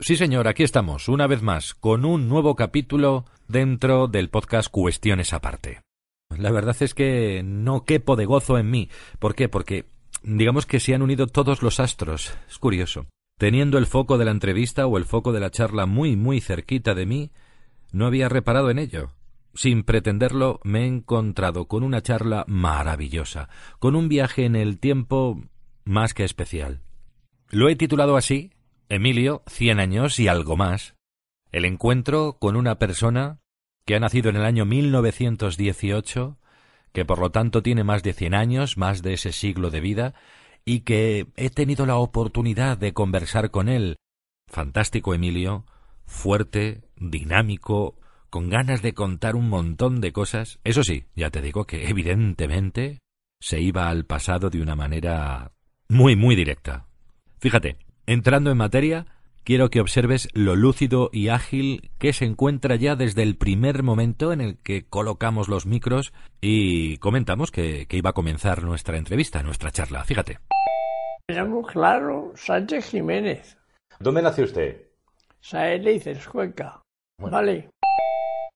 Sí, 0.00 0.14
señor, 0.14 0.46
aquí 0.46 0.62
estamos, 0.62 1.08
una 1.08 1.26
vez 1.26 1.42
más, 1.42 1.74
con 1.74 2.04
un 2.04 2.28
nuevo 2.28 2.54
capítulo 2.54 3.24
dentro 3.48 4.06
del 4.06 4.30
podcast 4.30 4.70
Cuestiones 4.70 5.32
Aparte. 5.32 5.80
La 6.36 6.52
verdad 6.52 6.76
es 6.78 6.94
que 6.94 7.42
no 7.44 7.84
quepo 7.84 8.14
de 8.14 8.24
gozo 8.24 8.58
en 8.58 8.70
mí. 8.70 8.90
¿Por 9.18 9.34
qué? 9.34 9.48
Porque 9.48 9.86
digamos 10.22 10.66
que 10.66 10.78
se 10.78 10.94
han 10.94 11.02
unido 11.02 11.26
todos 11.26 11.64
los 11.64 11.80
astros. 11.80 12.32
Es 12.48 12.58
curioso. 12.58 13.06
Teniendo 13.40 13.76
el 13.76 13.86
foco 13.86 14.18
de 14.18 14.24
la 14.24 14.30
entrevista 14.30 14.86
o 14.86 14.98
el 14.98 15.04
foco 15.04 15.32
de 15.32 15.40
la 15.40 15.50
charla 15.50 15.84
muy, 15.86 16.14
muy 16.14 16.40
cerquita 16.40 16.94
de 16.94 17.04
mí, 17.04 17.32
no 17.90 18.06
había 18.06 18.28
reparado 18.28 18.70
en 18.70 18.78
ello. 18.78 19.10
Sin 19.52 19.82
pretenderlo, 19.82 20.60
me 20.62 20.84
he 20.84 20.86
encontrado 20.86 21.66
con 21.66 21.82
una 21.82 22.02
charla 22.02 22.44
maravillosa, 22.46 23.48
con 23.80 23.96
un 23.96 24.08
viaje 24.08 24.44
en 24.44 24.54
el 24.54 24.78
tiempo 24.78 25.42
más 25.84 26.14
que 26.14 26.22
especial. 26.22 26.82
Lo 27.50 27.68
he 27.68 27.74
titulado 27.74 28.16
así 28.16 28.52
Emilio, 28.88 29.42
cien 29.46 29.80
años 29.80 30.18
y 30.18 30.28
algo 30.28 30.56
más. 30.56 30.94
El 31.52 31.64
encuentro 31.64 32.38
con 32.38 32.56
una 32.56 32.78
persona 32.78 33.40
que 33.84 33.94
ha 33.94 34.00
nacido 34.00 34.30
en 34.30 34.36
el 34.36 34.44
año 34.44 34.64
1918, 34.64 36.38
que 36.92 37.04
por 37.04 37.18
lo 37.18 37.30
tanto 37.30 37.62
tiene 37.62 37.84
más 37.84 38.02
de 38.02 38.14
cien 38.14 38.34
años, 38.34 38.78
más 38.78 39.02
de 39.02 39.14
ese 39.14 39.32
siglo 39.32 39.70
de 39.70 39.80
vida, 39.80 40.14
y 40.64 40.80
que 40.80 41.26
he 41.36 41.50
tenido 41.50 41.86
la 41.86 41.96
oportunidad 41.96 42.78
de 42.78 42.92
conversar 42.92 43.50
con 43.50 43.68
él. 43.68 43.96
Fantástico 44.46 45.14
Emilio, 45.14 45.64
fuerte, 46.06 46.82
dinámico, 46.96 47.98
con 48.30 48.48
ganas 48.48 48.82
de 48.82 48.94
contar 48.94 49.36
un 49.36 49.48
montón 49.48 50.00
de 50.00 50.12
cosas. 50.12 50.60
Eso 50.64 50.82
sí, 50.82 51.04
ya 51.14 51.30
te 51.30 51.42
digo 51.42 51.66
que 51.66 51.88
evidentemente 51.88 52.98
se 53.40 53.60
iba 53.60 53.88
al 53.88 54.04
pasado 54.04 54.50
de 54.50 54.60
una 54.60 54.76
manera 54.76 55.52
muy, 55.88 56.16
muy 56.16 56.36
directa. 56.36 56.86
Fíjate, 57.38 57.76
Entrando 58.08 58.50
en 58.50 58.56
materia, 58.56 59.04
quiero 59.44 59.68
que 59.68 59.82
observes 59.82 60.30
lo 60.32 60.56
lúcido 60.56 61.10
y 61.12 61.28
ágil 61.28 61.90
que 61.98 62.14
se 62.14 62.24
encuentra 62.24 62.74
ya 62.76 62.96
desde 62.96 63.22
el 63.22 63.36
primer 63.36 63.82
momento 63.82 64.32
en 64.32 64.40
el 64.40 64.56
que 64.56 64.86
colocamos 64.86 65.48
los 65.48 65.66
micros 65.66 66.14
y 66.40 66.96
comentamos 67.00 67.50
que, 67.50 67.86
iba 67.90 68.08
a 68.08 68.14
comenzar 68.14 68.62
nuestra 68.62 68.96
entrevista, 68.96 69.42
nuestra 69.42 69.72
charla. 69.72 70.04
Fíjate. 70.04 70.38
Me 71.28 71.34
llamo 71.34 71.60
Claro 71.60 72.32
Sánchez 72.34 72.88
Jiménez. 72.88 73.58
¿Dónde 74.00 74.22
nació 74.22 74.44
usted? 74.44 74.86
Saelices, 75.42 76.26
Cuenca. 76.28 76.80
Vale. 77.18 77.68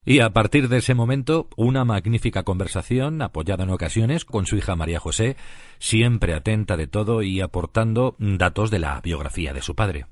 Y 0.05 0.19
a 0.19 0.31
partir 0.31 0.69
de 0.69 0.79
ese 0.79 0.95
momento, 0.95 1.49
una 1.57 1.85
magnífica 1.85 2.43
conversación, 2.43 3.23
apoyada 3.23 3.63
en 3.63 3.71
ocasiones 3.71 4.25
con 4.25 4.47
su 4.47 4.57
hija 4.57 4.75
María 4.75 4.99
José, 4.99 5.37
siempre 5.79 6.35
atenta 6.35 6.77
de 6.77 6.89
todo 6.89 7.23
y 7.23 7.41
aportando 7.41 8.17
datos 8.19 8.73
de 8.73 8.81
la 8.81 9.01
biografía 9.01 9.53
de 9.53 9.63
su 9.63 9.77
padre. 9.77 10.07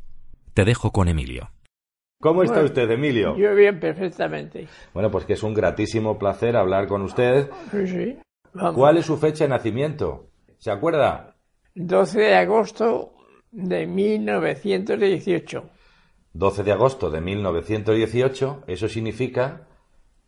Te 0.54 0.64
dejo 0.64 0.92
con 0.92 1.08
Emilio. 1.08 1.50
¿Cómo 2.20 2.44
está 2.44 2.62
usted, 2.62 2.88
Emilio? 2.88 3.36
Yo 3.36 3.52
bien, 3.56 3.80
perfectamente. 3.80 4.68
Bueno, 4.94 5.10
pues 5.10 5.24
que 5.24 5.32
es 5.32 5.42
un 5.42 5.54
gratísimo 5.54 6.18
placer 6.18 6.56
hablar 6.56 6.86
con 6.86 7.02
usted. 7.02 7.50
Sí, 7.72 7.86
sí. 7.88 8.18
¿Cuál 8.74 8.98
es 8.98 9.06
su 9.06 9.16
fecha 9.16 9.44
de 9.44 9.50
nacimiento? 9.50 10.28
¿Se 10.58 10.70
acuerda? 10.70 11.34
12 11.74 12.20
de 12.20 12.34
agosto 12.36 13.14
de 13.50 13.88
1918. 13.88 15.68
12 16.32 16.62
de 16.62 16.72
agosto 16.72 17.10
de 17.10 17.20
1918, 17.20 18.64
eso 18.68 18.88
significa 18.88 19.66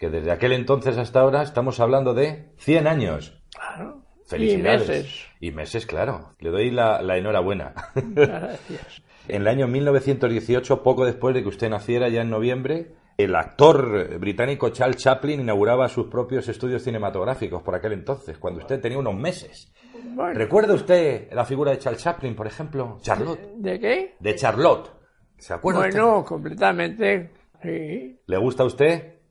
que 0.03 0.11
desde 0.11 0.33
aquel 0.33 0.51
entonces 0.51 0.99
hasta 0.99 1.21
ahora 1.21 1.43
estamos 1.43 1.79
hablando 1.79 2.13
de 2.13 2.49
100 2.57 2.89
años. 2.89 3.41
Claro. 3.55 4.03
Felicidades. 4.27 4.89
Y 4.89 4.91
meses. 4.91 5.27
Y 5.39 5.51
meses, 5.53 5.87
claro. 5.87 6.35
Le 6.41 6.51
doy 6.51 6.73
la, 6.73 6.99
enhorabuena. 7.17 7.73
Gracias. 7.95 9.03
en 9.29 9.43
el 9.43 9.47
año 9.47 9.69
1918, 9.69 10.83
poco 10.83 11.05
después 11.05 11.37
de 11.37 11.43
que 11.45 11.49
usted 11.49 11.71
naciera, 11.71 12.09
ya 12.09 12.23
en 12.23 12.31
noviembre, 12.31 12.97
el 13.17 13.37
actor 13.37 14.19
británico 14.19 14.71
Charles 14.71 14.97
Chaplin 14.97 15.39
inauguraba 15.39 15.89
sus 15.89 16.09
propios 16.09 16.49
estudios 16.49 16.83
cinematográficos 16.83 17.63
por 17.63 17.77
aquel 17.77 17.93
entonces, 17.93 18.39
cuando 18.39 18.59
usted 18.59 18.81
tenía 18.81 18.99
unos 18.99 19.15
meses. 19.15 19.73
¿Recuerda 20.35 20.75
usted 20.75 21.33
la 21.33 21.45
figura 21.45 21.71
de 21.71 21.79
Charles 21.79 22.03
Chaplin, 22.03 22.35
por 22.35 22.49
ejemplo? 22.49 22.99
Charlotte. 23.03 23.53
¿De 23.55 23.79
qué? 23.79 24.17
De 24.19 24.35
Charlotte. 24.35 24.91
¿Se 25.39 25.55
acuerda? 25.55 25.79
Bueno, 25.79 26.25
completamente. 26.25 27.31
Sí. 27.63 28.19
¿Le 28.27 28.37
gusta 28.39 28.65
a 28.65 28.67
usted? 28.67 29.22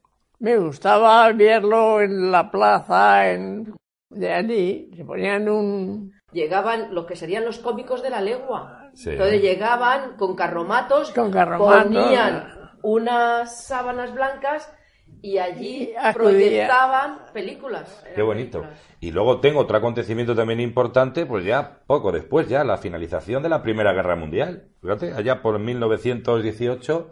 Me 0.42 0.58
gustaba 0.58 1.32
verlo 1.34 2.02
en 2.02 2.32
la 2.32 2.50
plaza 2.50 3.32
en, 3.32 3.76
de 4.10 4.34
allí. 4.34 4.90
Se 4.98 5.06
ponían 5.06 5.48
un... 5.48 6.14
Llegaban 6.34 6.96
lo 6.96 7.06
que 7.06 7.16
serían 7.16 7.46
los 7.46 7.60
cómicos 7.60 8.02
de 8.02 8.10
la 8.10 8.22
legua. 8.22 8.90
Entonces 9.06 9.40
llegaban 9.40 10.18
con 10.18 10.36
carromatos, 10.36 11.12
con 11.12 11.30
carromatos, 11.30 11.94
ponían 11.94 12.48
unas 12.82 13.64
sábanas 13.68 14.16
blancas 14.16 14.74
y 15.22 15.38
allí 15.38 15.94
proyectaban 16.12 17.20
películas. 17.34 18.04
Qué 18.16 18.24
bonito. 18.24 18.66
Y 19.00 19.12
luego 19.12 19.42
tengo 19.42 19.60
otro 19.60 19.78
acontecimiento 19.78 20.36
también 20.36 20.60
importante, 20.60 21.28
pues 21.28 21.46
ya 21.46 21.82
poco 21.86 22.12
después, 22.12 22.50
ya 22.50 22.64
la 22.64 22.78
finalización 22.78 23.44
de 23.44 23.50
la 23.50 23.62
Primera 23.62 23.94
Guerra 23.94 24.16
Mundial. 24.16 24.70
Fíjate, 24.82 25.14
allá 25.14 25.44
por 25.44 25.60
1918, 25.60 27.12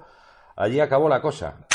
allí 0.55 0.79
acabó 0.79 1.07
la 1.09 1.21
cosa. 1.21 1.67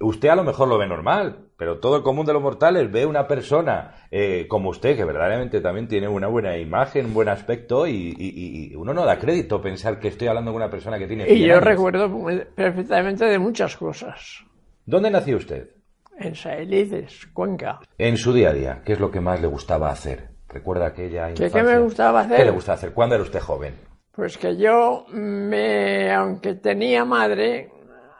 Usted 0.00 0.28
a 0.28 0.36
lo 0.36 0.44
mejor 0.44 0.68
lo 0.68 0.78
ve 0.78 0.86
normal, 0.86 1.48
pero 1.56 1.80
todo 1.80 1.96
el 1.96 2.02
común 2.02 2.24
de 2.24 2.32
los 2.32 2.40
mortales 2.40 2.90
ve 2.90 3.04
una 3.04 3.26
persona 3.26 4.06
eh, 4.12 4.46
como 4.48 4.70
usted, 4.70 4.96
que 4.96 5.04
verdaderamente 5.04 5.60
también 5.60 5.88
tiene 5.88 6.06
una 6.06 6.28
buena 6.28 6.56
imagen, 6.56 7.06
un 7.06 7.14
buen 7.14 7.28
aspecto, 7.28 7.86
y, 7.86 8.72
uno 8.76 8.94
no 8.94 9.04
da 9.04 9.18
crédito 9.18 9.60
pensar 9.60 9.98
que 9.98 10.08
estoy 10.08 10.28
hablando 10.28 10.52
con 10.52 10.62
una 10.62 10.70
persona 10.70 10.98
que 10.98 11.08
tiene... 11.08 11.28
Y 11.28 11.46
yo 11.46 11.58
recuerdo 11.58 12.08
perfectamente 12.54 13.24
de 13.24 13.38
muchas 13.40 13.76
cosas. 13.76 14.44
¿Dónde 14.86 15.10
nació 15.10 15.36
usted? 15.36 15.70
En 16.16 16.34
Saelices, 16.34 17.26
Cuenca. 17.32 17.80
En 17.96 18.16
su 18.16 18.32
día 18.32 18.50
a 18.50 18.52
día, 18.52 18.82
¿qué 18.84 18.92
es 18.92 19.00
lo 19.00 19.10
que 19.10 19.20
más 19.20 19.40
le 19.40 19.48
gustaba 19.48 19.90
hacer? 19.90 20.28
¿Recuerda 20.48 20.86
aquella 20.86 21.30
infancia? 21.30 21.60
¿Qué, 21.60 21.66
me 21.66 21.78
gustaba 21.78 22.20
hacer? 22.20 22.36
¿Qué 22.36 22.44
le 22.44 22.50
gustaba 22.52 22.76
hacer? 22.76 22.92
¿Cuándo 22.92 23.16
era 23.16 23.24
usted 23.24 23.40
joven? 23.40 23.74
Pues 24.12 24.38
que 24.38 24.56
yo, 24.56 25.06
me, 25.12 26.12
aunque 26.12 26.54
tenía 26.54 27.04
madre, 27.04 27.70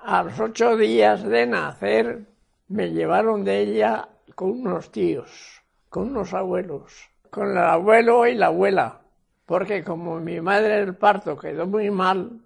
a 0.09 0.23
los 0.23 0.41
ocho 0.41 0.75
días 0.75 1.23
de 1.23 1.47
nacer 1.47 2.25
me 2.69 2.91
llevaron 2.91 3.45
de 3.45 3.59
ella 3.61 4.09
con 4.35 4.53
unos 4.53 4.91
tíos, 4.91 5.63
con 5.91 6.09
unos 6.09 6.33
abuelos, 6.33 7.11
con 7.29 7.51
el 7.51 7.59
abuelo 7.59 8.27
y 8.27 8.35
la 8.35 8.47
abuela, 8.47 9.03
porque 9.45 9.85
como 9.85 10.19
mi 10.19 10.41
madre 10.41 10.81
el 10.81 10.95
parto 10.95 11.37
quedó 11.37 11.67
muy 11.67 11.91
mal, 11.91 12.41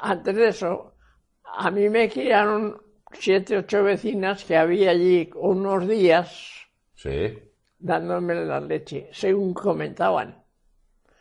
antes 0.00 0.34
de 0.34 0.48
eso, 0.48 0.94
a 1.44 1.70
mí 1.70 1.88
me 1.88 2.08
criaron 2.10 2.82
siete, 3.12 3.58
ocho 3.58 3.84
vecinas 3.84 4.44
que 4.44 4.56
había 4.56 4.90
allí 4.90 5.30
unos 5.36 5.86
días 5.86 6.66
dándome 7.78 8.34
la 8.34 8.58
leche, 8.58 9.08
según 9.12 9.54
comentaban. 9.54 10.42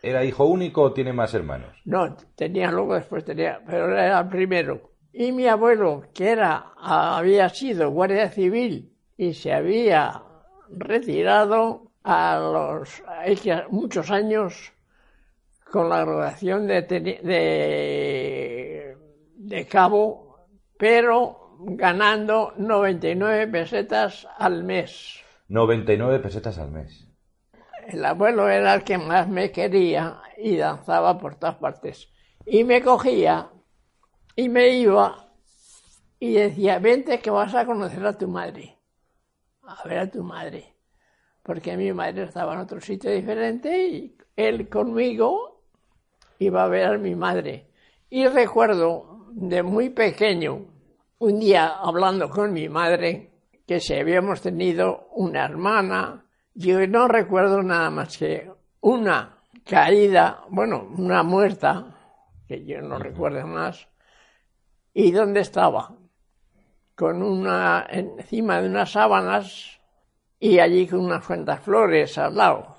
¿Era 0.01 0.25
hijo 0.25 0.45
único 0.45 0.81
o 0.81 0.93
tiene 0.93 1.13
más 1.13 1.35
hermanos? 1.35 1.79
No, 1.85 2.15
tenía 2.33 2.71
luego 2.71 2.95
después 2.95 3.23
tenía, 3.23 3.61
pero 3.63 3.91
era 3.91 4.21
el 4.21 4.27
primero. 4.27 4.88
Y 5.11 5.31
mi 5.31 5.47
abuelo, 5.47 6.03
que 6.13 6.29
era, 6.29 6.73
había 6.77 7.49
sido 7.49 7.89
guardia 7.89 8.29
civil 8.29 8.93
y 9.17 9.33
se 9.33 9.51
había 9.51 10.21
retirado 10.69 11.91
a 12.03 12.37
los 12.39 13.01
muchos 13.69 14.11
años 14.11 14.71
con 15.71 15.89
la 15.89 16.05
graduación 16.05 16.67
de, 16.67 16.81
de, 16.83 17.19
de 19.35 19.65
cabo, 19.67 20.37
pero 20.77 21.57
ganando 21.59 22.53
99 22.57 23.47
pesetas 23.47 24.27
al 24.37 24.63
mes. 24.63 25.19
99 25.49 26.19
pesetas 26.19 26.57
al 26.59 26.71
mes. 26.71 27.07
El 27.87 28.05
abuelo 28.05 28.47
era 28.47 28.75
el 28.75 28.83
que 28.83 28.97
más 28.97 29.27
me 29.27 29.51
quería 29.51 30.21
y 30.37 30.55
danzaba 30.57 31.17
por 31.17 31.35
todas 31.35 31.55
partes. 31.55 32.11
Y 32.45 32.63
me 32.63 32.81
cogía 32.81 33.49
y 34.39 34.47
me 34.47 34.69
iba 34.69 35.27
y 36.17 36.31
decía, 36.31 36.79
vente 36.79 37.19
que 37.19 37.29
vas 37.29 37.53
a 37.55 37.65
conocer 37.65 38.05
a 38.05 38.17
tu 38.17 38.29
madre, 38.29 38.77
a 39.63 39.85
ver 39.85 39.97
a 39.99 40.09
tu 40.09 40.23
madre, 40.23 40.75
porque 41.43 41.75
mi 41.75 41.91
madre 41.91 42.23
estaba 42.23 42.53
en 42.53 42.61
otro 42.61 42.79
sitio 42.79 43.11
diferente 43.11 43.87
y 43.89 44.17
él 44.37 44.69
conmigo 44.69 45.65
iba 46.39 46.63
a 46.63 46.69
ver 46.69 46.85
a 46.85 46.97
mi 46.97 47.15
madre. 47.15 47.67
Y 48.09 48.27
recuerdo 48.27 49.27
de 49.33 49.61
muy 49.61 49.89
pequeño, 49.89 50.67
un 51.17 51.39
día 51.41 51.75
hablando 51.77 52.29
con 52.29 52.53
mi 52.53 52.69
madre, 52.69 53.31
que 53.67 53.81
si 53.81 53.93
habíamos 53.93 54.39
tenido 54.39 55.09
una 55.15 55.43
hermana, 55.43 56.25
yo 56.53 56.87
no 56.87 57.09
recuerdo 57.09 57.61
nada 57.61 57.89
más 57.89 58.17
que 58.17 58.49
una 58.79 59.37
caída, 59.65 60.45
bueno, 60.49 60.87
una 60.97 61.23
muerta, 61.23 61.93
que 62.47 62.63
yo 62.63 62.81
no 62.81 62.99
recuerdo 62.99 63.45
más, 63.45 63.88
y 64.93 65.11
dónde 65.11 65.41
estaba, 65.41 65.95
con 66.95 67.21
una, 67.21 67.85
encima 67.89 68.61
de 68.61 68.69
unas 68.69 68.91
sábanas 68.91 69.79
y 70.39 70.59
allí 70.59 70.87
con 70.87 70.99
unas 71.01 71.25
cuantas 71.25 71.59
flores 71.61 72.17
al 72.17 72.35
lado, 72.35 72.77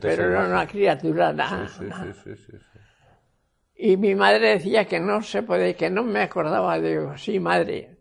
pero 0.00 0.24
era 0.24 0.46
una 0.46 0.66
criatura 0.66 1.32
nada. 1.32 1.68
y 3.74 3.96
mi 3.96 4.14
madre 4.14 4.50
decía 4.50 4.86
que 4.86 5.00
no 5.00 5.22
se 5.22 5.42
puede, 5.42 5.74
que 5.74 5.90
no 5.90 6.02
me 6.02 6.22
acordaba, 6.22 6.78
de 6.80 7.16
sí, 7.18 7.38
madre, 7.38 7.98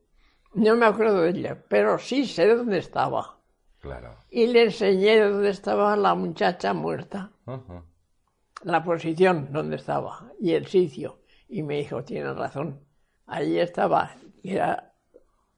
no 0.54 0.76
me 0.76 0.86
acuerdo 0.86 1.22
de 1.22 1.30
ella, 1.30 1.58
pero 1.68 1.98
sí 2.00 2.26
sé 2.26 2.48
dónde 2.48 2.80
estaba. 2.80 3.40
Claro. 3.80 4.16
Y 4.30 4.48
le 4.48 4.64
enseñé 4.64 5.20
dónde 5.20 5.50
estaba 5.50 5.96
la 5.96 6.16
muchacha 6.16 6.74
muerta 6.74 7.32
la 8.66 8.84
posición 8.84 9.50
donde 9.52 9.76
estaba 9.78 10.32
y 10.40 10.54
el 10.54 10.66
sitio. 10.66 11.20
Y 11.48 11.62
me 11.62 11.78
dijo, 11.78 12.04
tienes 12.04 12.36
razón, 12.36 12.85
allí 13.28 13.60
estaba, 13.60 14.12
era 14.44 14.92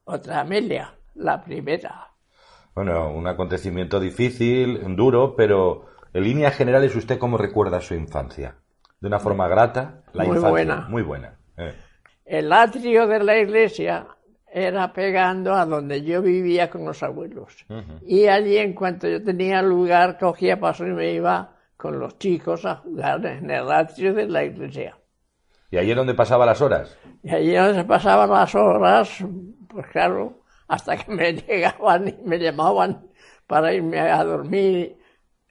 otra 0.03 0.41
Amelia, 0.41 0.93
la 1.15 1.43
primera. 1.43 2.07
Bueno, 2.75 3.11
un 3.11 3.27
acontecimiento 3.27 3.99
difícil, 3.99 4.95
duro, 4.95 5.35
pero 5.35 5.87
en 6.13 6.23
líneas 6.23 6.55
generales, 6.55 6.95
¿usted 6.95 7.17
cómo 7.17 7.37
recuerda 7.37 7.81
su 7.81 7.95
infancia? 7.95 8.55
¿De 8.99 9.07
una 9.07 9.19
forma 9.19 9.47
grata? 9.47 10.03
La 10.13 10.23
muy 10.23 10.39
buena. 10.39 10.87
Muy 10.89 11.03
buena. 11.03 11.37
Eh. 11.57 11.73
El 12.25 12.51
atrio 12.51 13.07
de 13.07 13.23
la 13.23 13.37
iglesia 13.37 14.07
era 14.51 14.91
pegando 14.91 15.53
a 15.53 15.65
donde 15.65 16.01
yo 16.03 16.21
vivía 16.21 16.69
con 16.69 16.85
los 16.85 17.03
abuelos. 17.03 17.65
Y 18.05 18.27
allí, 18.27 18.57
en 18.57 18.73
cuanto 18.73 19.07
yo 19.07 19.23
tenía 19.23 19.61
lugar, 19.61 20.17
cogía 20.17 20.59
paso 20.59 20.85
y 20.85 20.91
me 20.91 21.13
iba 21.13 21.55
con 21.75 21.99
los 21.99 22.17
chicos 22.17 22.65
a 22.65 22.75
jugar 22.75 23.25
en 23.25 23.49
el 23.51 23.71
atrio 23.71 24.13
de 24.13 24.27
la 24.27 24.43
iglesia. 24.43 24.97
¿Y 25.69 25.77
allí 25.77 25.91
es 25.91 25.97
donde 25.97 26.13
pasaba 26.13 26.45
las 26.45 26.61
horas? 26.61 26.97
Y 27.23 27.29
allí 27.29 27.55
es 27.55 27.63
donde 27.63 27.83
pasaban 27.83 28.29
las 28.29 28.55
horas, 28.55 29.23
pues 29.67 29.87
claro, 29.87 30.41
hasta 30.67 30.97
que 30.97 31.11
me 31.11 31.33
llegaban 31.47 32.07
y 32.07 32.17
me 32.23 32.39
llamaban 32.39 33.07
para 33.47 33.73
irme 33.73 33.99
a 33.99 34.23
dormir. 34.23 34.97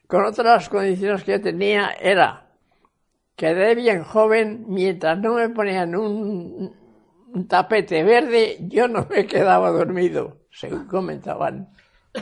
Con 0.07 0.25
otras 0.25 0.69
condiciones 0.69 1.25
que 1.25 1.33
yo 1.33 1.41
tenía 1.41 1.91
era, 2.01 2.47
quedé 3.35 3.75
bien 3.75 4.05
joven, 4.05 4.65
mientras 4.69 5.19
no 5.19 5.35
me 5.35 5.49
ponían 5.51 5.95
un, 5.97 6.75
un 7.35 7.49
tapete 7.49 8.03
verde, 8.05 8.59
yo 8.61 8.89
no 8.89 9.07
me 9.11 9.27
quedaba 9.27 9.71
dormido, 9.71 10.39
según 10.51 10.87
comentaban. 10.87 11.69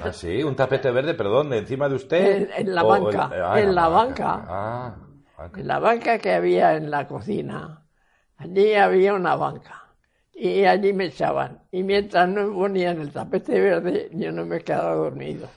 Ah, 0.03 0.13
sí, 0.13 0.43
un 0.43 0.57
tapete 0.57 0.91
verde, 0.91 1.15
perdón, 1.15 1.53
encima 1.53 1.89
de 1.89 1.95
usted. 1.95 2.51
En, 2.57 2.75
la 2.75 2.83
banca, 2.83 3.31
ah, 3.33 3.61
en 3.61 3.75
la 3.75 3.89
banca. 3.89 4.45
Ah, 4.49 4.97
en 5.55 5.67
la 5.69 5.79
banca 5.79 6.19
que 6.19 6.33
había 6.33 6.75
en 6.77 6.91
la 6.91 7.07
cocina. 7.07 7.84
Allí 8.37 8.75
había 8.75 9.15
una 9.15 9.37
banca. 9.37 9.85
Y 10.33 10.65
allí 10.65 10.93
me 10.93 11.07
echaban. 11.07 11.63
Y 11.71 11.83
mientras 11.83 12.29
no 12.29 12.49
me 12.49 12.55
ponían 12.55 13.01
el 13.01 13.13
tapete 13.13 13.61
verde, 13.61 14.11
yo 14.13 14.33
no 14.33 14.45
me 14.45 14.61
quedaba 14.61 14.95
dormido. 14.95 15.49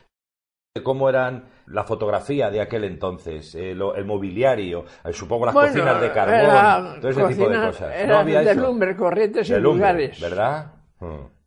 ¿Cómo 0.84 1.10
eran 1.10 1.46
la 1.66 1.84
fotografía 1.84 2.52
de 2.52 2.62
aquel 2.62 2.84
entonces? 2.84 3.56
Eh, 3.56 3.72
el 3.72 4.06
mobiliario, 4.06 4.86
eh, 5.04 5.12
supongo 5.12 5.48
las 5.48 5.56
cocinas 5.56 6.00
de 6.00 6.12
carbón, 6.12 7.02
todo 7.02 7.10
ese 7.10 7.24
tipo 7.34 7.50
de 7.50 7.58
cosas. 7.58 7.96
Eran 7.96 8.26
de 8.28 8.56
lumbre, 8.56 8.96
corrientes 8.96 9.50
y 9.50 9.56
lugares. 9.56 10.20
¿Verdad? 10.22 10.74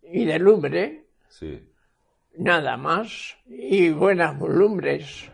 Y 0.02 0.24
de 0.24 0.38
lumbre. 0.40 1.06
Sí 1.28 1.70
nada 2.36 2.76
más, 2.76 3.36
y 3.46 3.90
buenas 3.90 4.38
lumbres. 4.40 5.30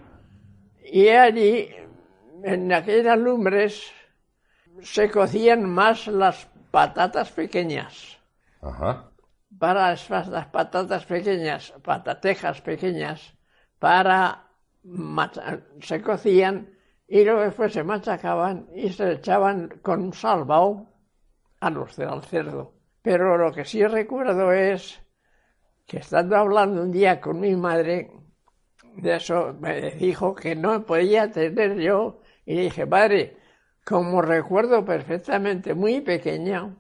Y 0.85 1.09
allí, 1.09 1.69
en 2.43 2.73
aquellas 2.73 3.19
lumbres, 3.19 3.93
se 4.83 5.11
cocían 5.11 5.69
más 5.69 6.07
las 6.07 6.49
patatas 6.71 7.33
pequeñas. 7.33 8.19
Ajá. 8.61 9.11
Para 9.59 9.91
las 9.91 10.47
patatas 10.49 11.05
pequeñas, 11.07 11.73
patatejas 11.83 12.61
pequeñas, 12.61 13.35
para 13.79 14.47
se 15.81 16.03
cocían 16.03 16.71
y 17.09 17.25
luego 17.25 17.41
después 17.41 17.73
se 17.73 17.85
machacaban 17.85 18.69
y 18.75 18.91
se 18.91 19.13
echaban 19.13 19.81
con 19.83 20.13
salvao 20.13 20.93
a 21.61 21.71
los 21.71 21.97
del 21.97 22.23
cerdo. 22.23 22.75
Pero 23.03 23.37
lo 23.39 23.53
que 23.53 23.65
sí 23.65 23.87
recuerdo 23.87 24.53
es 24.53 25.01
que 25.87 25.99
estando 25.99 26.37
hablando 26.37 26.83
un 26.83 26.91
día 26.91 27.21
con 27.21 27.41
mi 27.41 27.55
madre, 27.55 28.11
de 28.97 29.17
eso 29.17 29.55
me 29.61 29.93
dijo 29.93 30.35
que 30.35 30.57
no 30.57 30.85
podía 30.85 31.31
tener 31.31 31.77
yo, 31.79 32.21
y 32.45 32.57
dije, 32.63 32.87
padre, 32.87 33.37
como 33.87 34.21
recuerdo 34.21 34.85
perfectamente, 34.85 35.73
muy 35.73 36.01
pequeña, 36.01 36.75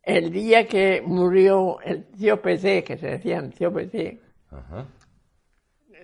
el 0.00 0.30
día 0.30 0.68
que 0.68 1.02
murió 1.04 1.80
el 1.80 2.06
tío 2.06 2.40
PC, 2.40 2.84
que 2.84 2.96
se 2.96 3.08
decía 3.08 3.50
tío 3.50 3.72
PC, 3.72 4.20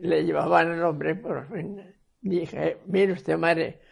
le 0.00 0.24
llevaban 0.24 0.72
el 0.72 0.80
nombre, 0.80 1.14
por 1.14 1.46
fin, 1.46 1.80
dije, 2.20 2.78
mire 2.86 3.12
usted, 3.12 3.38
madre, 3.38 3.82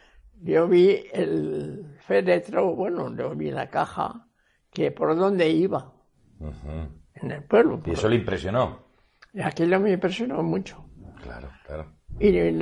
yo 0.43 0.67
vi 0.67 1.05
el 1.12 1.97
féretro, 2.00 2.75
bueno, 2.75 3.14
yo 3.17 3.31
vi 3.37 3.53
la 3.53 3.70
caja, 3.70 4.26
que 4.73 4.91
por 4.91 5.17
dónde 5.17 5.49
iba 5.50 5.93
en 7.14 7.31
el 7.31 7.44
pueblo. 7.44 7.81
¿Y 7.87 7.93
eso 7.93 8.08
le 8.08 8.17
impresionó? 8.17 8.87
Aquello 9.41 9.79
me 9.79 9.93
impresionó 9.93 10.43
mucho. 10.43 10.85
Claro, 11.23 11.49
claro. 11.64 11.93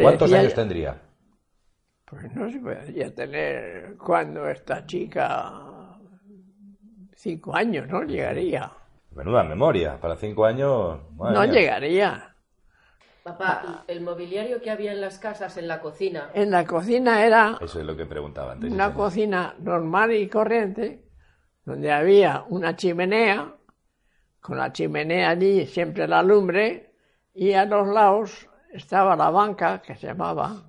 ¿Cuántos 0.03 0.31
años 0.31 0.53
tendría? 0.53 1.08
Pues 2.11 2.35
no 2.35 2.51
se 2.51 2.59
podría 2.59 3.15
tener 3.15 3.97
cuando 3.99 4.49
esta 4.49 4.87
chica 4.87 5.53
cinco 7.15 7.55
años, 7.55 7.87
¿no? 7.89 8.03
Llegaría. 8.03 8.71
Menuda 9.15 9.43
memoria, 9.43 10.01
para 10.01 10.17
cinco 10.17 10.45
años. 10.45 11.01
No 11.17 11.45
llegaría. 11.45 12.35
Papá, 13.23 13.85
el 13.87 14.01
mobiliario 14.01 14.63
que 14.63 14.71
había 14.71 14.93
en 14.93 15.03
las 15.03 15.19
casas, 15.19 15.57
en 15.59 15.69
la 15.69 15.81
cocina. 15.81 16.31
En 16.33 16.51
la 16.51 16.65
cocina 16.65 17.27
era. 17.27 17.59
Eso 17.61 17.81
es 17.81 17.85
lo 17.85 17.95
que 17.97 18.07
preguntaba 18.07 18.53
antes. 18.53 18.73
Una 18.73 18.95
cocina 18.95 19.55
normal 19.59 20.13
y 20.13 20.29
corriente, 20.29 21.05
donde 21.65 21.93
había 21.93 22.45
una 22.49 22.75
chimenea 22.75 23.55
con 24.41 24.57
la 24.57 24.73
chimenea 24.73 25.31
allí, 25.31 25.67
siempre 25.67 26.09
la 26.09 26.23
lumbre, 26.23 26.95
y 27.35 27.53
a 27.53 27.67
los 27.67 27.87
lados 27.89 28.49
estaba 28.73 29.15
la 29.15 29.29
banca 29.29 29.83
que 29.83 29.95
se 29.95 30.07
llamaba. 30.07 30.68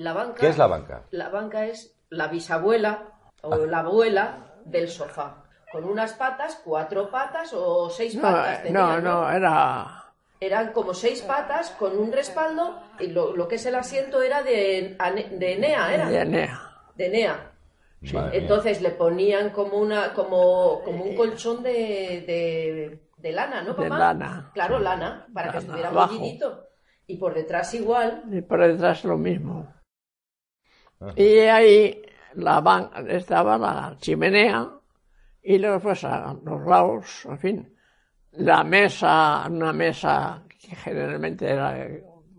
La 0.00 0.14
banca, 0.14 0.40
¿Qué 0.40 0.48
es 0.48 0.56
la 0.56 0.66
banca? 0.66 1.02
La 1.10 1.28
banca 1.28 1.66
es 1.66 1.94
la 2.08 2.28
bisabuela 2.28 3.10
o 3.42 3.66
la 3.66 3.80
abuela 3.80 4.54
del 4.64 4.88
sofá, 4.88 5.44
con 5.70 5.84
unas 5.84 6.14
patas, 6.14 6.58
cuatro 6.64 7.10
patas 7.10 7.52
o 7.52 7.90
seis 7.90 8.16
patas. 8.16 8.70
no, 8.70 8.98
no, 8.98 9.30
era... 9.30 10.06
Eran 10.40 10.72
como 10.72 10.94
seis 10.94 11.20
patas 11.20 11.72
con 11.72 11.98
un 11.98 12.12
respaldo 12.12 12.80
y 12.98 13.08
lo, 13.08 13.46
que 13.46 13.56
es 13.56 13.66
el 13.66 13.74
asiento 13.74 14.22
era 14.22 14.42
de, 14.42 14.96
de 15.32 15.52
Enea, 15.52 15.92
¿era? 15.92 16.08
De 16.08 16.18
Enea. 16.18 16.60
De 16.94 17.06
Enea. 17.06 17.50
Entonces 18.32 18.80
le 18.80 18.92
ponían 18.92 19.50
como 19.50 19.76
una 19.76 20.14
como, 20.14 20.80
como 20.82 21.04
un 21.04 21.14
colchón 21.14 21.62
de, 21.62 22.98
de, 23.18 23.32
lana, 23.32 23.60
¿no, 23.60 23.76
papá? 23.76 23.82
De 23.82 23.90
lana. 23.90 24.50
Claro, 24.54 24.78
lana, 24.78 25.26
para 25.34 25.52
que 25.52 25.58
estuviera 25.58 25.90
mollidito. 25.90 26.68
Y 27.06 27.18
por 27.18 27.34
detrás 27.34 27.74
igual. 27.74 28.22
Y 28.30 28.40
por 28.40 28.66
detrás 28.66 29.04
lo 29.04 29.18
mismo. 29.18 29.68
Y 31.16 31.38
ahí 31.40 32.02
la 32.34 32.90
estaba 33.08 33.58
la 33.58 33.96
chimenea 33.98 34.70
y 35.42 35.58
luego 35.58 35.80
pues 35.80 36.04
a 36.04 36.36
los 36.44 36.66
lados, 36.66 37.24
en 37.24 37.38
fin, 37.38 37.76
la 38.32 38.62
mesa, 38.62 39.46
una 39.48 39.72
mesa 39.72 40.42
que 40.48 40.76
generalmente 40.76 41.48
era 41.48 41.88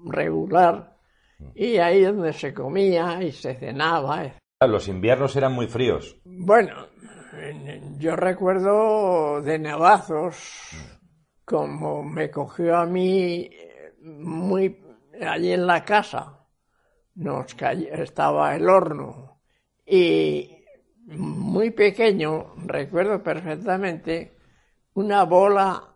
regular, 0.05 0.95
y 1.55 1.77
ahí 1.77 2.03
donde 2.03 2.33
se 2.33 2.53
comía 2.53 3.21
y 3.23 3.31
se 3.31 3.55
cenaba, 3.55 4.31
los 4.67 4.87
inviernos 4.87 5.35
eran 5.35 5.53
muy 5.53 5.67
fríos. 5.67 6.17
Bueno, 6.23 6.87
yo 7.97 8.15
recuerdo 8.15 9.41
de 9.41 9.57
nevazos, 9.57 10.69
como 11.45 12.03
me 12.03 12.29
cogió 12.29 12.77
a 12.77 12.85
mí 12.85 13.49
muy 14.03 14.79
allí 15.19 15.53
en 15.53 15.65
la 15.65 15.83
casa, 15.83 16.40
nos 17.21 17.55
estaba 17.91 18.55
el 18.55 18.69
horno 18.69 19.39
y 19.85 20.57
muy 21.07 21.71
pequeño, 21.71 22.53
recuerdo 22.65 23.21
perfectamente, 23.23 24.37
una 24.93 25.23
bola 25.23 25.95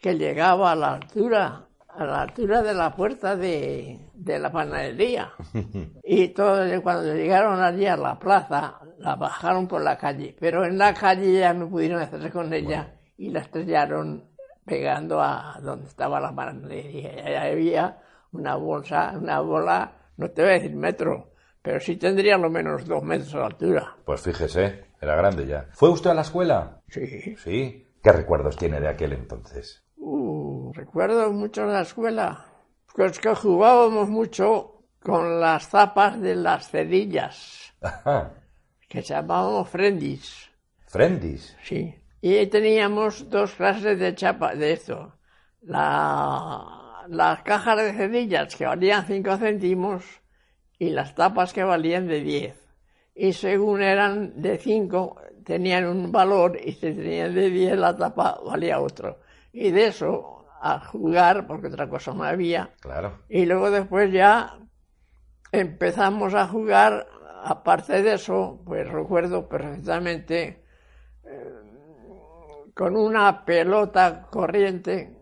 que 0.00 0.14
llegaba 0.16 0.72
a 0.72 0.76
la 0.76 0.94
altura 0.94 1.66
a 1.96 2.04
la 2.04 2.22
altura 2.22 2.62
de 2.62 2.74
la 2.74 2.94
puerta 2.94 3.36
de, 3.36 3.98
la 4.14 4.52
panadería. 4.52 5.32
Y 6.04 6.28
todo, 6.28 6.64
cuando 6.82 7.14
llegaron 7.14 7.60
allí 7.60 7.86
a 7.86 7.96
la 7.96 8.18
plaza, 8.18 8.80
la 8.98 9.16
bajaron 9.16 9.66
por 9.66 9.82
la 9.82 9.96
calle, 9.96 10.36
pero 10.38 10.64
en 10.64 10.78
la 10.78 10.94
calle 10.94 11.40
ya 11.40 11.52
no 11.52 11.68
pudieron 11.68 12.00
hacerse 12.00 12.30
con 12.30 12.52
ella 12.52 12.94
y 13.16 13.30
la 13.30 13.40
estrellaron 13.40 14.28
pegando 14.64 15.20
a 15.20 15.58
donde 15.62 15.86
estaba 15.86 16.20
la 16.20 16.34
panadería. 16.34 17.12
Y 17.14 17.34
ahí 17.34 17.52
había 17.52 17.98
una 18.32 18.56
bolsa, 18.56 19.14
una 19.16 19.40
bola, 19.40 19.92
no 20.16 20.30
te 20.30 20.42
voy 20.42 20.50
a 20.50 20.54
decir 20.54 20.74
metro, 20.74 21.32
pero 21.62 21.80
sí 21.80 21.96
tendría 21.96 22.38
lo 22.38 22.50
menos 22.50 22.84
dos 22.86 23.02
metros 23.02 23.32
de 23.32 23.42
altura. 23.42 23.96
Pues 24.04 24.20
fíjese, 24.20 24.84
era 25.00 25.16
grande 25.16 25.46
ya. 25.46 25.68
¿Fue 25.72 25.90
usted 25.90 26.10
a 26.10 26.14
la 26.14 26.22
escuela? 26.22 26.80
Sí. 26.88 27.36
Sí. 27.36 27.86
¿Qué 28.02 28.12
recuerdos 28.12 28.56
tiene 28.56 28.80
de 28.80 28.88
aquel 28.88 29.12
entonces? 29.12 29.82
Uh, 29.96 30.72
recuerdo 30.72 31.32
mucho 31.32 31.66
la 31.66 31.80
escuela. 31.82 32.46
Pues 32.94 33.18
que 33.18 33.34
jugábamos 33.34 34.08
mucho 34.08 34.84
con 35.02 35.40
las 35.40 35.68
zapas 35.68 36.20
de 36.20 36.34
las 36.34 36.70
cerillas, 36.70 37.74
Ajá. 37.80 38.32
que 38.88 39.02
se 39.02 39.14
llamábamos 39.14 39.68
friendis. 39.68 40.50
Friendis. 40.86 41.56
Sí. 41.62 41.94
Y 42.20 42.46
teníamos 42.46 43.28
dos 43.28 43.52
clases 43.54 43.98
de 43.98 44.14
chapa 44.14 44.54
de 44.54 44.72
esto. 44.72 45.14
La, 45.62 46.64
las 47.08 47.42
cajas 47.42 47.76
de 47.76 47.92
cerillas 47.92 48.54
que 48.56 48.66
valían 48.66 49.06
5 49.06 49.36
céntimos 49.36 50.04
y 50.78 50.90
las 50.90 51.14
tapas 51.14 51.52
que 51.52 51.64
valían 51.64 52.06
de 52.06 52.20
10. 52.20 52.54
Y 53.14 53.32
según 53.32 53.82
eran 53.82 54.40
de 54.40 54.58
5, 54.58 55.16
tenían 55.44 55.86
un 55.86 56.12
valor 56.12 56.58
y 56.62 56.72
si 56.72 56.92
tenían 56.92 57.34
de 57.34 57.50
10 57.50 57.78
la 57.78 57.96
tapa 57.96 58.38
valía 58.44 58.80
otro. 58.80 59.20
Y 59.52 59.70
de 59.70 59.86
eso 59.86 60.44
a 60.60 60.80
jugar, 60.80 61.46
porque 61.46 61.68
otra 61.68 61.88
cosa 61.88 62.12
no 62.12 62.24
había. 62.24 62.70
Claro. 62.80 63.20
Y 63.28 63.46
luego 63.46 63.70
después 63.70 64.12
ya 64.12 64.58
empezamos 65.52 66.34
a 66.34 66.46
jugar, 66.46 67.06
aparte 67.44 68.02
de 68.02 68.14
eso, 68.14 68.60
pues 68.64 68.88
recuerdo 68.88 69.48
perfectamente, 69.48 70.64
eh, 71.24 71.52
con 72.74 72.96
una 72.96 73.44
pelota 73.44 74.26
corriente, 74.30 75.15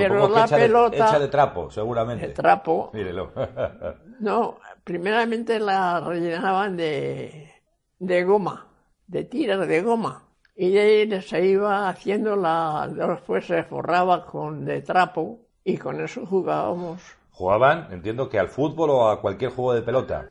pero 0.00 0.14
Supongo 0.20 0.34
la 0.38 0.44
hecha 0.44 0.56
de- 0.56 0.62
pelota 0.66 0.96
hecha 0.96 1.18
de 1.18 1.28
trapo, 1.28 1.70
seguramente. 1.70 2.26
de 2.28 2.32
trapo, 2.34 2.90
Mírelo. 2.92 3.32
no, 4.20 4.58
primeramente 4.84 5.58
la 5.58 6.00
rellenaban 6.00 6.76
de, 6.76 7.50
de 7.98 8.24
goma, 8.24 8.66
de 9.06 9.24
tiras 9.24 9.66
de 9.66 9.82
goma. 9.82 10.22
Y 10.56 10.70
de 10.70 10.80
ahí 10.80 11.22
se 11.22 11.44
iba 11.46 11.88
haciendo 11.88 12.36
la, 12.36 12.88
después 12.88 13.44
se 13.46 13.64
forraba 13.64 14.24
con 14.24 14.64
de 14.64 14.82
trapo 14.82 15.40
y 15.64 15.76
con 15.78 16.00
eso 16.00 16.24
jugábamos. 16.26 17.02
Jugaban, 17.32 17.88
entiendo 17.92 18.28
que 18.28 18.38
al 18.38 18.48
fútbol 18.48 18.90
o 18.90 19.08
a 19.08 19.20
cualquier 19.20 19.50
juego 19.50 19.74
de 19.74 19.82
pelota. 19.82 20.30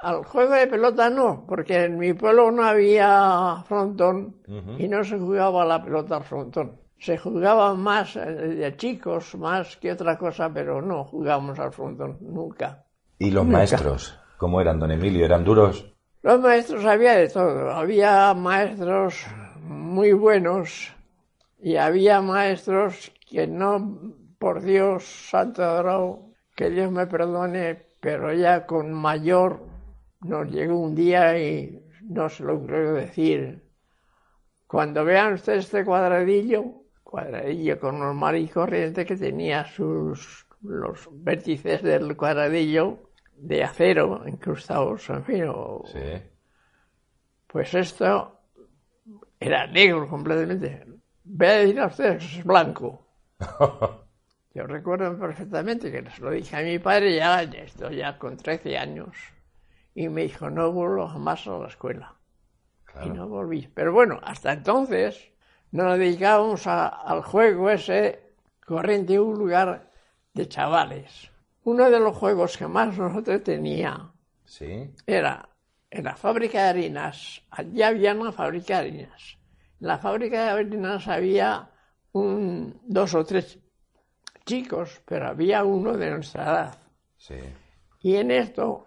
Al 0.00 0.24
juego 0.24 0.54
de 0.54 0.66
pelota 0.66 1.08
no, 1.10 1.44
porque 1.46 1.84
en 1.84 1.98
mi 1.98 2.12
pueblo 2.14 2.50
no 2.50 2.64
había 2.64 3.62
frontón 3.68 4.34
y 4.78 4.88
no 4.88 5.04
se 5.04 5.18
jugaba 5.18 5.64
la 5.64 5.82
pelota 5.84 6.16
al 6.16 6.24
frontón. 6.24 6.80
Se 7.00 7.16
jugaba 7.18 7.74
más 7.74 8.14
eh, 8.16 8.20
de 8.26 8.76
chicos, 8.76 9.34
más 9.34 9.76
que 9.78 9.90
otra 9.92 10.16
cosa, 10.18 10.50
pero 10.52 10.80
no 10.82 11.04
jugábamos 11.04 11.58
al 11.58 11.72
frontón, 11.72 12.18
nunca. 12.20 12.84
¿Y 13.18 13.30
los 13.30 13.44
Nunca. 13.44 13.58
maestros? 13.58 14.18
¿Cómo 14.36 14.60
eran, 14.60 14.78
don 14.78 14.90
Emilio? 14.90 15.24
¿Eran 15.24 15.42
duros? 15.44 15.92
Los 16.22 16.40
maestros 16.40 16.84
había 16.84 17.14
de 17.14 17.28
todo. 17.28 17.70
Había 17.70 18.32
maestros 18.34 19.26
muy 19.62 20.12
buenos 20.12 20.94
y 21.58 21.76
había 21.76 22.20
maestros 22.20 23.12
que 23.28 23.46
no, 23.46 23.98
por 24.38 24.62
Dios, 24.62 25.04
santo 25.04 25.62
adorado, 25.64 26.26
que 26.54 26.68
Dios 26.70 26.90
me 26.92 27.06
perdone, 27.06 27.82
pero 28.00 28.32
ya 28.34 28.66
con 28.66 28.92
mayor 28.92 29.62
nos 30.20 30.50
llegó 30.50 30.78
un 30.78 30.94
día 30.94 31.38
y 31.38 31.82
no 32.02 32.28
se 32.28 32.44
lo 32.44 32.62
creo 32.64 32.92
decir. 32.94 33.62
Cuando 34.66 35.04
vean 35.04 35.34
ustedes 35.34 35.64
este 35.64 35.84
cuadradillo, 35.84 36.79
cuadradillo 37.10 37.78
con 37.80 37.98
normal 37.98 38.36
y 38.38 38.48
corriente 38.48 39.04
que 39.04 39.16
tenía 39.16 39.64
sus 39.66 40.46
los 40.62 41.08
vértices 41.10 41.82
del 41.82 42.16
cuadradillo 42.16 42.98
de 43.36 43.64
acero 43.64 44.22
incrustados, 44.26 45.08
en 45.10 45.24
fin, 45.24 45.44
o- 45.48 45.82
Sí. 45.86 46.22
pues 47.46 47.72
esto 47.74 48.38
era 49.38 49.66
negro 49.66 50.06
completamente. 50.08 50.86
Voy 51.24 51.46
a 51.46 51.52
decir 51.52 51.80
a 51.80 51.86
ustedes 51.86 52.18
que 52.26 52.38
es 52.40 52.44
blanco. 52.44 53.06
Yo 54.54 54.66
recuerdo 54.66 55.18
perfectamente 55.18 55.90
que 55.90 56.10
se 56.10 56.20
lo 56.20 56.30
dije 56.30 56.56
a 56.56 56.60
mi 56.62 56.78
padre 56.78 57.16
ya, 57.16 57.42
estoy 57.42 57.96
ya 57.96 58.18
con 58.18 58.36
13 58.36 58.76
años. 58.76 59.16
Y 59.94 60.08
me 60.08 60.22
dijo, 60.22 60.50
no 60.50 60.70
vuelvo 60.72 61.08
jamás 61.08 61.46
a 61.46 61.58
la 61.58 61.68
escuela. 61.68 62.16
Y 63.04 63.08
no 63.10 63.28
volví. 63.28 63.68
Pero 63.72 63.92
bueno, 63.92 64.18
hasta 64.22 64.52
entonces 64.52 65.30
nos 65.72 65.98
dedicábamos 65.98 66.66
a- 66.66 66.88
al 66.88 67.22
juego 67.22 67.70
ese 67.70 68.34
corriente 68.64 69.14
en 69.14 69.20
un 69.20 69.38
lugar 69.38 69.90
de 70.34 70.48
chavales. 70.48 71.30
Uno 71.64 71.90
de 71.90 72.00
los 72.00 72.16
juegos 72.16 72.56
que 72.56 72.66
más 72.66 72.96
nosotros 72.96 73.42
tenía 73.42 74.10
Sí. 74.44 74.90
era 75.06 75.48
en 75.90 76.04
la 76.04 76.16
fábrica 76.16 76.62
de 76.64 76.68
harinas, 76.70 77.42
allí 77.50 77.82
había 77.82 78.14
una 78.14 78.32
fábrica 78.32 78.80
de 78.80 78.88
harinas. 78.88 79.38
En 79.80 79.86
la 79.88 79.98
fábrica 79.98 80.44
de 80.44 80.50
harinas 80.50 81.08
había 81.08 81.70
un, 82.12 82.80
dos 82.84 83.14
o 83.14 83.24
tres 83.24 83.58
chicos, 84.46 85.00
pero 85.04 85.28
había 85.28 85.64
uno 85.64 85.96
de 85.96 86.10
nuestra 86.10 86.42
edad. 86.44 86.78
Sí. 87.16 87.38
Y 88.02 88.16
en 88.16 88.30
esto 88.30 88.86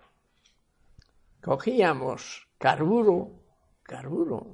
cogíamos 1.42 2.48
carburo, 2.58 3.32
carburo. 3.84 4.54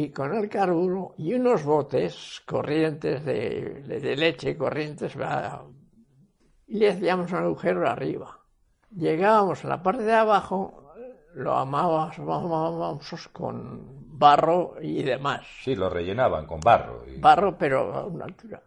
Y 0.00 0.10
con 0.10 0.32
el 0.32 0.48
carburo 0.48 1.12
y 1.18 1.34
unos 1.34 1.64
botes 1.64 2.40
corrientes 2.46 3.24
de, 3.24 3.82
de- 3.84 3.98
de 3.98 4.14
leche, 4.16 4.56
corrientes, 4.56 5.16
y 6.68 6.78
le 6.78 6.90
hacíamos 6.90 7.32
un 7.32 7.38
agujero 7.38 7.88
arriba. 7.88 8.38
Llegábamos 8.94 9.64
a 9.64 9.68
la 9.68 9.82
parte 9.82 10.04
de 10.04 10.12
abajo, 10.14 10.92
lo 11.34 11.52
amábamos, 11.54 13.28
con 13.32 14.06
barro 14.16 14.76
y 14.80 15.02
demás. 15.02 15.44
Sí, 15.64 15.74
lo 15.74 15.90
rellenaban 15.90 16.46
con 16.46 16.60
barro. 16.60 17.04
y- 17.04 17.18
Barro, 17.20 17.58
pero 17.58 17.92
a 17.92 18.04
una 18.06 18.26
altura. 18.26 18.62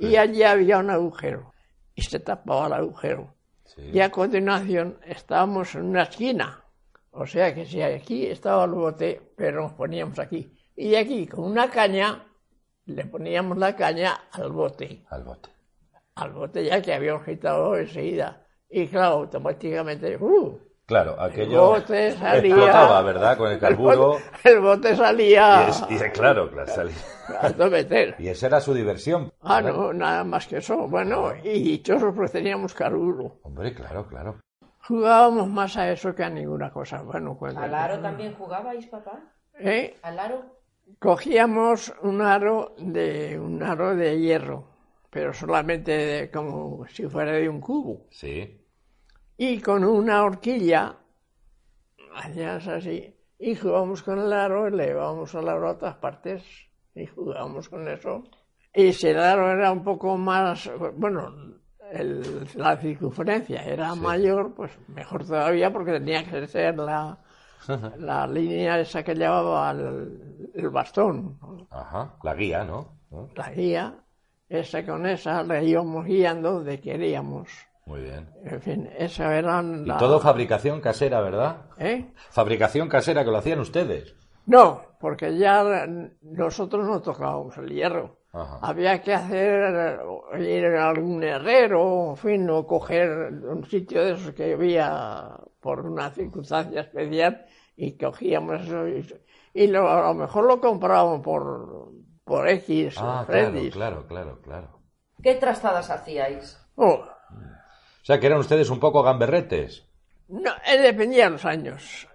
Y 0.00 0.16
allí 0.16 0.42
había 0.42 0.78
un 0.78 0.90
agujero, 0.90 1.52
y 1.94 2.02
se 2.02 2.18
tapaba 2.18 2.66
el 2.66 2.72
agujero. 2.72 3.34
Sí. 3.66 3.82
Y 3.82 4.00
a 4.00 4.10
continuación 4.10 4.98
estábamos 5.06 5.76
en 5.76 5.84
una 5.84 6.02
esquina. 6.02 6.64
O 7.12 7.24
sea 7.24 7.54
que 7.54 7.64
si 7.66 7.80
aquí 7.80 8.26
estaba 8.26 8.64
el 8.64 8.72
bote, 8.72 9.32
pero 9.36 9.62
nos 9.62 9.72
poníamos 9.74 10.18
aquí. 10.18 10.52
Y 10.76 10.94
aquí, 10.94 11.26
con 11.26 11.44
una 11.44 11.70
caña, 11.70 12.24
le 12.84 13.04
poníamos 13.06 13.56
la 13.58 13.74
caña 13.74 14.14
al 14.32 14.52
bote. 14.52 15.04
Al 15.10 15.24
bote. 15.24 15.48
Al 16.16 16.32
bote 16.32 16.64
ya 16.64 16.80
que 16.82 16.92
habíamos 16.94 17.24
quitado 17.24 17.76
enseguida. 17.76 18.42
Y 18.68 18.86
claro, 18.88 19.14
automáticamente, 19.16 20.16
¡uh! 20.16 20.58
Claro, 20.86 21.14
El 21.14 21.30
aquello 21.32 21.66
bote 21.70 22.12
salía. 22.12 22.38
explotaba, 22.54 23.02
¿verdad? 23.02 23.36
Con 23.36 23.48
el 23.48 23.54
El 23.54 23.58
carburo. 23.60 24.18
el 24.44 24.60
bote 24.60 24.94
salía 24.94 25.66
Y, 25.66 25.70
es- 25.94 26.06
y 26.06 26.10
claro, 26.10 26.48
claro, 26.50 26.72
salía. 26.72 26.94
a 27.40 27.50
todo 27.50 27.70
meter. 27.70 28.14
Y 28.20 28.28
esa 28.28 28.46
era 28.46 28.60
su 28.60 28.72
diversión. 28.72 29.32
Ah, 29.40 29.60
¿verdad? 29.60 29.76
no, 29.78 29.92
nada 29.92 30.22
más 30.24 30.46
que 30.46 30.58
eso. 30.58 30.86
Bueno, 30.88 31.32
y 31.42 31.60
dichosos 31.60 32.14
pues 32.14 32.30
teníamos 32.30 32.72
carburo. 32.72 33.40
Hombre, 33.42 33.74
claro, 33.74 34.06
claro. 34.06 34.38
Jugábamos 34.86 35.48
más 35.48 35.76
a 35.76 35.90
eso 35.90 36.14
que 36.14 36.22
a 36.22 36.30
ninguna 36.30 36.70
cosa. 36.70 37.02
Bueno, 37.02 37.36
cuando... 37.36 37.60
¿Al 37.60 37.74
aro 37.74 37.98
también 37.98 38.34
jugabais, 38.34 38.86
papá? 38.86 39.18
¿Eh? 39.58 39.96
¿Al 40.02 40.18
aro? 40.20 40.55
Cogíamos 40.98 41.92
un 42.02 42.20
aro 42.22 42.74
de 42.78 43.38
un 43.38 43.62
aro 43.62 43.94
de 43.96 44.18
hierro, 44.20 44.68
pero 45.10 45.32
solamente 45.34 45.92
de- 45.92 46.30
como 46.30 46.86
si 46.88 47.06
fuera 47.08 47.32
de 47.32 47.48
un 47.48 47.60
cubo. 47.60 48.06
Sí. 48.10 48.62
Y 49.36 49.60
con 49.60 49.84
una 49.84 50.24
horquilla 50.24 50.96
hacíamos 52.14 52.66
así 52.68 53.14
y 53.38 53.54
jugábamos 53.54 54.02
con 54.02 54.18
el 54.20 54.32
aro 54.32 54.68
y 54.68 54.70
le 54.70 54.86
llevábamos 54.86 55.34
el 55.34 55.48
aro 55.48 55.68
a 55.68 55.72
otras 55.72 55.96
partes 55.96 56.42
y 56.94 57.06
jugábamos 57.06 57.68
con 57.68 57.86
eso. 57.88 58.24
Y 58.74 58.92
si 58.92 59.08
el 59.08 59.18
aro 59.18 59.50
era 59.50 59.70
un 59.72 59.84
poco 59.84 60.16
más, 60.16 60.70
bueno, 60.96 61.34
el- 61.92 62.46
la 62.54 62.76
circunferencia 62.78 63.62
era 63.64 63.94
mayor, 63.94 64.54
pues 64.54 64.72
mejor 64.88 65.26
todavía 65.26 65.72
porque 65.72 65.92
tenía 65.92 66.24
que 66.24 66.46
ser 66.46 66.76
la, 66.78 67.18
la 67.98 68.26
línea 68.26 68.78
esa 68.80 69.02
que 69.02 69.14
llevaba 69.14 69.70
el, 69.70 70.50
el 70.54 70.70
bastón, 70.70 71.38
Ajá. 71.70 72.14
La 72.22 72.34
guía, 72.34 72.64
¿no? 72.64 72.96
¿No? 73.10 73.28
la 73.34 73.50
guía, 73.52 73.94
esa 74.48 74.84
con 74.84 75.06
esa 75.06 75.42
le 75.42 75.64
íbamos 75.64 76.04
guiando 76.04 76.52
donde 76.54 76.80
queríamos. 76.80 77.48
Muy 77.86 78.00
bien. 78.02 78.28
En 78.44 78.60
fin, 78.60 78.90
esa 78.98 79.36
eran 79.36 79.84
Y 79.84 79.88
la- 79.88 79.96
todo 79.98 80.18
fabricación 80.18 80.80
casera, 80.80 81.20
¿verdad? 81.20 81.66
¿Eh? 81.78 82.10
Fabricación 82.30 82.88
casera 82.88 83.24
que 83.24 83.30
lo 83.30 83.38
hacían 83.38 83.60
ustedes. 83.60 84.14
No, 84.46 84.80
porque 85.00 85.36
ya 85.36 85.86
nosotros 86.22 86.86
no 86.86 87.00
tocábamos 87.00 87.56
el 87.58 87.68
hierro. 87.70 88.18
Ajá. 88.32 88.58
Había 88.62 89.00
que 89.02 89.14
hacer, 89.14 89.98
ir 90.38 90.66
a 90.66 90.90
algún 90.90 91.22
herrero, 91.24 92.10
en 92.10 92.16
fin, 92.16 92.50
o 92.50 92.66
coger 92.66 93.08
un 93.08 93.64
sitio 93.64 94.04
de 94.04 94.12
esos 94.12 94.32
que 94.34 94.52
había 94.52 95.36
por 95.60 95.86
una 95.86 96.10
circunstancia 96.10 96.82
especial 96.82 97.46
y 97.76 97.96
cogíamos 97.96 98.62
eso 98.62 98.88
y, 98.88 99.06
y 99.54 99.66
lo- 99.66 99.88
a 99.88 100.08
lo 100.08 100.14
mejor 100.14 100.44
lo 100.44 100.60
comprábamos 100.60 101.20
por, 101.20 101.90
por 102.24 102.48
X 102.48 102.96
Ah, 102.98 103.22
o 103.22 103.26
claro, 103.26 103.52
claro, 103.70 104.06
claro, 104.06 104.40
claro. 104.42 104.80
¿Qué 105.22 105.34
trastadas 105.34 105.90
hacíais? 105.90 106.58
Oh, 106.76 106.94
O 107.04 108.04
sea, 108.04 108.20
que 108.20 108.26
eran 108.26 108.38
ustedes 108.38 108.70
un 108.70 108.78
poco 108.80 109.02
gamberretes. 109.02 109.86
no, 110.28 110.50
eh, 110.66 110.78
dependía 110.78 111.24
de 111.24 111.30
los 111.30 111.44
años. 111.44 112.08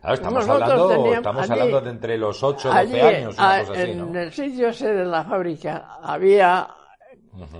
Ahora 0.00 0.14
estamos 0.14 0.46
Nosotros 0.46 0.70
hablando, 0.72 1.12
estamos 1.14 1.42
allí- 1.42 1.52
hablando 1.52 1.80
de 1.80 1.90
entre 1.90 2.18
los 2.18 2.42
8 2.42 2.68
y 2.68 2.70
12 2.70 2.78
Allí, 2.78 3.00
años, 3.16 3.36
una 3.38 3.54
a- 3.56 3.60
cosa 3.60 3.72
así, 3.72 3.90
en 3.90 4.12
¿no? 4.12 4.18
el 4.20 4.32
sitio 4.32 4.68
ese 4.68 4.92
de 4.94 5.04
la 5.04 5.24
fábrica 5.24 5.98
había 6.02 6.68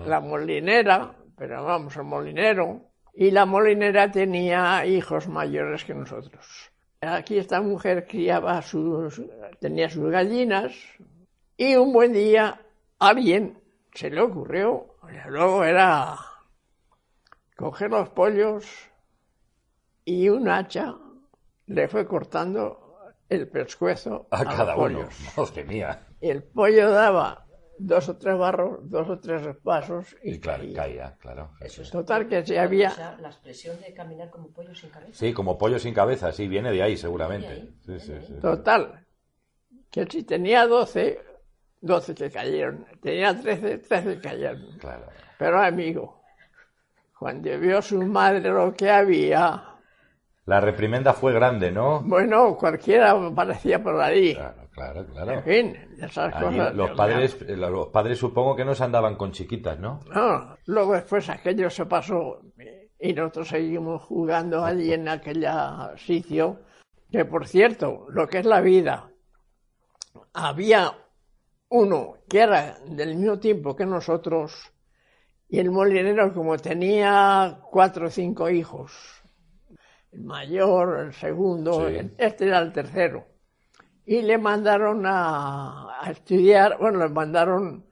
la 0.06 0.20
molinera, 0.20 1.14
pero 1.36 1.64
vamos, 1.64 1.96
el 1.96 2.04
molinero, 2.04 2.90
y 3.12 3.32
la 3.32 3.44
molinera 3.44 4.10
tenía 4.10 4.86
hijos 4.86 5.26
mayores 5.28 5.84
que 5.84 5.94
nosotros. 5.94 6.70
Aquí 7.00 7.38
esta 7.38 7.60
mujer 7.60 8.06
criaba 8.08 8.60
sus, 8.60 9.22
tenía 9.60 9.88
sus 9.88 10.10
gallinas, 10.10 10.72
y 11.56 11.76
un 11.76 11.92
buen 11.92 12.12
día 12.12 12.60
alguien 12.98 13.62
se 13.94 14.10
le 14.10 14.20
ocurrió, 14.20 14.96
luego 15.28 15.64
era 15.64 16.16
coger 17.56 17.90
los 17.90 18.08
pollos 18.10 18.66
y 20.04 20.28
un 20.28 20.48
hacha 20.48 20.94
le 21.66 21.86
fue 21.88 22.06
cortando 22.06 22.96
el 23.28 23.48
pescuezo 23.48 24.26
A 24.30 24.42
los 24.42 24.54
cada 24.54 24.76
uno. 24.76 24.98
pollos. 25.00 25.14
Madre 25.36 25.64
mía. 25.64 26.06
El 26.20 26.42
pollo 26.42 26.90
daba 26.90 27.46
dos 27.78 28.08
o 28.08 28.16
tres 28.16 28.36
barros, 28.36 28.78
dos 28.90 29.08
o 29.08 29.18
tres 29.18 29.56
pasos 29.62 30.16
y, 30.22 30.34
Y 30.34 30.38
claro, 30.40 30.62
caía. 30.64 30.74
caía, 30.74 31.16
claro. 31.18 31.50
Eso 31.60 31.82
es 31.82 31.90
Total, 31.90 32.28
que 32.28 32.44
si 32.44 32.56
o 32.56 32.60
había- 32.60 32.90
sea, 32.90 33.16
la 33.20 33.28
expresión 33.28 33.80
de 33.80 33.92
caminar 33.94 34.30
como 34.30 34.48
pollo 34.48 34.74
sin 34.74 34.90
cabeza. 34.90 35.12
Sí, 35.12 35.32
como 35.32 35.56
pollo 35.58 35.78
sin 35.78 35.94
cabeza, 35.94 36.32
sí, 36.32 36.48
viene 36.48 36.70
de 36.72 36.82
ahí 36.82 36.96
seguramente. 36.96 37.52
ahí, 37.52 37.74
Sí, 37.86 38.00
sí, 38.00 38.12
sí. 38.26 38.34
Total, 38.40 39.04
que 39.90 40.06
si 40.06 40.22
tenía 40.24 40.66
12, 40.66 41.20
12 41.80 42.14
que 42.14 42.30
cayeron. 42.30 42.86
Tenía 43.00 43.38
13, 43.40 43.78
13 43.78 44.20
cayeron. 44.20 44.78
Claro. 44.78 45.06
Pero 45.38 45.60
amigo, 45.62 46.20
cuando 47.18 47.58
vio 47.58 47.80
su 47.82 48.02
madre 48.02 48.50
lo 48.50 48.74
que 48.74 48.90
había, 48.90 49.67
La 50.48 50.60
reprimenda 50.60 51.12
fue 51.12 51.34
grande, 51.34 51.70
¿no? 51.70 52.00
bueno, 52.00 52.56
cualquiera 52.56 53.14
parecía 53.34 53.82
por 53.82 54.00
ahí. 54.00 54.34
Claro, 54.34 54.66
claro, 54.72 55.00
En 55.00 55.06
claro. 55.06 55.42
fin, 55.42 55.76
esas 56.00 56.34
Allí 56.34 56.56
cosas. 56.56 56.74
los 56.74 56.90
padres, 56.92 57.38
eh, 57.46 57.54
los 57.56 57.88
padres 57.88 58.18
supongo 58.18 58.56
que 58.56 58.64
no 58.64 58.74
se 58.74 58.82
andaban 58.84 59.16
con 59.16 59.30
chiquitas, 59.30 59.78
¿no? 59.78 60.00
No, 60.14 60.56
luego 60.64 60.94
después 60.94 61.28
aquello 61.28 61.68
se 61.68 61.84
pasó 61.84 62.40
y 62.98 63.12
nosotros 63.12 63.48
seguimos 63.48 64.02
jugando 64.04 64.64
allí 64.64 64.90
en 64.94 65.06
aquel 65.08 65.46
sitio, 65.98 66.60
que 67.10 67.26
por 67.26 67.46
cierto, 67.46 68.06
lo 68.08 68.26
que 68.26 68.38
es 68.38 68.46
la 68.46 68.62
vida, 68.62 69.10
había 70.32 70.94
uno 71.68 72.14
que 72.26 72.40
era 72.40 72.78
del 72.86 73.16
mismo 73.16 73.38
tiempo 73.38 73.76
que 73.76 73.84
nosotros 73.84 74.72
y 75.50 75.58
el 75.58 75.70
molinero 75.70 76.32
como 76.32 76.56
tenía 76.56 77.58
cuatro 77.70 78.06
o 78.06 78.10
cinco 78.10 78.48
hijos, 78.48 79.17
mayor, 80.24 81.06
el 81.06 81.12
segundo, 81.12 81.88
Sí. 81.88 82.10
este 82.18 82.46
era 82.46 82.58
el 82.60 82.72
tercero. 82.72 83.24
Y 84.04 84.22
le 84.22 84.38
mandaron 84.38 85.04
a, 85.06 86.00
a 86.00 86.10
estudiar, 86.10 86.78
bueno, 86.78 86.98
le 87.00 87.08
mandaron 87.10 87.84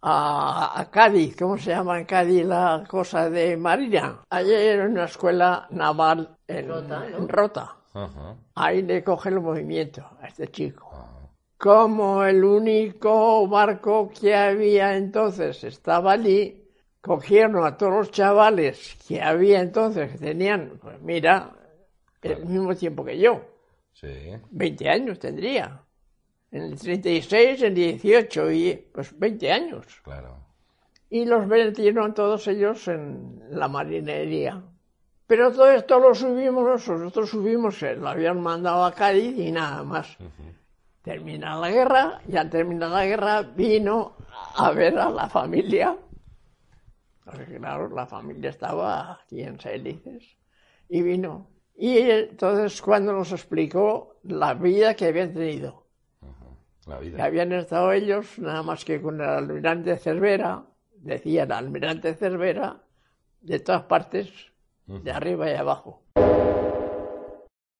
a, 0.00 0.80
a 0.80 0.90
Cádiz, 0.90 1.36
¿cómo 1.36 1.58
se 1.58 1.70
llama 1.70 1.98
en 1.98 2.06
Cádiz 2.06 2.44
la 2.44 2.84
cosa 2.88 3.28
de 3.28 3.56
Marina? 3.56 4.20
Allí 4.30 4.52
era 4.54 4.86
una 4.86 5.04
escuela 5.04 5.66
naval 5.70 6.36
en 6.46 6.68
Rota, 6.68 7.06
en 7.06 7.28
Rota. 7.28 7.76
Ajá. 7.94 8.36
Ahí 8.54 8.82
le 8.82 9.02
coge 9.02 9.28
el 9.30 9.40
movimiento 9.40 10.06
a 10.20 10.28
este 10.28 10.48
chico. 10.48 10.86
Como 11.58 12.22
el 12.24 12.44
único 12.44 13.48
barco 13.48 14.08
que 14.08 14.34
había 14.36 14.96
entonces 14.96 15.64
estaba 15.64 16.12
allí, 16.12 16.64
cogieron 17.00 17.64
a 17.66 17.76
todos 17.76 17.92
los 17.92 18.10
chavales 18.12 18.96
que 19.06 19.20
había 19.20 19.60
entonces, 19.60 20.12
que 20.12 20.18
tenían, 20.18 20.78
pues 20.80 21.00
mira, 21.02 21.50
el 22.22 22.46
mismo 22.46 22.74
tiempo 22.74 23.04
que 23.04 23.18
yo, 23.18 23.42
Sí. 24.00 24.30
20 24.50 24.88
años 24.88 25.18
tendría. 25.18 25.82
En 26.52 26.62
el 26.62 26.78
36, 26.78 27.62
en 27.62 27.66
el 27.66 27.74
18, 27.74 28.52
y 28.52 28.88
pues 28.92 29.18
20 29.18 29.52
años. 29.52 29.86
Claro. 30.04 30.36
Y 31.10 31.24
los 31.24 31.46
metieron 31.46 32.14
todos 32.14 32.46
ellos 32.46 32.86
en 32.88 33.42
la 33.50 33.66
marinería. 33.66 34.62
Pero 35.26 35.50
todo 35.52 35.70
esto 35.72 35.98
lo 35.98 36.14
subimos 36.14 36.64
nosotros, 36.64 37.00
nosotros 37.00 37.30
subimos, 37.30 37.82
lo 37.82 38.08
habían 38.08 38.40
mandado 38.40 38.84
a 38.84 38.92
Cádiz 38.92 39.36
y 39.36 39.50
nada 39.50 39.82
más. 39.82 40.16
Termina 41.02 41.58
la 41.58 41.70
guerra, 41.70 42.20
ya 42.26 42.48
termina 42.48 42.88
la 42.88 43.04
guerra, 43.04 43.42
vino 43.42 44.16
a 44.56 44.70
ver 44.70 44.98
a 44.98 45.10
la 45.10 45.28
familia. 45.28 45.96
Porque 47.24 47.56
claro, 47.56 47.88
la 47.90 48.06
familia 48.06 48.50
estaba 48.50 49.20
aquí 49.22 49.42
en. 49.42 49.58
Y 50.88 51.02
vino. 51.02 51.57
Y 51.80 51.96
entonces 51.98 52.82
cuando 52.82 53.12
nos 53.12 53.30
explicó 53.30 54.18
la 54.24 54.54
vida 54.54 54.94
que 54.94 55.06
habían 55.06 55.32
tenido. 55.32 55.86
La 56.86 56.98
Que 56.98 57.22
habían 57.22 57.52
estado 57.52 57.92
ellos 57.92 58.38
nada 58.38 58.64
más 58.64 58.84
que 58.84 59.00
con 59.00 59.20
el 59.20 59.28
almirante 59.28 59.96
Cervera, 59.96 60.64
decían 60.96 61.52
almirante 61.52 62.14
Cervera, 62.14 62.82
de 63.42 63.60
todas 63.60 63.82
partes, 63.82 64.28
de 64.86 65.12
arriba 65.12 65.50
y 65.50 65.54
abajo. 65.54 66.02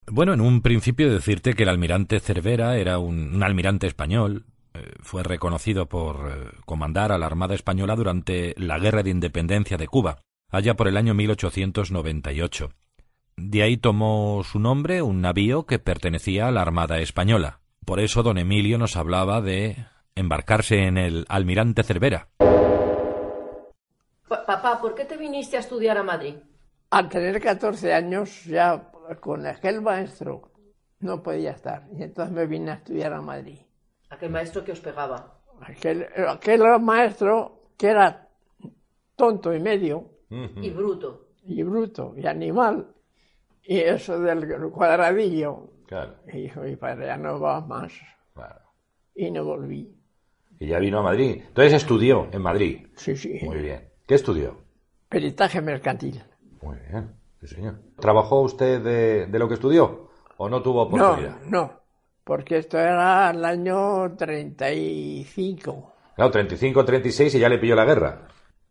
Bueno, 0.07 0.33
en 0.33 0.43
un 0.43 0.63
principio 0.63 1.13
decirte 1.13 1.55
que 1.55 1.65
el 1.65 1.69
almirante 1.69 2.21
Cervera 2.21 2.77
era 2.77 2.99
un, 2.99 3.35
un 3.35 3.43
almirante 3.43 3.87
español. 3.89 4.47
eh, 4.75 4.93
fue 5.01 5.23
reconocido 5.25 5.87
por 5.87 6.31
eh, 6.31 6.51
comandar 6.67 7.11
a 7.11 7.19
la 7.19 7.27
Armada 7.27 7.55
Española 7.55 7.97
durante 7.97 8.55
la 8.59 8.79
Guerra 8.79 9.03
de 9.03 9.11
Independencia 9.11 9.77
de 9.77 9.89
Cuba, 9.89 10.19
allá 10.51 10.75
por 10.75 10.87
el 10.87 10.97
año 10.97 11.15
1898. 11.15 12.71
De 13.41 13.63
ahí 13.63 13.77
tomó 13.77 14.43
su 14.45 14.59
nombre 14.59 15.01
un 15.03 15.21
navío 15.21 15.65
que 15.65 15.79
pertenecía 15.79 16.49
a 16.49 16.51
la 16.51 16.63
Armada 16.63 16.99
Española. 16.99 17.61
Por 17.85 18.01
eso 18.01 18.23
don 18.23 18.37
Emilio 18.37 18.79
nos 18.79 18.97
hablaba 18.97 19.41
de 19.41 19.77
embarcarse 20.17 20.87
en 20.87 20.99
el 20.99 21.25
almirante 21.29 21.83
Cervera. 21.85 22.29
Pa- 24.29 24.45
papá, 24.45 24.81
¿por 24.81 24.95
qué 24.95 25.05
te 25.05 25.17
viniste 25.17 25.57
a 25.57 25.61
estudiar 25.61 25.97
a 25.99 26.03
Madrid? 26.03 26.35
Al 26.91 27.09
tener 27.09 27.41
14 27.41 27.95
años 27.95 28.45
ya 28.45 28.91
con 29.21 29.47
aquel 29.47 29.81
maestro 29.83 30.51
no 31.01 31.23
podía 31.23 31.53
estar. 31.53 31.87
Y 31.97 32.03
entonces 32.03 32.35
me 32.35 32.47
vine 32.47 32.73
a 32.73 32.75
estudiar 32.75 33.13
a 33.13 33.23
Madrid. 33.23 33.59
Aquel 34.11 34.31
maestro 34.31 34.65
que 34.65 34.73
os 34.73 34.81
pegaba. 34.81 35.39
Aquel, 35.61 36.07
aquel 36.29 36.63
maestro 36.81 37.63
que 37.77 37.89
era 37.89 38.29
tonto 39.17 39.55
y 39.55 39.61
medio, 39.61 40.11
Y 40.31 40.71
bruto. 40.71 41.29
y 41.45 41.63
bruto, 41.63 42.15
y 42.17 42.27
animal, 42.27 42.89
y 43.69 43.79
eso 43.81 44.19
del 44.21 44.49
cuadradillo, 44.73 45.71
Claro, 45.87 46.15
y 46.33 46.43
dijo, 46.43 46.61
mi 46.63 46.77
padre 46.77 47.07
ya 47.07 47.17
no 47.17 47.39
va 47.41 47.61
más. 47.61 47.93
claro. 48.35 48.61
Y 49.15 49.31
no 49.31 49.45
volví. 49.45 49.95
Y 50.61 50.67
ya 50.69 50.79
vino 50.81 50.99
a 51.01 51.03
Madrid. 51.03 51.43
Entonces 51.49 51.73
estudió 51.75 52.29
en 52.33 52.43
Madrid. 52.43 52.87
Sí, 52.97 53.17
sí. 53.17 53.39
Muy 53.43 53.59
bien. 53.59 53.89
¿Qué 54.07 54.15
estudió? 54.17 54.59
Peritaje 55.09 55.61
mercantil. 55.61 56.23
Muy 56.63 56.77
bien. 56.91 57.15
Sí, 57.41 57.47
señor. 57.47 57.81
¿Trabajó 58.01 58.41
usted 58.43 58.81
de, 58.83 59.27
de 59.27 59.39
lo 59.39 59.49
que 59.49 59.55
estudió? 59.55 60.09
¿O 60.37 60.49
no 60.49 60.63
tuvo 60.63 60.89
No, 60.97 61.15
oportunidad? 61.15 61.41
no, 61.47 61.81
porque 62.25 62.59
esto 62.59 62.79
era 62.79 63.31
el 63.31 63.45
año 63.45 64.15
35. 64.17 65.95
Claro, 66.17 66.31
35, 66.31 66.85
36 66.85 67.35
y 67.35 67.39
ya 67.39 67.49
le 67.49 67.59
pilló 67.59 67.75
la 67.77 67.85
guerra. 67.85 68.29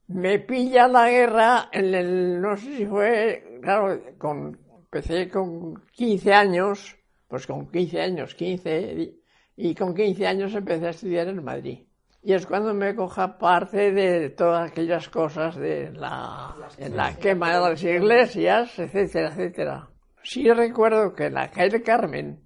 Me 0.07 0.39
pilla 0.39 0.87
la 0.87 1.09
guerra 1.09 1.69
en 1.71 1.93
el, 1.95 2.41
no 2.41 2.55
sé 2.57 2.77
si 2.77 2.85
fue, 2.85 3.59
claro, 3.61 3.99
con, 4.17 4.57
empecé 4.91 5.29
con 5.29 5.83
15 5.91 6.33
años, 6.33 6.95
pues 7.27 7.45
con 7.45 7.69
15 7.69 8.01
años, 8.01 8.35
15, 8.35 9.13
y- 9.57 9.75
con 9.75 9.93
15 9.93 10.25
años 10.27 10.53
empecé 10.55 10.87
a 10.87 10.91
estudiar 10.91 11.27
en 11.27 11.43
Madrid. 11.43 11.79
Y 12.23 12.33
es 12.33 12.45
cuando 12.45 12.73
me 12.73 12.95
coja 12.95 13.37
parte 13.37 13.91
de 13.91 14.29
todas 14.29 14.71
aquellas 14.71 15.07
cosas 15.09 15.55
de 15.55 15.91
la, 15.91 16.55
de 16.77 16.89
la 16.89 17.15
quema 17.15 17.53
de 17.53 17.59
las 17.69 17.83
iglesias, 17.83 18.77
etcétera, 18.79 19.29
etcétera. 19.29 19.89
Sí 20.23 20.49
recuerdo 20.51 21.13
que 21.13 21.25
en 21.27 21.35
la 21.35 21.49
calle 21.51 21.81
Carmen, 21.81 22.41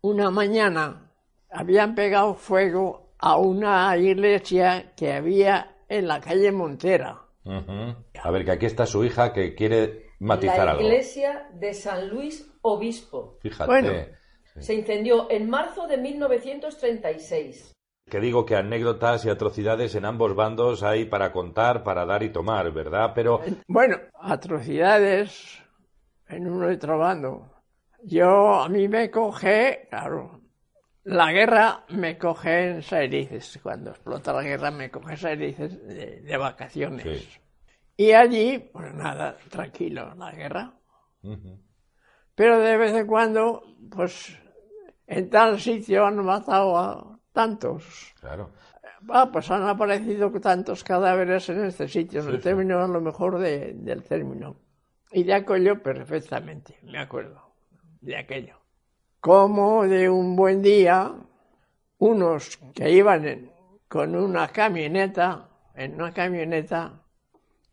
una 0.00 0.30
mañana, 0.30 1.12
habían 1.50 1.94
pegado 1.94 2.34
fuego 2.34 3.14
a 3.18 3.36
una 3.36 3.96
iglesia 3.96 4.92
que 4.96 5.12
había 5.12 5.76
en 5.88 6.08
la 6.08 6.20
calle 6.20 6.50
Montera. 6.52 7.20
Ujú. 7.44 7.94
A 8.22 8.30
ver, 8.30 8.44
que 8.44 8.50
aquí 8.52 8.66
está 8.66 8.86
su 8.86 9.04
hija 9.04 9.32
que 9.32 9.54
quiere 9.54 10.09
matizar 10.20 10.64
la 10.64 10.72
algo. 10.72 10.84
iglesia 10.84 11.48
de 11.54 11.74
San 11.74 12.08
Luis 12.08 12.50
Obispo. 12.62 13.38
Fíjate. 13.40 13.66
Bueno. 13.66 13.92
Se 14.58 14.74
incendió 14.74 15.30
en 15.30 15.48
marzo 15.48 15.86
de 15.86 15.96
1936. 15.96 17.72
Que 18.10 18.20
digo 18.20 18.44
que 18.44 18.56
anécdotas 18.56 19.24
y 19.24 19.30
atrocidades 19.30 19.94
en 19.94 20.04
ambos 20.04 20.34
bandos 20.34 20.82
hay 20.82 21.04
para 21.04 21.32
contar, 21.32 21.82
para 21.84 22.04
dar 22.04 22.22
y 22.22 22.30
tomar, 22.30 22.70
¿verdad? 22.72 23.12
Pero 23.14 23.40
Bueno, 23.68 23.96
atrocidades 24.20 25.62
en 26.28 26.48
uno 26.48 26.70
y 26.70 26.74
otro 26.74 26.98
bando. 26.98 27.50
Yo, 28.02 28.54
a 28.60 28.68
mí 28.68 28.88
me 28.88 29.10
coge, 29.10 29.86
claro, 29.88 30.40
la 31.04 31.32
guerra 31.32 31.84
me 31.90 32.18
coge 32.18 32.70
en 32.70 32.82
Saerices. 32.82 33.58
Cuando 33.62 33.90
explota 33.90 34.32
la 34.32 34.42
guerra 34.42 34.70
me 34.70 34.90
coge 34.90 35.12
en 35.12 35.18
Saerices 35.18 35.86
de, 35.86 36.20
de 36.22 36.36
vacaciones. 36.36 37.20
Sí. 37.20 37.40
Y 38.00 38.12
allí, 38.12 38.58
pues 38.72 38.94
nada, 38.94 39.36
tranquilo, 39.50 40.14
la 40.14 40.32
guerra. 40.32 40.72
Pero 42.34 42.58
de 42.58 42.78
vez 42.78 42.94
en 42.94 43.06
cuando, 43.06 43.62
pues 43.94 44.38
en 45.06 45.28
tal 45.28 45.60
sitio 45.60 46.06
han 46.06 46.16
matado 46.24 46.78
a 46.78 47.18
tantos. 47.34 48.14
Claro. 48.18 48.52
Ah, 49.10 49.28
pues 49.30 49.50
han 49.50 49.64
aparecido 49.68 50.30
tantos 50.40 50.82
cadáveres 50.82 51.46
en 51.50 51.66
este 51.66 51.88
sitio, 51.88 52.20
en 52.20 52.26
Sí, 52.26 52.32
el 52.32 52.36
sí. 52.38 52.42
término 52.44 52.82
a 52.82 52.88
lo 52.88 53.02
mejor 53.02 53.38
de- 53.38 53.74
del 53.74 54.02
término. 54.02 54.56
Y 55.12 55.24
de 55.24 55.34
aquello 55.34 55.82
perfectamente, 55.82 56.78
me 56.84 57.00
acuerdo, 57.00 57.52
de 58.00 58.16
aquello. 58.16 58.56
Como 59.20 59.86
de 59.86 60.08
un 60.08 60.36
buen 60.36 60.62
día, 60.62 61.12
unos 61.98 62.56
que 62.74 62.90
iban 62.92 63.26
en- 63.28 63.52
con 63.88 64.16
una 64.16 64.48
camioneta, 64.48 65.50
en 65.74 65.96
una 65.96 66.12
camioneta, 66.14 66.99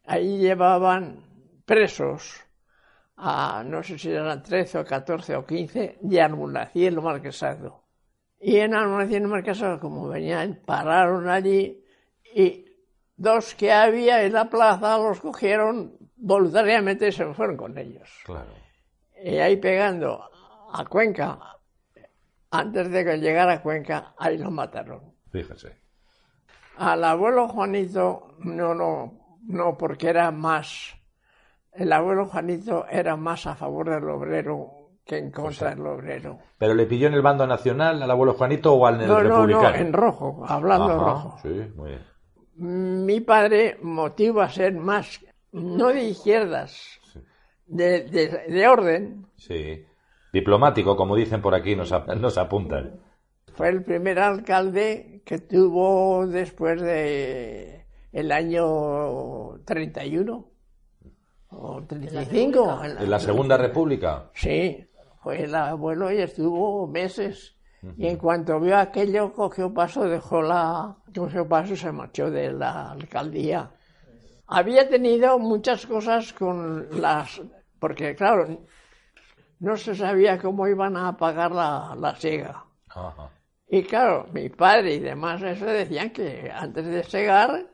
ahí 0.07 0.37
llevaban 0.37 1.23
presos 1.65 2.43
a, 3.17 3.63
no 3.65 3.83
sé 3.83 3.99
si 3.99 4.09
eran 4.09 4.41
13 4.41 4.79
o 4.79 4.85
14 4.85 5.35
o 5.35 5.45
15, 5.45 5.97
de 6.01 6.21
Almunaciel 6.21 7.01
Marquesado. 7.01 7.83
Y 8.39 8.57
en 8.57 8.73
Almunaciel 8.73 9.27
Marquesado, 9.27 9.79
como 9.79 10.07
venían, 10.07 10.61
pararon 10.65 11.27
allí 11.29 11.83
y 12.33 12.65
dos 13.15 13.55
que 13.55 13.71
había 13.71 14.23
en 14.23 14.33
la 14.33 14.49
plaza 14.49 14.97
los 14.97 15.19
cogieron 15.19 15.97
voluntariamente 16.15 17.07
y 17.07 17.11
se 17.11 17.33
fueron 17.33 17.57
con 17.57 17.77
ellos. 17.77 18.09
Claro. 18.23 18.51
Y 19.21 19.37
ahí 19.37 19.57
pegando 19.57 20.23
a 20.71 20.85
Cuenca, 20.85 21.39
antes 22.51 22.91
de 22.91 23.03
que 23.03 23.17
llegara 23.17 23.53
a 23.53 23.61
Cuenca, 23.61 24.13
ahí 24.17 24.37
lo 24.37 24.51
mataron. 24.51 25.15
Fíjese. 25.31 25.75
Al 26.77 27.03
abuelo 27.03 27.47
Juanito, 27.47 28.35
no, 28.39 28.75
no, 28.75 29.26
no, 29.43 29.77
porque 29.77 30.09
era 30.09 30.31
más, 30.31 30.95
el 31.73 31.91
abuelo 31.93 32.25
Juanito 32.25 32.85
era 32.89 33.15
más 33.15 33.45
a 33.47 33.55
favor 33.55 33.89
del 33.89 34.09
obrero 34.09 34.71
que 35.05 35.17
en 35.17 35.31
contra 35.31 35.69
del 35.69 35.85
obrero. 35.85 36.39
¿Pero 36.57 36.73
le 36.73 36.85
pilló 36.85 37.07
en 37.07 37.13
el 37.13 37.21
bando 37.21 37.47
nacional 37.47 38.01
al 38.03 38.11
abuelo 38.11 38.33
Juanito 38.33 38.73
o 38.73 38.85
al 38.85 38.97
No, 38.97 39.21
no, 39.23 39.45
republicano? 39.45 39.69
no, 39.71 39.75
en 39.75 39.93
rojo, 39.93 40.43
hablando 40.47 40.85
en 40.91 40.99
Ajá, 40.99 41.05
rojo. 41.05 41.37
Sí, 41.43 41.71
muy 41.75 41.89
bien. 41.91 42.03
Mi 43.05 43.21
padre 43.21 43.77
motiva 43.81 44.45
a 44.45 44.49
ser 44.49 44.73
más, 44.73 45.23
no 45.51 45.87
de 45.89 46.03
izquierdas, 46.05 46.99
de, 47.67 48.03
de, 48.03 48.27
de 48.49 48.67
orden. 48.67 49.27
Sí. 49.37 49.85
Diplomático, 50.33 50.97
como 50.97 51.15
dicen 51.15 51.41
por 51.41 51.55
aquí, 51.55 51.75
nos, 51.75 51.91
ap- 51.93 52.09
nos 52.15 52.37
apuntan. 52.37 52.99
Fue 53.53 53.69
el 53.69 53.83
primer 53.83 54.19
alcalde 54.19 55.21
que 55.25 55.39
tuvo 55.39 56.27
después 56.27 56.81
de 56.81 57.86
el 58.11 58.31
año 58.31 59.59
31 59.65 60.49
o 61.49 61.83
35. 61.83 62.83
en 62.83 62.95
la- 62.95 63.01
En 63.03 63.09
la 63.09 63.19
Segunda 63.19 63.57
República. 63.57 64.29
Sí, 64.33 64.89
fue 65.21 65.43
el 65.43 65.55
abuelo 65.55 66.11
y 66.11 66.17
estuvo 66.21 66.87
meses. 66.87 67.55
Y 67.95 68.07
en 68.07 68.17
cuanto 68.17 68.59
vio 68.59 68.75
aquello, 68.77 69.31
cogió 69.33 69.73
paso, 69.73 70.03
dejó 70.09 70.41
la. 70.41 70.97
cogió 71.15 71.47
paso 71.47 71.73
y 71.73 71.77
se 71.77 71.91
marchó 71.91 72.29
de 72.31 72.51
la 72.51 72.91
alcaldía. 72.91 73.71
Había 74.47 74.89
tenido 74.89 75.37
muchas 75.39 75.85
cosas 75.85 76.33
con 76.33 76.87
las. 76.99 77.39
porque, 77.79 78.15
claro, 78.15 78.65
no 79.59 79.77
se 79.77 79.93
sabía 79.95 80.39
cómo 80.39 80.67
iban 80.67 80.97
a 80.97 81.15
pagar 81.15 81.51
la, 81.51 81.95
la 81.97 82.15
siega. 82.15 82.65
Ajá. 82.89 83.29
Y 83.69 83.83
claro, 83.83 84.25
mi 84.33 84.49
padre 84.49 84.95
y 84.95 84.99
demás 84.99 85.41
eso 85.43 85.65
decían 85.65 86.09
que 86.09 86.51
antes 86.53 86.85
de 86.85 87.03
segar, 87.03 87.67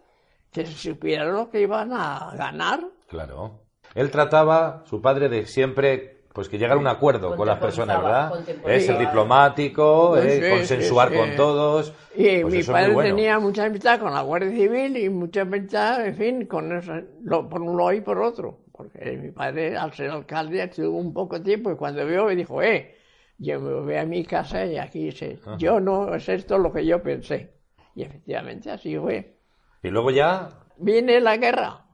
que 0.54 0.66
se 0.66 0.74
supiera 0.74 1.26
lo 1.26 1.50
que 1.50 1.62
iban 1.62 1.92
a 1.94 2.34
ganar. 2.38 2.82
Claro. 3.08 3.60
Él 3.96 4.10
trataba, 4.12 4.84
su 4.88 5.02
padre, 5.02 5.30
de 5.30 5.46
siempre, 5.46 6.24
pues 6.34 6.50
que 6.50 6.58
llegara 6.58 6.76
a 6.76 6.80
un 6.80 6.88
acuerdo 6.88 7.36
con 7.36 7.48
las 7.48 7.60
personas, 7.60 8.02
¿verdad? 8.02 8.34
Es 8.68 8.86
ser 8.86 8.98
diplomático, 8.98 10.16
Sí, 10.18 10.28
eh, 10.28 10.42
sí, 10.44 10.50
consensuar 10.50 11.10
sí, 11.10 11.16
con 11.16 11.36
todos. 11.36 11.94
Y 12.16 12.42
Pues 12.42 12.54
mi 12.54 12.64
padre 12.64 12.94
bueno. 12.94 13.16
tenía 13.16 13.40
mucha 13.40 13.66
amistad 13.66 14.00
con 14.00 14.14
la 14.14 14.22
Guardia 14.22 14.52
Civil 14.52 14.98
y 14.98 15.10
mucha 15.10 15.42
amistad, 15.42 16.06
en 16.06 16.16
fin, 16.16 16.46
con 16.46 16.76
eso, 16.76 16.94
lo- 17.24 17.48
por 17.50 17.62
un 17.62 17.78
lado 17.78 17.94
y 17.94 18.02
por 18.02 18.20
otro. 18.20 18.60
Porque 18.72 19.18
mi 19.18 19.32
padre, 19.32 19.78
al 19.78 19.94
ser 19.94 20.10
alcalde, 20.10 20.64
estuvo 20.64 20.98
un 20.98 21.14
poco 21.14 21.42
tiempo 21.42 21.72
y 21.72 21.76
cuando 21.76 22.06
vio 22.08 22.26
me 22.26 22.36
dijo, 22.36 22.62
eh, 22.64 22.96
yo 23.38 23.60
me 23.60 23.74
voy 23.82 23.96
a 23.96 24.06
mi 24.06 24.26
casa 24.26 24.66
y 24.66 24.78
aquí 24.78 25.12
sé, 25.12 25.40
yo 25.58 25.80
no 25.80 26.14
es 26.16 26.28
esto 26.30 26.58
lo 26.58 26.72
que 26.74 26.84
yo 26.86 27.02
pensé. 27.04 27.54
Y 27.96 28.04
efectivamente 28.04 28.72
así 28.72 28.98
fue. 28.98 29.38
Y 29.84 29.90
luego 29.90 30.12
ya. 30.12 30.50
Viene 30.78 31.20
la 31.20 31.38
guerra. 31.38 31.86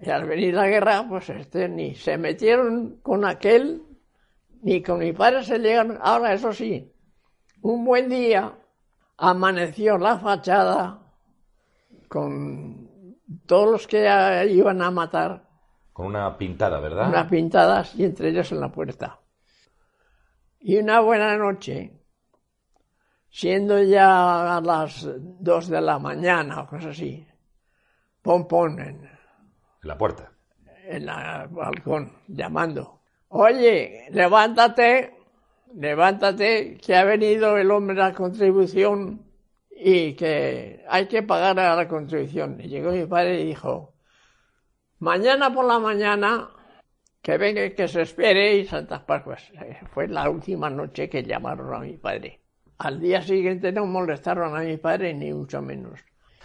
Y 0.00 0.10
al 0.10 0.26
venir 0.26 0.52
la 0.54 0.66
guerra, 0.66 1.06
pues 1.08 1.30
este, 1.30 1.68
ni 1.68 1.94
se 1.94 2.18
metieron 2.18 2.98
con 3.02 3.24
aquel, 3.24 3.82
ni 4.60 4.82
con 4.82 4.98
mi 4.98 5.12
padre 5.12 5.42
se 5.42 5.58
llegaron. 5.58 5.98
Ahora, 6.02 6.34
eso 6.34 6.52
sí, 6.52 6.92
un 7.62 7.84
buen 7.84 8.10
día 8.10 8.52
amaneció 9.16 9.96
la 9.96 10.18
fachada 10.18 11.00
con 12.08 13.16
todos 13.46 13.70
los 13.70 13.86
que 13.86 14.46
iban 14.50 14.82
a 14.82 14.90
matar, 14.90 15.48
Con 15.94 16.06
una 16.06 16.36
pintada, 16.36 16.78
¿verdad? 16.80 17.08
unas 17.08 17.26
pintadas 17.30 17.94
y 17.94 18.04
entre 18.04 18.28
ellos 18.28 18.52
en 18.52 18.60
la 18.60 18.70
puerta. 18.70 19.20
Y 20.60 20.76
una 20.76 21.00
buena 21.00 21.38
noche, 21.38 21.92
siendo 23.34 23.82
ya 23.82 24.56
a 24.56 24.60
las 24.60 25.04
dos 25.40 25.66
de 25.68 25.80
la 25.80 25.98
mañana 25.98 26.60
o 26.60 26.66
cosas 26.68 26.92
así, 26.92 27.26
pon 28.22 28.46
pon 28.46 28.78
en, 28.78 28.96
En 29.82 29.88
la 29.88 29.98
puerta. 29.98 30.30
en 30.86 31.08
el 31.08 31.48
balcón 31.48 32.12
llamando. 32.28 33.00
Oye, 33.30 34.06
levántate, 34.12 35.16
levántate, 35.74 36.78
que 36.78 36.94
ha 36.94 37.02
venido 37.02 37.56
el 37.58 37.72
hombre 37.72 38.00
a 38.00 38.10
la 38.10 38.14
contribución 38.14 39.26
y 39.68 40.14
que 40.14 40.84
hay 40.88 41.08
que 41.08 41.24
pagar 41.24 41.58
a 41.58 41.74
la 41.74 41.88
contribución. 41.88 42.60
Y 42.60 42.68
llegó 42.68 42.92
mi 42.92 43.04
padre 43.06 43.40
y 43.40 43.46
dijo, 43.46 43.94
mañana 45.00 45.52
por 45.52 45.64
la 45.64 45.80
mañana, 45.80 46.50
que 47.20 47.36
venga 47.36 47.68
que 47.70 47.88
se 47.88 48.02
espere 48.02 48.58
y 48.58 48.64
Santas 48.64 49.00
Pascuas. 49.02 49.50
Eh, 49.60 49.80
Fue 49.92 50.06
la 50.06 50.30
última 50.30 50.70
noche 50.70 51.08
que 51.08 51.24
llamaron 51.24 51.74
a 51.74 51.80
mi 51.80 51.96
padre. 51.96 52.43
Al 52.78 53.00
día 53.00 53.22
siguiente 53.22 53.72
no 53.72 53.86
molestaron 53.86 54.56
a 54.56 54.60
mi 54.60 54.76
padre 54.76 55.14
ni 55.14 55.32
mucho 55.32 55.62
menos. 55.62 56.00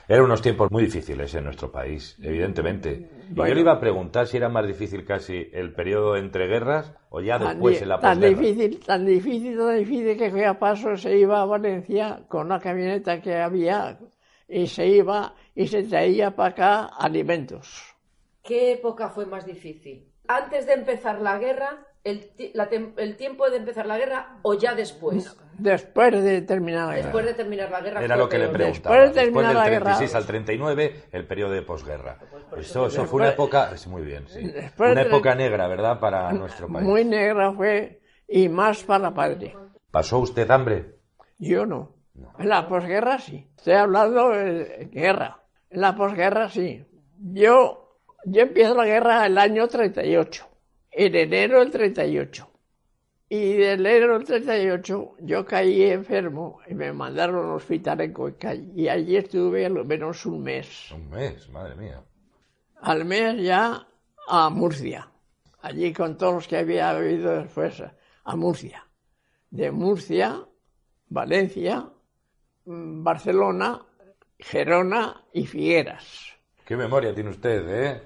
Eran 0.07 0.25
unos 0.25 0.41
tiempos 0.41 0.71
muy 0.71 0.85
difíciles 0.85 1.35
en 1.35 1.43
nuestro 1.43 1.71
país, 1.71 2.17
evidentemente. 2.23 3.09
Y 3.31 3.35
yo 3.35 3.43
le 3.45 3.61
iba 3.61 3.73
a 3.73 3.79
preguntar 3.79 4.25
si 4.25 4.37
era 4.37 4.49
más 4.49 4.65
difícil 4.65 5.05
casi 5.05 5.49
el 5.53 5.71
periodo 5.73 6.17
entre 6.17 6.47
guerras 6.47 6.91
o 7.09 7.21
ya 7.21 7.37
Tan 7.37 7.49
después 7.49 7.81
en 7.83 7.89
la 7.89 7.99
tan 7.99 8.19
posguerra. 8.19 8.41
difícil, 8.41 8.79
tan 8.79 9.05
difícil, 9.05 9.57
tan 9.57 9.77
difícil 9.77 10.17
que 10.17 10.31
fue 10.31 10.45
a 10.47 10.57
paso 10.57 10.97
se 10.97 11.15
iba 11.15 11.39
a 11.39 11.45
Valencia 11.45 12.23
con 12.27 12.49
la 12.49 12.59
camioneta 12.59 13.21
que 13.21 13.35
había 13.35 13.99
y 14.47 14.65
se 14.65 14.87
iba 14.87 15.35
y 15.53 15.67
se 15.67 15.83
traía 15.83 16.35
para 16.35 16.49
acá 16.49 16.85
alimentos. 16.85 17.95
¿Qué 18.43 18.71
época 18.71 19.09
fue 19.09 19.27
más 19.27 19.45
difícil? 19.45 20.07
¿Antes 20.27 20.65
de 20.65 20.73
empezar 20.73 21.21
la 21.21 21.37
guerra, 21.37 21.85
el, 22.03 22.29
ti- 22.35 22.51
la 22.53 22.69
tem- 22.69 22.93
el 22.97 23.15
tiempo 23.17 23.49
de 23.49 23.57
empezar 23.57 23.85
la 23.85 23.97
guerra 23.97 24.37
o 24.43 24.53
ya 24.53 24.73
después? 24.75 25.35
Después 25.57 26.23
de 26.23 26.41
terminar 26.41 26.87
la 26.89 26.95
Después 26.95 27.25
de 27.25 27.33
terminar 27.33 27.69
la 27.69 27.81
guerra. 27.81 28.03
Era 28.03 28.15
lo 28.15 28.29
que 28.29 28.37
le 28.37 28.47
preguntaba. 28.47 28.95
Después 28.95 29.15
de 29.15 29.21
terminar 29.21 29.47
del 29.49 29.57
la 29.57 29.69
guerra- 29.69 29.83
36 29.97 30.15
al 30.15 30.25
39, 30.25 31.03
el 31.11 31.27
periodo 31.27 31.51
de 31.51 31.61
posguerra. 31.63 32.17
por 32.49 32.59
Eso, 32.59 32.87
eso- 32.87 32.87
eso 32.87 33.05
fue 33.05 33.21
una 33.21 33.29
época, 33.29 33.71
es 33.73 33.85
muy 33.87 34.01
bien, 34.03 34.27
sí. 34.27 34.41
Después 34.47 34.91
Una 34.93 35.01
época 35.01 35.35
negra, 35.35 35.67
¿verdad? 35.67 35.99
Para 35.99 36.31
nuestro 36.31 36.67
país. 36.67 36.87
Muy 36.87 37.03
negra 37.03 37.51
fue 37.51 38.01
y 38.27 38.47
más 38.49 38.83
para 38.83 39.13
padre. 39.13 39.55
¿Pasó 39.91 40.19
usted 40.19 40.49
hambre? 40.49 40.95
Yo 41.37 41.65
no. 41.65 41.95
En 42.37 42.49
la 42.49 42.67
posguerra 42.67 43.17
sí. 43.19 43.49
Estoy 43.57 43.73
hablando 43.73 44.29
de 44.29 44.89
guerra. 44.91 45.41
En 45.69 45.81
la 45.81 45.95
posguerra 45.95 46.49
sí. 46.49 46.85
Yo, 47.17 47.97
yo 48.25 48.41
empiezo 48.41 48.73
la 48.75 48.85
guerra 48.85 49.25
el 49.25 49.37
año 49.37 49.67
38. 49.67 50.47
En 50.91 51.15
enero 51.15 51.59
del 51.59 51.71
38. 51.71 52.49
Y 53.29 53.53
de 53.53 53.73
enero 53.73 54.17
del 54.17 54.25
38 54.25 55.15
yo 55.19 55.45
caí 55.45 55.83
enfermo 55.83 56.59
y 56.67 56.73
me 56.73 56.91
mandaron 56.91 57.45
al 57.45 57.55
hospital 57.55 58.01
en 58.01 58.13
Cuenca. 58.13 58.55
Y 58.55 58.87
allí 58.87 59.17
estuve 59.17 59.65
al 59.65 59.85
menos 59.85 60.25
un 60.25 60.41
mes. 60.41 60.91
Un 60.91 61.09
mes, 61.09 61.47
madre 61.49 61.75
mía. 61.75 62.03
Al 62.81 63.05
mes 63.05 63.41
ya 63.43 63.87
a 64.27 64.49
Murcia. 64.49 65.09
Allí 65.61 65.93
con 65.93 66.17
todos 66.17 66.33
los 66.33 66.47
que 66.47 66.57
había 66.57 66.89
habido 66.89 67.31
después 67.31 67.83
a 68.23 68.35
Murcia. 68.35 68.87
De 69.51 69.71
Murcia, 69.71 70.45
Valencia, 71.07 71.87
mm, 72.65 73.03
Barcelona, 73.03 73.81
Gerona 74.37 75.25
y 75.33 75.45
Figueras. 75.45 76.33
Qué 76.65 76.77
memoria 76.77 77.13
tiene 77.13 77.31
usted, 77.31 77.67
¿eh? 77.67 78.01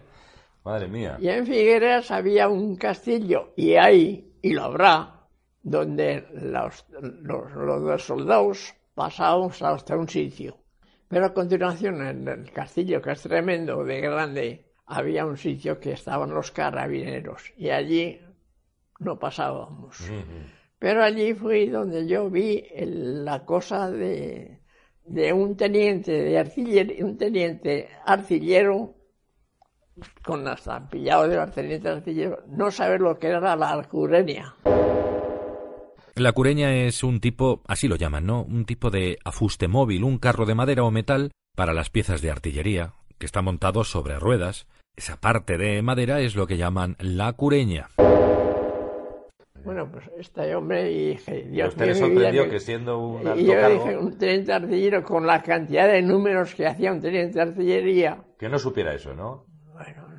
Madre 0.63 0.87
mía. 0.87 1.17
Y 1.19 1.27
en 1.27 1.45
Figueras 1.45 2.09
había 2.11 2.47
un 2.47 2.75
castillo 2.75 3.53
y 3.55 3.75
ahí 3.75 4.33
y 4.41 4.53
lo 4.53 4.63
habrá, 4.63 5.27
donde 5.61 6.25
los, 6.33 6.85
los, 7.01 7.51
los 7.53 8.03
soldados 8.03 8.73
pasábamos 8.93 9.61
hasta 9.61 9.97
un 9.97 10.07
sitio. 10.07 10.57
Pero 11.07 11.25
a 11.25 11.33
continuación, 11.33 12.01
en 12.05 12.27
el 12.27 12.51
castillo, 12.51 13.01
que 13.01 13.11
es 13.11 13.21
tremendo, 13.21 13.83
de 13.83 14.01
grande, 14.01 14.73
había 14.85 15.25
un 15.25 15.37
sitio 15.37 15.79
que 15.79 15.91
estaban 15.91 16.31
los 16.31 16.51
carabineros 16.51 17.53
y 17.57 17.69
allí 17.69 18.19
no 18.99 19.19
pasábamos. 19.19 19.97
Pero 20.79 21.03
allí 21.03 21.33
fui 21.33 21.67
donde 21.67 22.07
yo 22.07 22.29
vi 22.29 22.65
la 22.75 23.45
cosa 23.45 23.89
de, 23.89 24.59
de 25.05 25.33
un 25.33 25.55
teniente 25.55 26.11
de 26.11 26.37
artillería, 26.37 27.05
un 27.05 27.17
teniente 27.17 27.89
artillero 28.05 28.95
con 30.23 30.43
la 30.43 30.53
estampillado 30.53 31.27
de 31.27 31.47
teniente 31.47 31.89
artillero, 31.89 32.43
no 32.47 32.71
saber 32.71 33.01
lo 33.01 33.17
que 33.19 33.27
era 33.27 33.55
la 33.55 33.69
arcurenia. 33.69 34.55
La 36.15 36.31
cureña 36.31 36.75
es 36.75 37.03
un 37.03 37.19
tipo, 37.19 37.61
así 37.67 37.87
lo 37.87 37.95
llaman, 37.95 38.27
¿no? 38.27 38.43
Un 38.43 38.65
tipo 38.65 38.91
de 38.91 39.17
afuste 39.23 39.67
móvil, 39.67 40.03
un 40.03 40.19
carro 40.19 40.45
de 40.45 40.53
madera 40.53 40.83
o 40.83 40.91
metal 40.91 41.31
para 41.55 41.73
las 41.73 41.89
piezas 41.89 42.21
de 42.21 42.29
artillería, 42.29 42.93
que 43.17 43.25
está 43.25 43.41
montado 43.41 43.83
sobre 43.83 44.19
ruedas. 44.19 44.67
Esa 44.95 45.19
parte 45.19 45.57
de 45.57 45.81
madera 45.81 46.21
es 46.21 46.35
lo 46.35 46.45
que 46.45 46.57
llaman 46.57 46.95
la 46.99 47.33
cureña. 47.33 47.89
Bueno, 49.63 49.89
pues 49.89 50.11
este 50.19 50.53
hombre 50.55 50.91
y 50.91 51.09
dije, 51.11 51.47
Dios 51.49 51.69
¿Usted 51.69 51.85
le 51.85 51.95
sorprendió 51.95 52.49
que, 52.49 52.59
siendo 52.59 52.99
un 52.99 53.25
alto 53.25 53.39
Y 53.39 53.45
yo 53.45 53.69
dije, 53.69 53.97
un 53.97 54.17
teniente 54.17 54.51
artillero 54.51 55.03
con 55.03 55.25
la 55.25 55.41
cantidad 55.41 55.87
de 55.87 56.01
números 56.01 56.53
que 56.53 56.67
hacía 56.67 56.91
un 56.91 56.99
teniente 56.99 57.35
de 57.35 57.41
artillería. 57.41 58.23
Que 58.37 58.49
no 58.49 58.59
supiera 58.59 58.93
eso, 58.93 59.15
¿no? 59.15 59.45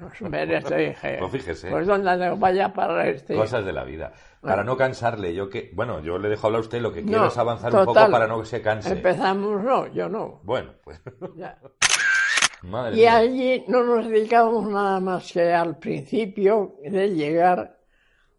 No 0.01 0.15
supiera 0.15 0.59
esto, 0.59 0.75
dije. 0.75 1.17
Pues 1.19 1.33
fíjese. 1.33 1.71
Pues 1.71 1.87
donde 1.87 2.31
vaya 2.37 2.73
para 2.73 3.09
este. 3.09 3.35
Cosas 3.35 3.65
de 3.65 3.73
la 3.73 3.85
vida. 3.85 4.13
Para 4.41 4.63
no 4.65 4.77
cansarle, 4.77 5.35
yo 5.35 5.49
que, 5.49 5.71
bueno, 5.75 6.01
yo 6.01 6.19
le 6.19 6.29
dejo 6.29 6.47
hablar 6.47 6.59
a 6.59 6.63
usted, 6.63 6.81
lo 6.81 6.93
que 6.93 7.03
quiero 7.03 7.27
es 7.27 7.39
avanzar 7.39 7.75
un 7.75 7.85
poco 7.85 7.95
para 8.11 8.27
no 8.27 8.41
que 8.41 8.47
se 8.47 8.61
canse. 8.61 8.93
Empezamos, 8.93 9.63
no, 9.63 9.87
yo 9.93 10.09
no. 10.09 10.41
Bueno, 10.43 10.73
pues. 10.83 11.01
Ya. 11.37 11.59
Madre 12.63 12.93
Y 12.97 13.01
mía. 13.01 13.17
allí 13.17 13.65
no 13.69 13.85
nos 13.85 14.07
dedicábamos 14.09 14.67
nada 14.69 14.99
más 15.01 15.31
que 15.33 15.53
al 15.53 15.79
principio 15.79 16.77
de 16.83 17.11
llegar 17.11 17.79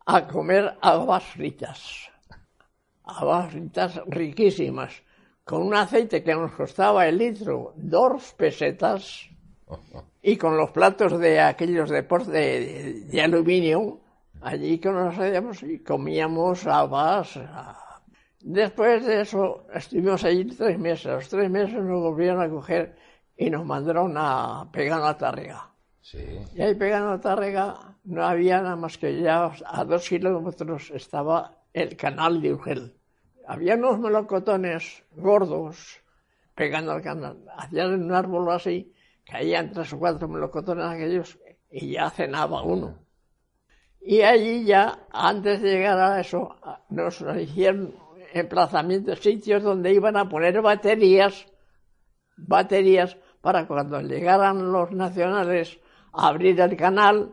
a 0.05 0.27
comer 0.27 0.77
habas 0.81 1.23
fritas. 1.23 2.09
Habas 3.03 3.51
fritas 3.51 4.01
riquísimas, 4.07 5.03
con 5.43 5.61
un 5.61 5.75
aceite 5.75 6.23
que 6.23 6.33
nos 6.33 6.51
costaba 6.53 7.07
el 7.07 7.19
litro 7.19 7.73
dos 7.75 8.33
pesetas 8.33 9.29
y 10.27 10.38
con 10.38 10.57
los 10.57 10.71
platos 10.71 11.19
de 11.19 11.39
aquellos 11.39 11.89
de, 11.89 12.01
por- 12.01 12.25
de, 12.25 13.03
de 13.05 13.21
aluminio, 13.21 14.01
allí 14.41 14.79
que 14.79 14.89
nos 14.89 15.17
hacíamos 15.17 15.61
y 15.61 15.79
comíamos 15.83 16.65
habas. 16.65 17.38
ah. 17.38 18.01
Después 18.41 19.05
de 19.05 19.21
eso 19.21 19.67
estuvimos 19.73 20.23
allí 20.23 20.45
tres 20.45 20.79
meses. 20.79 21.05
Los 21.05 21.29
tres 21.29 21.49
meses 21.49 21.75
nos 21.75 22.01
volvieron 22.01 22.41
a 22.41 22.49
coger 22.49 22.95
y 23.38 23.49
nos 23.51 23.65
mandaron 23.65 24.15
a 24.17 24.67
Pegano 24.71 25.05
a 25.05 25.15
Tárrega. 25.17 25.69
Sí. 26.01 26.23
Y 26.55 26.61
ahí 26.61 26.73
Pegano 26.73 27.11
a 27.11 27.21
Tárrega 27.21 27.75
no 28.05 28.23
había 28.23 28.61
nada 28.61 28.75
más 28.75 28.97
que 28.97 29.21
ya 29.21 29.51
a 29.65 29.83
dos 29.85 30.07
kilómetros 30.09 30.89
estaba 30.91 31.51
el 31.73 31.95
canal 31.95 32.41
de 32.41 32.53
Urgel. 32.53 32.93
Había 33.47 33.75
unos 33.75 33.99
melocotones 33.99 35.03
gordos 35.15 35.99
pegando 36.55 36.93
al 36.93 37.01
canal. 37.03 37.45
Hacían 37.57 37.93
un 38.03 38.11
árbol 38.11 38.49
así, 38.51 38.91
caían 39.25 39.71
tres 39.71 39.93
o 39.93 39.99
cuatro 39.99 40.27
melocotones 40.27 40.85
aquellos 40.85 41.39
y 41.69 41.93
ya 41.93 42.09
cenaba 42.09 42.61
uno. 42.61 42.99
Y 43.99 44.21
allí 44.21 44.65
ya, 44.65 45.07
antes 45.11 45.61
de 45.61 45.71
llegar 45.71 45.97
a 45.99 46.19
eso, 46.19 46.55
nos 46.89 47.21
hicieron 47.41 47.95
emplazamientos, 48.33 49.19
sitios 49.19 49.63
donde 49.63 49.93
iban 49.93 50.15
a 50.15 50.29
poner 50.29 50.61
baterías, 50.61 51.47
baterías 52.38 53.17
para 53.41 53.65
cuando 53.65 53.99
llegaran 54.01 54.71
los 54.71 54.91
nacionales 54.91 55.79
a 56.13 56.27
abrir 56.27 56.59
el 56.59 56.77
canal 56.77 57.31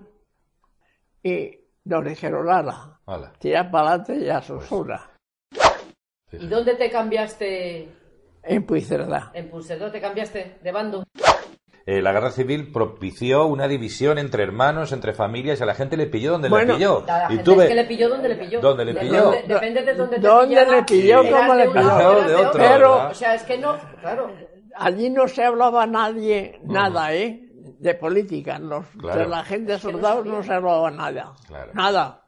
y 1.22 1.58
nos 1.84 2.04
dijeron, 2.04 2.48
ala, 2.48 3.00
tira 3.38 3.70
para 3.70 3.94
adelante 3.94 4.24
y 4.24 4.28
a 4.28 4.40
su 4.40 4.60
sola. 4.60 5.10
¿Y 6.32 6.46
dónde 6.46 6.74
te 6.76 6.90
cambiaste? 6.90 7.88
En 8.44 8.64
Puigcerdá. 8.64 9.30
En 9.34 9.50
te 9.92 10.00
cambiaste 10.00 10.58
de 10.62 10.72
bando. 10.72 11.04
Eh, 11.84 12.00
la 12.00 12.12
guerra 12.12 12.30
civil 12.30 12.70
propició 12.72 13.46
una 13.46 13.66
división 13.66 14.18
entre 14.18 14.44
hermanos, 14.44 14.92
entre 14.92 15.14
familias, 15.14 15.58
y 15.58 15.62
a 15.64 15.66
la 15.66 15.74
gente 15.74 15.96
le 15.96 16.06
pilló 16.06 16.32
donde 16.32 16.48
Bueno, 16.48 16.72
le 16.74 16.78
pilló. 16.78 17.04
La 17.06 17.24
y 17.24 17.28
gente 17.36 17.42
tuve... 17.44 17.64
es 17.64 17.68
que 17.70 17.74
le 17.74 17.84
pilló 17.86 18.08
donde 18.08 18.28
le 18.28 18.36
pilló. 18.36 18.60
¿Dónde 18.60 18.84
le 18.84 18.92
De- 18.94 19.00
pilló? 19.00 19.22
donde- 19.24 19.42
depende 19.42 19.82
de 19.82 19.94
dónde 19.94 20.16
te 20.16 20.22
¿Dónde 20.26 20.46
pillaba. 20.56 20.76
le 20.76 20.82
pilló? 20.84 21.16
¿Cómo 21.30 21.54
de 21.54 21.64
le 21.64 21.70
pilló? 21.72 22.22
de 22.28 22.34
otro, 22.36 22.52
Pero- 22.52 22.92
¿verdad? 22.92 23.10
O 23.10 23.14
sea, 23.14 23.34
es 23.34 23.42
que 23.42 23.58
no, 23.58 23.76
claro. 24.00 24.30
Allí 24.76 25.10
no 25.10 25.26
se 25.28 25.44
hablaba 25.44 25.86
nadie, 25.86 26.60
nada, 26.64 27.12
¿eh? 27.14 27.48
De 27.78 27.94
política. 27.94 28.58
Los, 28.60 28.86
Claro. 28.98 29.20
De 29.22 29.26
la 29.28 29.42
gente 29.44 29.78
soldados 29.78 30.24
no 30.24 30.42
se 30.42 30.52
hablaba 30.54 30.90
nada. 30.90 31.32
Claro. 31.48 31.72
Nada. 31.74 32.22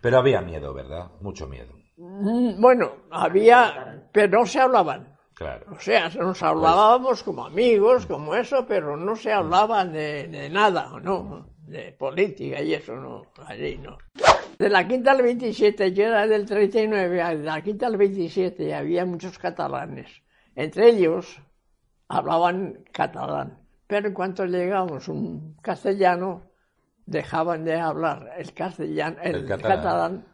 Pero 0.00 0.18
había 0.18 0.40
miedo, 0.42 0.74
¿verdad? 0.74 1.12
Mucho 1.20 1.46
miedo. 1.46 1.72
Mm, 1.96 2.60
Bueno, 2.60 2.92
había, 3.10 4.02
pero 4.12 4.40
no 4.40 4.46
se 4.46 4.60
hablaban. 4.60 5.13
Claro. 5.34 5.66
O 5.76 5.80
sea, 5.80 6.08
nos 6.10 6.42
hablábamos 6.42 7.22
como 7.24 7.44
amigos, 7.46 8.06
como 8.06 8.34
eso, 8.36 8.66
pero 8.66 8.96
no 8.96 9.16
se 9.16 9.32
hablaban 9.32 9.92
de, 9.92 10.28
de 10.28 10.48
nada, 10.48 10.92
¿no? 11.02 11.48
De 11.66 11.92
política 11.92 12.60
y 12.62 12.74
eso, 12.74 12.94
no, 12.94 13.22
allí 13.46 13.78
no. 13.78 13.98
De 14.58 14.68
la 14.68 14.86
quinta 14.86 15.10
al 15.10 15.22
27, 15.22 15.92
yo 15.92 16.04
era 16.04 16.26
del 16.28 16.46
39, 16.46 17.36
de 17.36 17.42
la 17.42 17.60
quinta 17.62 17.88
al 17.88 17.96
27 17.96 18.72
había 18.74 19.04
muchos 19.04 19.38
catalanes. 19.38 20.22
Entre 20.54 20.90
ellos 20.90 21.40
hablaban 22.06 22.84
catalán, 22.92 23.58
pero 23.88 24.06
en 24.08 24.14
cuanto 24.14 24.44
llegábamos 24.46 25.08
un 25.08 25.56
castellano, 25.60 26.42
dejaban 27.06 27.64
de 27.64 27.74
hablar 27.80 28.30
el 28.38 28.54
castellano, 28.54 29.16
el, 29.22 29.34
El 29.34 29.46
catalán. 29.46 29.76
catalán, 29.76 30.26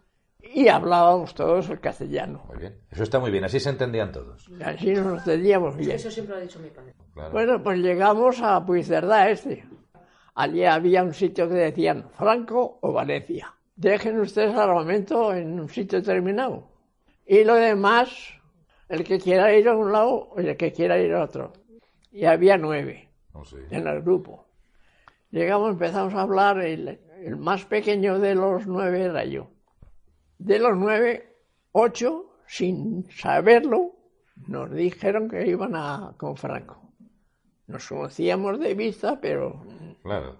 y 0.55 0.69
hablábamos 0.69 1.35
todos 1.35 1.69
el 1.71 1.81
castellano. 1.81 2.43
Muy 2.49 2.59
bien. 2.59 2.79
Eso 2.91 3.03
está 3.03 3.19
muy 3.19 3.31
bien. 3.31 3.45
Así 3.45 3.61
se 3.61 3.71
entendían 3.71 4.13
todos. 4.13 4.49
Y 4.49 4.63
así 4.63 4.93
nos 4.93 5.19
entendíamos 5.19 5.77
bien. 5.77 5.93
Eso 5.93 6.11
siempre 6.11 6.35
lo 6.35 6.41
ha 6.41 6.43
dicho 6.43 6.59
mi 6.61 6.71
padre. 6.71 6.95
Claro. 7.15 7.31
Bueno, 7.33 7.63
pues 7.63 7.79
llegamos 7.79 8.41
a 8.43 8.65
Puigcerdá 8.65 9.31
este. 9.31 9.65
Allí 10.35 10.65
había 10.65 11.03
un 11.03 11.13
sitio 11.15 11.49
que 11.49 11.55
decían 11.55 12.09
Franco 12.13 12.79
o 12.81 12.93
Valencia. 12.93 13.55
Dejen 13.77 14.21
ustedes 14.21 14.55
armamento 14.55 15.33
en 15.35 15.59
un 15.61 15.69
sitio 15.69 16.01
determinado. 16.01 16.69
Y 17.27 17.45
lo 17.45 17.55
demás, 17.55 18.11
el 18.89 19.05
que 19.05 19.19
quiera 19.19 19.53
ir 19.55 19.69
a 19.69 19.77
un 19.77 19.93
lado 19.93 20.31
o 20.31 20.39
el 20.39 20.57
que 20.57 20.73
quiera 20.73 20.99
ir 20.99 21.13
a 21.15 21.25
otro. 21.25 21.53
Y 22.13 22.25
había 22.25 22.57
nueve 22.57 23.09
Oh, 23.33 23.45
sí. 23.45 23.57
en 23.71 23.87
el 23.87 24.03
grupo. 24.03 24.47
Llegamos, 25.31 25.71
empezamos 25.71 26.13
a 26.15 26.23
hablar, 26.23 26.61
el, 26.61 26.99
el 27.23 27.37
más 27.37 27.65
pequeño 27.65 28.19
de 28.19 28.35
los 28.35 28.67
nueve 28.67 29.03
era 29.03 29.25
yo. 29.25 29.49
De 30.41 30.59
los 30.59 30.75
nueve, 30.75 31.37
ocho, 31.73 32.33
sin 32.47 33.07
saberlo, 33.11 33.93
nos 34.49 34.71
dijeron 34.71 35.29
que 35.29 35.47
iban 35.47 35.77
a 35.77 36.15
con 36.17 36.35
Franco. 36.37 36.81
Nos 37.67 37.87
conocíamos 37.87 38.59
de 38.59 38.73
vista, 38.75 39.21
pero 39.21 39.63
Claro. 40.03 40.39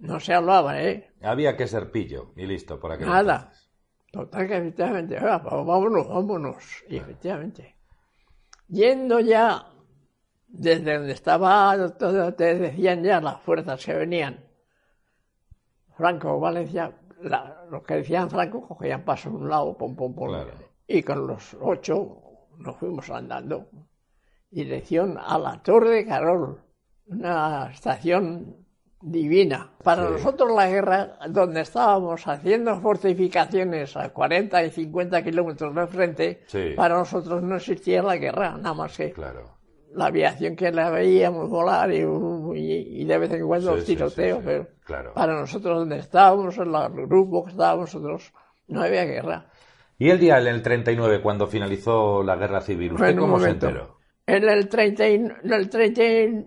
no 0.00 0.18
se 0.18 0.34
hablaba, 0.34 0.82
¿eh? 0.82 1.12
Había 1.22 1.56
que 1.56 1.68
ser 1.68 1.92
pillo 1.92 2.32
y 2.36 2.46
listo 2.46 2.80
por 2.80 2.90
aquel 2.92 3.06
Nada. 3.06 3.36
entonces. 3.36 3.70
Total 4.10 4.48
que 4.48 4.56
efectivamente, 4.56 5.16
"Ah, 5.18 5.40
pues 5.40 5.54
vámonos, 5.64 6.08
vámonos. 6.08 6.84
Y 6.88 6.96
efectivamente. 6.96 7.76
Yendo 8.66 9.20
ya 9.20 9.66
desde 10.48 10.98
donde 10.98 11.12
estaba, 11.12 11.76
todo, 11.96 12.34
te 12.34 12.56
decían 12.58 13.04
ya 13.04 13.20
las 13.20 13.40
fuerzas 13.42 13.84
que 13.84 13.94
venían. 13.94 14.44
Franco, 15.96 16.40
Valencia, 16.40 16.92
la- 17.22 17.64
los 17.70 17.82
que 17.82 17.94
decían 17.96 18.30
Franco 18.30 18.66
cogían 18.66 19.04
paso 19.04 19.28
a 19.28 19.32
un 19.32 19.48
lado, 19.48 19.76
pom, 19.76 19.94
pom, 19.96 20.14
pom. 20.14 20.28
Claro. 20.28 20.50
Y 20.86 21.02
con 21.02 21.26
los 21.26 21.56
ocho 21.60 22.22
nos 22.58 22.76
fuimos 22.76 23.08
andando. 23.10 23.66
Dirección 24.50 25.16
a 25.18 25.38
la 25.38 25.62
Torre 25.62 25.90
de 25.90 26.06
Carol, 26.06 26.60
una 27.06 27.70
estación 27.72 28.56
divina. 29.00 29.70
Para 29.82 30.06
Sí. 30.06 30.12
nosotros 30.14 30.50
la 30.54 30.68
guerra, 30.68 31.18
donde 31.28 31.60
estábamos 31.60 32.26
haciendo 32.26 32.78
fortificaciones 32.80 33.96
a 33.96 34.08
40 34.12 34.62
y 34.64 34.70
50 34.70 35.22
kilómetros 35.22 35.74
de 35.74 35.86
frente, 35.86 36.42
Sí. 36.46 36.72
para 36.76 36.96
nosotros 36.96 37.42
no 37.42 37.56
existía 37.56 38.02
la 38.02 38.16
guerra, 38.16 38.56
nada 38.58 38.74
más 38.74 38.96
que 38.96 39.12
Claro. 39.12 39.56
La 39.94 40.06
aviación 40.06 40.56
que 40.56 40.70
la 40.72 40.90
veíamos 40.90 41.48
volar 41.48 41.90
y, 41.92 41.98
y- 42.58 43.02
y 43.02 43.04
de 43.04 43.18
vez 43.18 43.32
en 43.32 43.46
cuando 43.46 43.76
Sí, 43.78 43.86
tiroteos, 43.96 44.38
sí, 44.38 44.42
sí. 44.42 44.46
pero 44.46 44.66
Claro. 44.84 45.14
para 45.14 45.34
nosotros 45.38 45.78
donde 45.78 45.98
estábamos, 45.98 46.56
en 46.58 46.74
el 46.74 47.06
grupo 47.06 47.44
que 47.44 47.50
estábamos 47.50 47.94
nosotros, 47.94 48.32
no 48.68 48.82
había 48.82 49.04
guerra. 49.04 49.46
¿Y 49.98 50.10
el 50.10 50.18
día 50.20 50.38
en 50.38 50.46
el 50.46 50.62
39, 50.62 51.20
cuando 51.20 51.46
finalizó 51.46 52.22
la 52.22 52.36
guerra 52.36 52.60
civil, 52.60 52.92
usted 52.94 53.16
cómo 53.16 53.38
se 53.40 53.50
enteró? 53.50 53.98
En 54.26 54.48
el, 54.48 54.68
30 54.68 55.08
y- 55.08 55.14
en 55.14 55.52
el 55.52 55.68
30 55.68 56.02
y- 56.04 56.46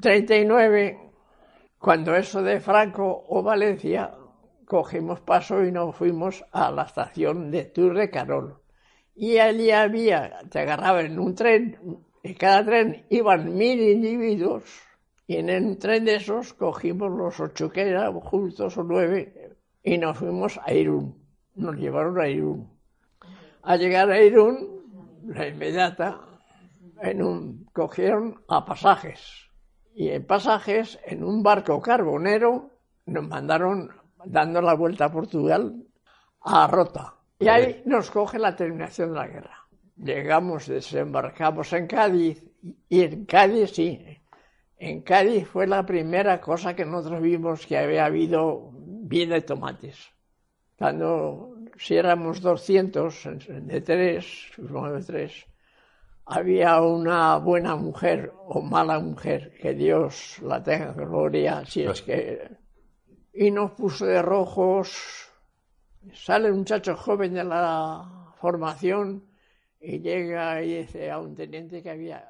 39, 0.00 0.98
cuando 1.78 2.14
eso 2.16 2.42
de 2.42 2.60
Franco 2.60 3.24
o 3.28 3.42
Valencia, 3.42 4.14
cogimos 4.66 5.20
paso 5.20 5.62
y 5.64 5.70
nos 5.70 5.94
fuimos 5.94 6.44
a 6.52 6.70
la 6.70 6.82
estación 6.84 7.50
de 7.50 7.64
Tour 7.66 7.96
de 7.96 8.10
Carol. 8.10 8.58
Y 9.14 9.38
allí 9.38 9.70
había, 9.70 10.38
te 10.50 10.60
agarraban 10.60 11.06
en 11.06 11.18
un 11.18 11.34
tren, 11.34 11.78
en 12.22 12.34
cada 12.34 12.64
tren 12.64 13.06
iban 13.10 13.54
mil 13.54 13.80
individuos, 13.80 14.64
y 15.26 15.36
en 15.36 15.50
un 15.50 15.78
tren 15.78 16.04
de 16.04 16.16
esos 16.16 16.52
cogimos 16.52 17.10
los 17.10 17.40
ocho 17.40 17.70
que 17.70 17.82
eran 17.82 18.12
juntos 18.20 18.76
o 18.76 18.84
nueve, 18.84 19.56
y 19.82 19.98
nos 19.98 20.18
fuimos 20.18 20.60
a 20.64 20.72
Irún. 20.72 21.20
Nos 21.54 21.76
llevaron 21.76 22.20
a 22.20 22.28
Irún. 22.28 22.70
Al 23.62 23.78
llegar 23.78 24.10
a 24.10 24.20
Irún, 24.20 25.22
la 25.26 25.48
inmediata, 25.48 26.20
en 27.00 27.22
un, 27.22 27.64
cogieron 27.72 28.42
a 28.48 28.64
pasajes. 28.64 29.48
Y 29.94 30.08
en 30.08 30.26
pasajes, 30.26 30.98
en 31.04 31.22
un 31.22 31.42
barco 31.42 31.80
carbonero, 31.82 32.70
nos 33.06 33.26
mandaron 33.26 33.90
dando 34.24 34.62
la 34.62 34.74
vuelta 34.74 35.06
a 35.06 35.12
Portugal 35.12 35.84
a 36.40 36.66
Rota. 36.66 37.14
Y 37.38 37.48
ahí 37.48 37.82
nos 37.86 38.10
coge 38.10 38.38
la 38.38 38.54
terminación 38.54 39.10
de 39.10 39.18
la 39.18 39.26
guerra. 39.26 39.61
Llegamos, 40.02 40.66
desembarcamos 40.66 41.72
en 41.72 41.86
Cádiz, 41.86 42.42
y 42.88 43.02
en 43.02 43.24
Cádiz 43.24 43.70
sí, 43.70 44.04
en 44.76 45.02
Cádiz 45.02 45.46
fue 45.46 45.68
la 45.68 45.86
primera 45.86 46.40
cosa 46.40 46.74
que 46.74 46.84
nosotros 46.84 47.22
vimos 47.22 47.64
que 47.64 47.78
había 47.78 48.06
habido 48.06 48.72
bien 48.74 49.30
de 49.30 49.42
tomates. 49.42 50.10
Cuando, 50.76 51.54
si 51.76 51.94
éramos 51.94 52.40
200 52.40 53.28
de 53.46 53.80
tres, 53.80 54.50
de 54.56 55.02
tres, 55.06 55.46
había 56.24 56.80
una 56.80 57.36
buena 57.36 57.76
mujer 57.76 58.32
o 58.48 58.60
mala 58.60 58.98
mujer, 58.98 59.52
que 59.60 59.72
Dios 59.72 60.40
la 60.42 60.60
tenga 60.64 60.92
gloria, 60.94 61.64
si 61.64 61.82
es 61.82 62.02
que... 62.02 62.50
Y 63.34 63.52
nos 63.52 63.70
puso 63.70 64.04
de 64.04 64.20
rojos, 64.20 65.30
sale 66.12 66.50
un 66.50 66.58
muchacho 66.58 66.96
joven 66.96 67.34
de 67.34 67.44
la 67.44 68.34
formación 68.40 69.31
y 69.82 69.98
llega 69.98 70.62
y 70.62 70.86
a 71.10 71.18
un 71.18 71.34
teniente 71.34 71.82
que 71.82 71.90
había... 71.90 72.24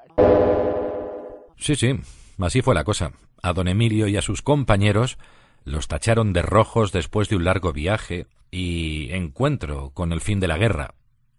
Sí, 1.57 1.75
sí, 1.75 1.95
así 2.39 2.61
fue 2.61 2.75
la 2.75 2.83
cosa. 2.83 3.13
A 3.41 3.53
don 3.53 3.67
Emilio 3.67 4.07
y 4.07 4.17
a 4.17 4.21
sus 4.21 4.41
compañeros 4.41 5.17
los 5.63 5.87
tacharon 5.87 6.33
de 6.33 6.41
rojos 6.41 6.91
después 6.91 7.29
de 7.29 7.35
un 7.35 7.45
largo 7.45 7.71
viaje 7.71 8.27
y 8.51 9.11
encuentro 9.11 9.91
con 9.91 10.11
el 10.11 10.21
fin 10.21 10.39
de 10.39 10.47
la 10.47 10.57
guerra. 10.57 10.95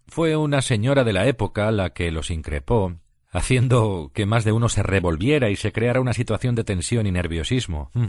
Fue 0.07 0.37
una 0.37 0.63
señora 0.63 1.05
de 1.05 1.13
la 1.13 1.27
época 1.27 1.71
la 1.73 1.91
que 1.91 2.11
los 2.11 2.31
increpó, 2.31 2.97
haciendo 3.31 4.11
que 4.15 4.27
más 4.27 4.45
de 4.45 4.53
uno 4.53 4.69
se 4.69 4.83
revolviera 4.83 5.51
y 5.51 5.57
se 5.57 5.73
creara 5.73 6.01
una 6.01 6.13
situación 6.13 6.55
de 6.55 6.65
tensión 6.65 7.07
y 7.07 7.13
nerviosismo. 7.13 7.91
Mm. 7.95 8.07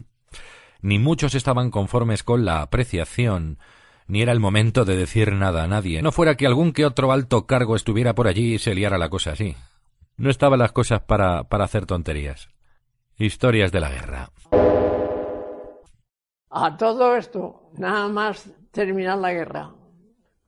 Ni 0.82 1.00
muchos 1.00 1.36
estaban 1.36 1.72
conformes 1.72 2.24
con 2.24 2.46
la 2.46 2.62
apreciación, 2.62 3.58
ni 4.08 4.22
era 4.22 4.32
el 4.32 4.40
momento 4.40 4.86
de 4.86 4.96
decir 4.96 5.34
nada 5.34 5.64
a 5.64 5.68
nadie, 5.68 6.02
no 6.02 6.12
fuera 6.12 6.36
que 6.36 6.46
algún 6.46 6.74
que 6.74 6.86
otro 6.86 7.12
alto 7.12 7.46
cargo 7.46 7.76
estuviera 7.76 8.14
por 8.16 8.28
allí 8.28 8.56
y 8.56 8.60
se 8.60 8.76
liara 8.76 8.98
la 8.98 9.10
cosa 9.10 9.32
así. 9.32 9.56
No 10.18 10.30
estaban 10.30 10.60
las 10.60 10.72
cosas 10.72 11.02
para, 11.02 11.44
para 11.46 11.66
hacer 11.66 11.86
tonterías. 11.86 12.50
Historias 13.18 13.72
de 13.72 13.80
la 13.80 13.90
guerra. 13.90 14.30
A 16.50 16.78
todo 16.78 17.16
esto, 17.16 17.72
nada 17.78 18.08
más 18.08 18.50
terminar 18.72 19.18
la 19.18 19.34
guerra, 19.34 19.74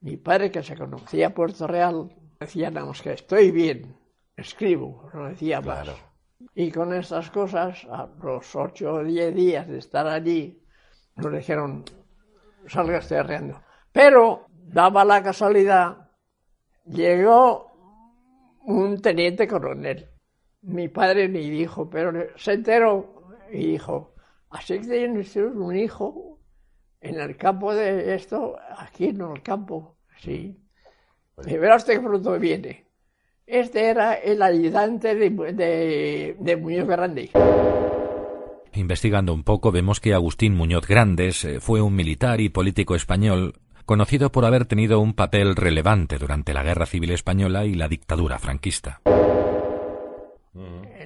mi 0.01 0.15
padre, 0.15 0.51
que 0.51 0.63
se 0.63 0.77
conocía 0.77 1.33
Puerto 1.33 1.67
Real, 1.67 2.09
decía 2.39 2.69
nada 2.69 2.85
más 2.85 3.01
que 3.01 3.13
estoy 3.13 3.51
bien, 3.51 3.97
escribo, 4.35 5.09
no 5.13 5.27
decía 5.27 5.59
más. 5.59 5.89
Y 6.53 6.71
con 6.71 6.93
estas 6.93 7.31
cosas, 7.31 7.85
a 7.91 8.07
los 8.21 8.55
ocho 8.55 8.93
o 8.93 9.03
diez 9.03 9.33
días 9.35 9.67
de 9.67 9.79
estar 9.79 10.07
allí, 10.07 10.61
nos 11.15 11.33
dijeron, 11.33 11.83
salga 12.67 12.99
arreando. 13.19 13.61
Pero, 13.91 14.47
daba 14.49 15.05
la 15.05 15.23
casualidad, 15.23 16.09
llegó 16.85 17.71
un 18.65 19.01
teniente 19.01 19.47
coronel. 19.47 20.09
Mi 20.61 20.87
padre 20.89 21.29
ni 21.29 21.49
dijo, 21.49 21.89
pero 21.89 22.11
se 22.35 22.53
enteró 22.53 23.35
y 23.51 23.71
dijo, 23.71 24.13
así 24.49 24.79
que 24.79 24.87
tiene 24.87 25.23
un 25.55 25.75
hijo 25.75 26.39
en 26.99 27.19
el 27.19 27.37
campo 27.37 27.73
de 27.73 28.15
esto, 28.15 28.57
aquí 28.77 29.09
en 29.09 29.21
el 29.21 29.41
campo, 29.41 29.97
sí. 30.19 30.59
Y 31.45 31.57
verá 31.57 31.75
usted 31.75 31.93
qué 31.93 31.99
pronto 32.01 32.37
viene. 32.39 32.87
Este 33.45 33.85
era 33.85 34.15
el 34.15 34.41
ayudante 34.41 35.15
de, 35.15 36.35
de, 36.37 36.57
Muñoz 36.57 36.87
Grande. 36.87 37.29
Investigando 38.77 39.33
un 39.33 39.43
poco, 39.43 39.71
vemos 39.71 39.99
que 39.99 40.13
Agustín 40.13 40.55
Muñoz 40.55 40.87
Grandes 40.87 41.43
eh, 41.45 41.59
fue 41.59 41.81
un 41.81 41.95
militar 41.95 42.41
y 42.41 42.49
político 42.49 42.95
español 42.95 43.53
conocido 43.85 44.31
por 44.31 44.45
haber 44.45 44.65
tenido 44.65 44.99
un 44.99 45.13
papel 45.13 45.55
relevante 45.55 46.17
durante 46.17 46.53
la 46.53 46.63
Guerra 46.63 46.85
Civil 46.85 47.11
Española 47.11 47.65
y 47.65 47.73
la 47.73 47.87
dictadura 47.87 48.39
franquista 48.39 49.01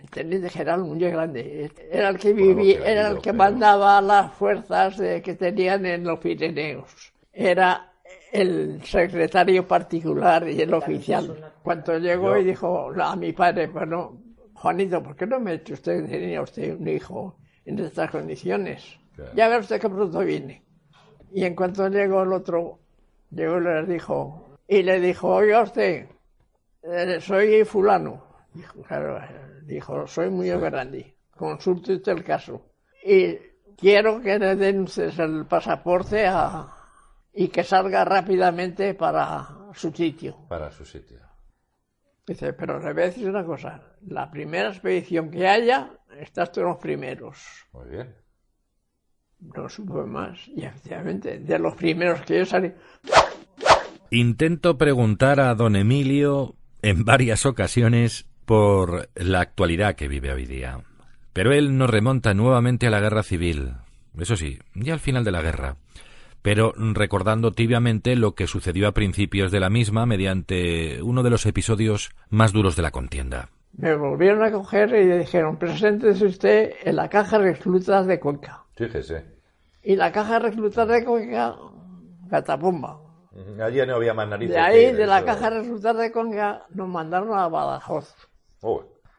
el 0.01 0.09
teniente 0.09 0.49
general 0.49 0.81
Muñoz 0.81 1.11
Grande, 1.11 1.71
era 1.91 2.09
el 2.09 2.17
que 2.17 2.33
vivía, 2.33 2.79
era 2.85 3.09
el 3.09 3.19
que 3.19 3.33
mandaba 3.33 4.01
las 4.01 4.33
fuerzas 4.33 4.95
que 4.95 5.35
tenían 5.35 5.85
en 5.85 6.03
los 6.03 6.19
Pirineos. 6.19 7.13
Era 7.33 7.93
el 8.31 8.81
secretario 8.83 9.67
particular 9.67 10.47
y 10.47 10.61
el 10.61 10.73
oficial. 10.73 11.53
Cuando 11.61 11.97
llegó 11.97 12.37
y 12.37 12.45
dijo 12.45 12.91
a 12.99 13.15
mi 13.15 13.33
padre, 13.33 13.67
bueno, 13.67 14.17
Juanito, 14.53 15.03
¿por 15.03 15.15
qué 15.15 15.27
no 15.27 15.39
me 15.39 15.51
ha 15.51 15.53
hecho 15.55 15.73
usted, 15.73 16.07
tenía 16.09 16.41
usted 16.41 16.77
un 16.79 16.87
hijo 16.87 17.37
en 17.79 17.85
estas 17.85 18.11
condiciones? 18.11 18.99
Ya 19.35 19.49
ve 19.49 19.59
usted 19.59 19.79
qué 19.79 19.89
pronto 19.89 20.19
viene. 20.19 20.63
Y 21.31 21.45
en 21.45 21.55
cuanto 21.55 21.87
llegó 21.87 22.23
el 22.23 22.33
otro, 22.33 22.79
llegó 23.29 23.57
y 23.57 23.61
le 23.61 23.85
dijo, 23.85 24.57
y 24.67 24.83
le 24.83 24.99
dijo, 24.99 25.27
oiga 25.29 25.61
usted, 25.61 26.07
eh, 26.83 27.19
soy 27.21 27.63
fulano. 27.63 28.23
Dijo, 28.53 28.81
claro, 28.83 29.19
Dijo, 29.63 30.07
soy 30.07 30.29
muy 30.29 30.49
grande, 30.49 31.15
consulte 31.37 31.93
usted 31.93 32.11
el 32.11 32.23
caso. 32.23 32.73
Y 33.05 33.37
quiero 33.77 34.21
que 34.21 34.37
le 34.37 34.55
den 34.55 34.87
el 35.17 35.45
pasaporte 35.45 36.29
y 37.33 37.47
que 37.47 37.63
salga 37.63 38.03
rápidamente 38.03 38.93
para 38.95 39.47
su 39.73 39.91
sitio. 39.91 40.35
Para 40.49 40.71
su 40.71 40.83
sitio. 40.83 41.19
Dice, 42.27 42.53
pero 42.53 42.79
le 42.79 42.93
voy 42.93 43.03
a 43.03 43.05
decir 43.05 43.29
una 43.29 43.45
cosa, 43.45 43.81
la 44.07 44.29
primera 44.29 44.69
expedición 44.69 45.31
que 45.31 45.47
haya, 45.47 45.91
estás 46.19 46.51
tú 46.51 46.61
los 46.61 46.77
primeros. 46.77 47.37
Muy 47.73 47.89
bien. 47.89 48.15
No 49.39 49.67
supe 49.69 50.03
más, 50.03 50.47
y 50.49 50.63
efectivamente, 50.63 51.39
de 51.39 51.59
los 51.59 51.75
primeros 51.75 52.21
que 52.21 52.39
yo 52.39 52.45
salí. 52.45 52.71
Intento 54.11 54.77
preguntar 54.77 55.39
a 55.39 55.55
don 55.55 55.75
Emilio 55.75 56.55
en 56.81 57.05
varias 57.05 57.45
ocasiones 57.45 58.27
por 58.45 59.09
la 59.15 59.39
actualidad 59.39 59.95
que 59.95 60.07
vive 60.07 60.31
hoy 60.31 60.45
día. 60.45 60.81
Pero 61.33 61.53
él 61.53 61.77
nos 61.77 61.89
remonta 61.89 62.33
nuevamente 62.33 62.87
a 62.87 62.89
la 62.89 62.99
guerra 62.99 63.23
civil, 63.23 63.73
eso 64.19 64.35
sí, 64.35 64.59
ya 64.75 64.93
al 64.93 64.99
final 64.99 65.23
de 65.23 65.31
la 65.31 65.41
guerra, 65.41 65.77
pero 66.41 66.73
recordando 66.75 67.51
tibiamente 67.51 68.15
lo 68.15 68.35
que 68.35 68.47
sucedió 68.47 68.87
a 68.87 68.93
principios 68.93 69.51
de 69.51 69.59
la 69.59 69.69
misma 69.69 70.05
mediante 70.05 71.01
uno 71.01 71.23
de 71.23 71.29
los 71.29 71.45
episodios 71.45 72.11
más 72.29 72.51
duros 72.51 72.75
de 72.75 72.81
la 72.81 72.91
contienda. 72.91 73.49
Me 73.77 73.95
volvieron 73.95 74.43
a 74.43 74.51
coger 74.51 74.93
y 74.95 75.17
dijeron, 75.19 75.57
preséntese 75.57 76.25
usted 76.25 76.73
en 76.83 76.95
la 76.95 77.09
caja 77.09 77.39
de 77.39 77.53
reclutas 77.53 78.05
de 78.05 78.19
Cuenca. 78.19 78.65
Fíjese. 78.75 79.25
Y 79.83 79.95
la 79.95 80.11
caja 80.11 80.33
de 80.33 80.39
reclutas 80.39 80.87
de 80.87 81.05
Cuenca, 81.05 81.55
catapumba. 82.29 82.99
Allí 83.63 83.85
no 83.85 83.95
había 83.95 84.13
más 84.13 84.27
narices. 84.27 84.55
De 84.55 84.61
ahí, 84.61 84.91
de 84.91 85.07
la 85.07 85.23
caja 85.23 85.49
de 85.49 85.61
reclutas 85.61 85.97
de 85.97 86.11
Cuenca, 86.11 86.65
nos 86.69 86.87
mandaron 86.89 87.37
a 87.37 87.47
Badajoz. 87.47 88.13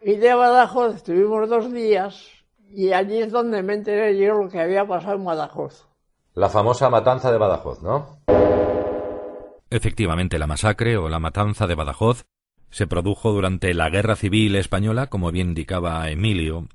Y 0.03 0.17
de 0.17 0.35
Badajoz 0.35 0.97
estuvimos 0.97 1.49
dos 1.49 1.73
días 1.73 2.31
y 2.69 2.93
allí 2.93 3.19
es 3.19 3.33
donde 3.33 3.63
me 3.63 3.75
enteré 3.75 4.17
yo 4.19 4.35
lo 4.35 4.49
que 4.49 4.61
había 4.61 4.87
pasado 4.87 5.17
en 5.17 5.25
Badajoz. 5.25 5.89
La 6.35 6.49
famosa 6.49 6.89
matanza 6.91 7.31
de 7.31 7.39
Badajoz, 7.39 7.83
¿no? 7.83 8.19
Efectivamente, 9.71 10.39
la 10.39 10.47
masacre 10.47 10.97
o 10.97 11.09
la 11.09 11.19
matanza 11.19 11.67
de 11.67 11.75
Badajoz 11.75 12.25
se 12.73 12.89
produjo 12.89 13.31
durante 13.33 13.73
la 13.75 13.89
Guerra 13.89 14.17
Civil 14.17 14.57
Española, 14.57 15.07
como 15.07 15.31
bien 15.31 15.51
indicaba 15.51 16.11
Emilio. 16.11 16.67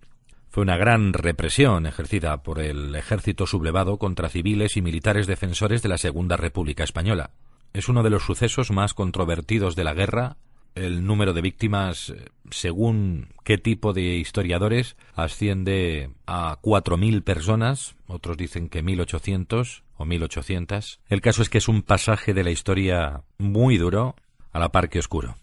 Fue 0.47 0.63
una 0.63 0.77
gran 0.77 1.11
represión 1.11 1.85
ejercida 1.85 2.41
por 2.43 2.61
el 2.61 2.95
ejército 2.95 3.45
sublevado 3.45 3.97
contra 3.97 4.29
civiles 4.29 4.77
y 4.77 4.81
militares 4.81 5.27
defensores 5.27 5.81
de 5.81 5.89
la 5.89 5.97
Segunda 5.97 6.37
República 6.37 6.85
Española. 6.85 7.31
Es 7.73 7.89
uno 7.89 8.01
de 8.01 8.11
los 8.11 8.23
sucesos 8.23 8.71
más 8.71 8.93
controvertidos 8.93 9.75
de 9.75 9.83
la 9.83 9.93
guerra 9.93 10.37
el 10.77 11.05
número 11.05 11.33
de 11.33 11.41
víctimas, 11.41 12.13
según 12.51 13.29
qué 13.43 13.57
tipo 13.57 13.93
de 13.93 14.17
historiadores, 14.17 14.95
asciende 15.15 16.11
a 16.25 16.59
4.000 16.61 17.23
personas, 17.23 17.95
otros 18.05 18.37
dicen 18.37 18.69
que 18.69 18.83
1.800 18.83 19.81
o 19.97 20.05
1.800. 20.05 20.99
El 21.09 21.21
caso 21.21 21.41
es 21.41 21.49
que 21.49 21.57
es 21.57 21.67
un 21.67 21.81
pasaje 21.81 22.33
de 22.33 22.43
la 22.43 22.51
historia 22.51 23.23
muy 23.37 23.77
duro, 23.77 24.15
a 24.51 24.59
la 24.59 24.69
par 24.69 24.89
que 24.89 24.99
oscuro. 24.99 25.35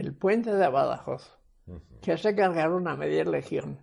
El 0.00 0.14
puente 0.14 0.54
de 0.54 0.66
Badajoz, 0.66 1.38
que 2.00 2.16
se 2.16 2.34
cargaron 2.34 2.88
a 2.88 2.96
media 2.96 3.22
legión. 3.22 3.82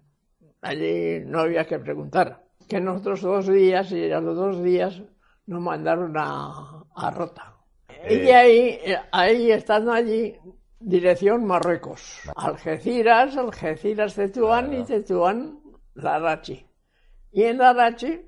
Allí 0.63 1.19
no 1.23 1.41
había 1.41 1.65
que 1.67 1.77
preguntar. 1.77 2.43
que 2.67 2.81
nosotros 2.81 3.21
dos 3.21 3.47
días, 3.47 3.91
y 3.91 4.11
a 4.11 4.19
los 4.19 4.35
dos 4.35 4.63
días 4.63 5.03
nos 5.45 5.61
mandaron 5.61 6.15
a, 6.17 6.83
a 6.95 7.11
Rota. 7.11 7.55
Y 8.09 8.31
ahí, 8.31 8.79
eh, 8.83 8.97
ahí, 9.11 9.51
estando 9.51 9.91
allí, 9.93 10.35
dirección 10.79 11.45
Marruecos. 11.45 12.19
Algeciras, 12.35 13.37
Algeciras, 13.37 14.15
Tetuán 14.15 14.73
y 14.73 14.83
Tetuán, 14.85 15.59
Larachi. 15.93 16.65
Y 17.31 17.43
en 17.43 17.59
Larachi, 17.59 18.21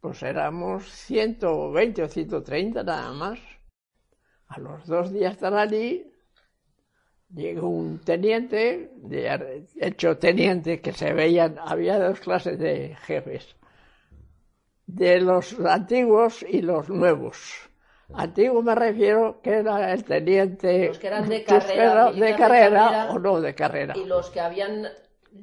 pues 0.00 0.22
éramos 0.22 0.88
120 0.90 2.02
o 2.02 2.08
130 2.08 2.82
nada 2.82 3.12
más. 3.12 3.38
A 4.48 4.58
los 4.58 4.86
dos 4.86 5.12
días 5.12 5.34
estar 5.34 5.52
allí, 5.52 6.10
llegó 7.34 7.68
un 7.68 8.00
teniente, 8.00 8.90
de, 8.96 9.66
hecho 9.80 10.18
teniente, 10.18 10.80
que 10.80 10.92
se 10.92 11.12
veían, 11.12 11.56
había 11.58 11.98
dos 11.98 12.20
clases 12.20 12.58
de 12.58 12.96
jefes, 13.06 13.56
de 14.86 15.20
los 15.20 15.58
antiguos 15.60 16.44
y 16.48 16.62
los 16.62 16.88
nuevos. 16.88 17.70
Antiguo 18.14 18.62
me 18.62 18.74
refiero 18.74 19.40
que 19.42 19.50
era 19.50 19.92
el 19.92 20.04
teniente. 20.04 20.88
Los 20.88 20.98
que 20.98 21.06
eran 21.08 21.28
de 21.28 21.42
carrera. 21.42 22.12
De, 22.12 22.36
carrera, 22.36 23.08
o 23.10 23.18
no 23.18 23.40
de 23.40 23.54
carrera. 23.54 23.94
Y 23.96 24.04
los 24.04 24.30
que 24.30 24.40
habían. 24.40 24.86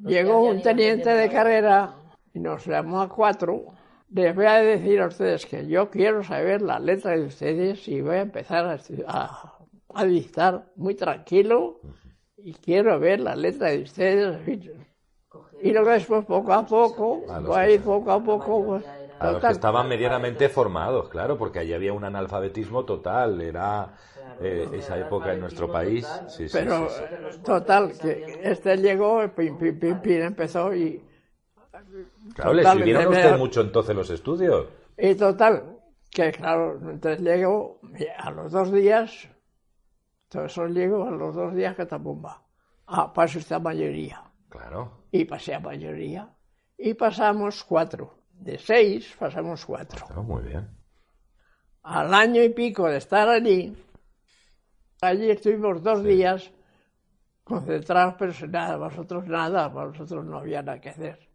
Llegó 0.06 0.44
un 0.44 0.62
teniente 0.62 1.10
de 1.10 1.30
carrera 1.30 1.96
y 2.34 2.40
nos 2.40 2.66
llamó 2.66 3.02
a 3.02 3.10
cuatro. 3.10 3.66
Les 4.10 4.34
voy 4.34 4.46
a 4.46 4.56
decir 4.62 5.02
a 5.02 5.08
ustedes 5.08 5.46
que 5.46 5.68
yo 5.68 5.90
quiero 5.90 6.24
saber 6.24 6.62
la 6.62 6.80
letra 6.80 7.12
de 7.12 7.26
ustedes 7.26 7.88
y 7.88 8.00
voy 8.02 8.16
a 8.16 8.22
empezar 8.22 8.66
a, 8.66 8.78
a, 9.08 9.63
dictar 10.06 10.72
muy 10.76 10.96
tranquilo 10.96 11.80
y 12.38 12.54
quiero 12.54 13.00
ver 13.00 13.20
la 13.20 13.36
letra 13.36 13.70
de 13.70 13.84
ustedes. 13.84 14.40
Y 15.62 15.72
luego 15.72 15.90
después 15.92 16.26
poco 16.26 16.54
a 16.54 16.66
poco, 16.66 17.24
va 17.28 17.62
a 17.62 17.70
ir 17.70 17.82
poco 17.82 18.12
a 18.12 18.24
poco. 18.24 18.66
Pues, 18.66 18.86
a 19.20 19.32
los 19.32 19.42
que 19.42 19.52
estaban 19.52 19.88
medianamente 19.88 20.50
formados, 20.50 21.08
claro, 21.10 21.38
porque 21.38 21.60
allí 21.60 21.74
había 21.74 21.94
un 21.94 22.04
analfabetismo 22.04 22.84
total, 22.84 23.40
era 23.40 23.94
eh, 24.42 24.68
esa 24.74 24.98
época 24.98 25.34
en 25.34 25.40
nuestro 25.40 25.72
país. 25.72 26.06
Pero 26.52 26.88
total, 27.44 27.94
que 27.98 28.40
este 28.44 28.78
llegó, 28.78 29.22
pim, 29.34 29.58
pim, 29.58 29.80
pim, 29.80 30.02
pim, 30.02 30.22
empezó 30.22 30.74
y... 30.74 31.02
Claro, 32.36 32.54
le 32.54 32.64
sirvieron 32.64 33.06
a 33.06 33.10
usted 33.10 33.38
mucho 33.38 33.62
entonces 33.62 33.96
los 33.96 34.10
estudios. 34.10 34.68
Y 34.98 35.16
total, 35.16 35.78
que 36.10 36.32
claro, 36.32 36.80
entonces 36.90 37.22
llegó 37.22 37.80
a 38.18 38.32
los 38.32 38.52
dos 38.52 38.72
días, 38.72 39.30
todo 40.34 40.46
eso 40.46 40.66
llegó 40.66 41.08
a 41.08 41.12
los 41.12 41.36
dos 41.36 41.54
días 41.54 41.76
que 41.76 41.86
tapumba. 41.86 42.42
Ah, 42.88 43.14
pasó 43.14 43.38
esta 43.38 43.60
mayoría. 43.60 44.24
Claro. 44.50 45.06
Y 45.12 45.26
pasé 45.26 45.54
a 45.54 45.60
mayoría. 45.60 46.28
Y 46.78 46.96
pasamos 46.96 47.64
cuatro 47.64 48.24
de 48.34 48.58
seis 48.58 49.16
pasamos 49.18 49.66
cuatro. 49.66 50.06
Oh, 50.16 50.24
muy 50.24 50.44
bien. 50.44 50.68
Al 51.84 52.14
año 52.14 52.42
y 52.42 52.50
pico 52.50 52.90
de 52.90 52.98
estar 52.98 53.28
allí, 53.30 53.76
allí 55.02 55.30
estuvimos 55.30 55.84
dos 55.84 56.04
días 56.04 56.52
concentrados, 57.44 58.16
pero 58.18 58.34
sin 58.34 58.52
nada, 58.52 58.78
vosotros 58.78 59.28
nada, 59.28 59.68
vosotros 59.68 60.26
no 60.26 60.40
había 60.40 60.62
nada 60.62 60.80
que 60.80 60.90
hacer. 60.90 61.30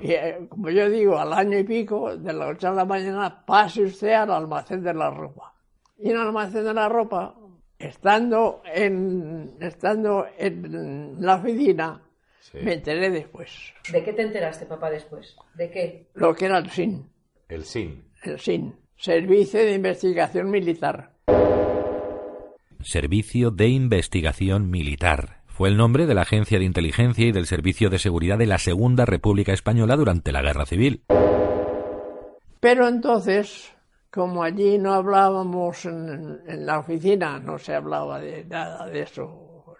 Y 0.00 0.12
eh, 0.12 0.46
como 0.48 0.68
yo 0.70 0.88
digo, 0.88 1.18
al 1.18 1.32
año 1.32 1.58
y 1.58 1.64
pico, 1.64 2.16
de 2.16 2.32
la 2.32 2.46
noche 2.46 2.66
a 2.66 2.72
la 2.72 2.84
mañana, 2.84 3.44
pase 3.44 3.82
usted 3.82 4.12
al 4.12 4.30
almacén 4.30 4.82
de 4.82 4.94
la 4.94 5.10
ropa. 5.10 5.54
Y 5.96 6.10
en 6.10 6.16
el 6.16 6.26
almacén 6.26 6.64
de 6.64 6.74
la 6.74 6.88
ropa, 6.88 7.34
estando 7.80 8.62
en, 8.64 9.56
estando 9.60 10.26
en 10.38 11.16
la 11.18 11.36
oficina, 11.36 12.02
me 12.54 12.74
enteré 12.74 13.10
después. 13.10 13.50
¿De 13.90 14.04
qué 14.04 14.12
te 14.12 14.22
enteraste, 14.22 14.66
papá, 14.66 14.90
después? 14.90 15.34
¿De 15.54 15.70
qué? 15.70 16.06
Lo 16.14 16.34
que 16.34 16.46
era 16.46 16.58
el 16.58 16.70
SIN. 16.70 17.10
El 17.48 17.64
SIN. 17.64 18.04
El 18.22 18.38
SIN. 18.38 18.76
Servicio 18.96 19.60
de 19.60 19.72
Investigación 19.72 20.50
Militar. 20.50 21.14
Servicio 22.82 23.50
de 23.50 23.68
Investigación 23.68 24.70
Militar. 24.70 25.40
Fue 25.46 25.68
el 25.68 25.76
nombre 25.76 26.06
de 26.06 26.14
la 26.14 26.22
Agencia 26.22 26.58
de 26.58 26.64
Inteligencia 26.64 27.26
y 27.26 27.32
del 27.32 27.46
Servicio 27.46 27.90
de 27.90 27.98
Seguridad 27.98 28.38
de 28.38 28.46
la 28.46 28.58
Segunda 28.58 29.04
República 29.04 29.52
Española 29.52 29.96
durante 29.96 30.32
la 30.32 30.42
Guerra 30.42 30.66
Civil. 30.66 31.02
Pero 32.60 32.88
entonces, 32.88 33.72
como 34.10 34.42
allí 34.42 34.78
no 34.78 34.94
hablábamos 34.94 35.84
en, 35.84 36.66
la 36.66 36.78
oficina, 36.78 37.38
no 37.38 37.58
se 37.58 37.74
hablaba 37.74 38.20
de 38.20 38.44
nada 38.44 38.86
de 38.86 39.02
eso, 39.02 39.76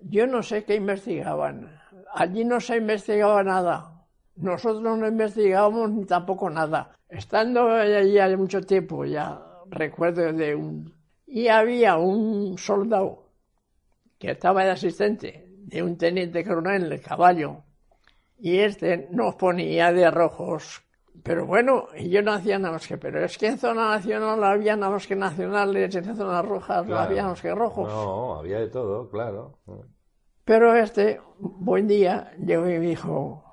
yo 0.00 0.26
no 0.26 0.42
sé 0.42 0.64
qué 0.64 0.76
investigaban 0.76 1.78
allí 2.14 2.44
no 2.44 2.60
se 2.60 2.76
investigaba 2.76 3.42
nada. 3.42 4.06
Nosotros 4.36 4.82
no 4.82 5.06
investigábamos 5.06 5.90
ni 5.90 6.04
tampoco 6.04 6.48
nada. 6.50 6.92
Estando 7.08 7.68
allí 7.70 8.18
hace 8.18 8.36
mucho 8.36 8.60
tiempo, 8.60 9.04
ya 9.04 9.40
recuerdo 9.70 10.32
de 10.32 10.54
un... 10.54 10.94
Y 11.26 11.48
había 11.48 11.96
un 11.96 12.56
soldado 12.56 13.30
que 14.18 14.30
estaba 14.30 14.64
de 14.64 14.70
asistente 14.70 15.46
de 15.48 15.82
un 15.82 15.98
teniente 15.98 16.44
coronel 16.44 16.90
el 16.90 17.02
caballo. 17.02 17.64
Y 18.38 18.58
este 18.58 19.08
nos 19.10 19.34
ponía 19.34 19.92
de 19.92 20.10
rojos. 20.10 20.82
Pero 21.22 21.46
bueno, 21.46 21.88
yo 21.96 22.22
no 22.22 22.32
hacía 22.32 22.58
nada 22.58 22.72
más 22.72 22.86
que, 22.86 22.96
pero 22.96 23.24
es 23.24 23.38
que 23.38 23.48
en 23.48 23.58
zona 23.58 23.90
nacional 23.90 24.42
había 24.44 24.76
nada 24.76 24.92
más 24.92 25.06
que 25.06 25.16
nacionales, 25.16 25.94
en 25.94 26.16
zonas 26.16 26.44
rojas 26.44 26.86
no 26.86 26.96
había 26.96 27.22
nada 27.22 27.30
más 27.30 27.42
que 27.42 27.54
rojos. 27.54 27.88
No, 27.88 28.38
había 28.38 28.60
de 28.60 28.68
todo, 28.68 29.08
claro. 29.10 29.58
Pero 30.44 30.74
este, 30.74 31.20
buen 31.38 31.86
día, 31.86 32.32
llegó 32.38 32.68
y 32.68 32.78
me 32.78 32.86
dijo, 32.86 33.44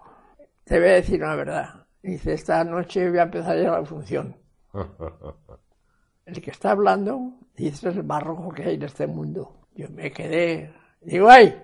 te 0.64 0.80
voy 0.80 0.90
a 0.90 0.94
decir 0.94 1.22
una 1.22 1.36
verdad. 1.36 1.88
Dice, 2.02 2.34
esta 2.34 2.64
noche 2.64 3.10
voy 3.10 3.20
a 3.20 3.24
empezar 3.24 3.58
ya 3.58 3.72
la 3.72 3.86
función. 3.86 4.36
El 6.26 6.42
que 6.42 6.52
está 6.52 6.72
hablando, 6.72 7.34
dice, 7.56 7.90
es 7.90 7.96
el 7.96 8.04
más 8.04 8.24
rojo 8.24 8.50
que 8.50 8.64
hay 8.64 8.76
en 8.76 8.84
este 8.84 9.06
mundo. 9.06 9.68
Yo 9.76 9.90
me 9.90 10.12
quedé, 10.12 10.74
digo, 11.02 11.30
¡ay! 11.30 11.62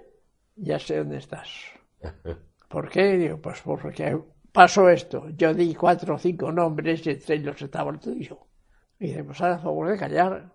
Ya 0.55 0.77
sé 0.77 0.97
dónde 0.97 1.17
estás. 1.17 1.49
¿Por 2.69 2.89
qué? 2.89 3.17
Digo, 3.17 3.37
pues 3.37 3.59
porque 3.61 4.21
pasó 4.51 4.89
esto. 4.89 5.29
Yo 5.35 5.53
di 5.53 5.73
cuatro 5.75 6.15
o 6.15 6.17
cinco 6.17 6.51
nombres 6.51 7.05
y 7.05 7.11
entre 7.11 7.35
ellos 7.35 7.61
estaba 7.61 7.91
el 7.91 7.99
tuyo. 7.99 8.39
Y 8.99 9.07
dice, 9.07 9.23
pues 9.23 9.41
haz 9.41 9.61
favor 9.61 9.89
de 9.89 9.97
callar 9.97 10.51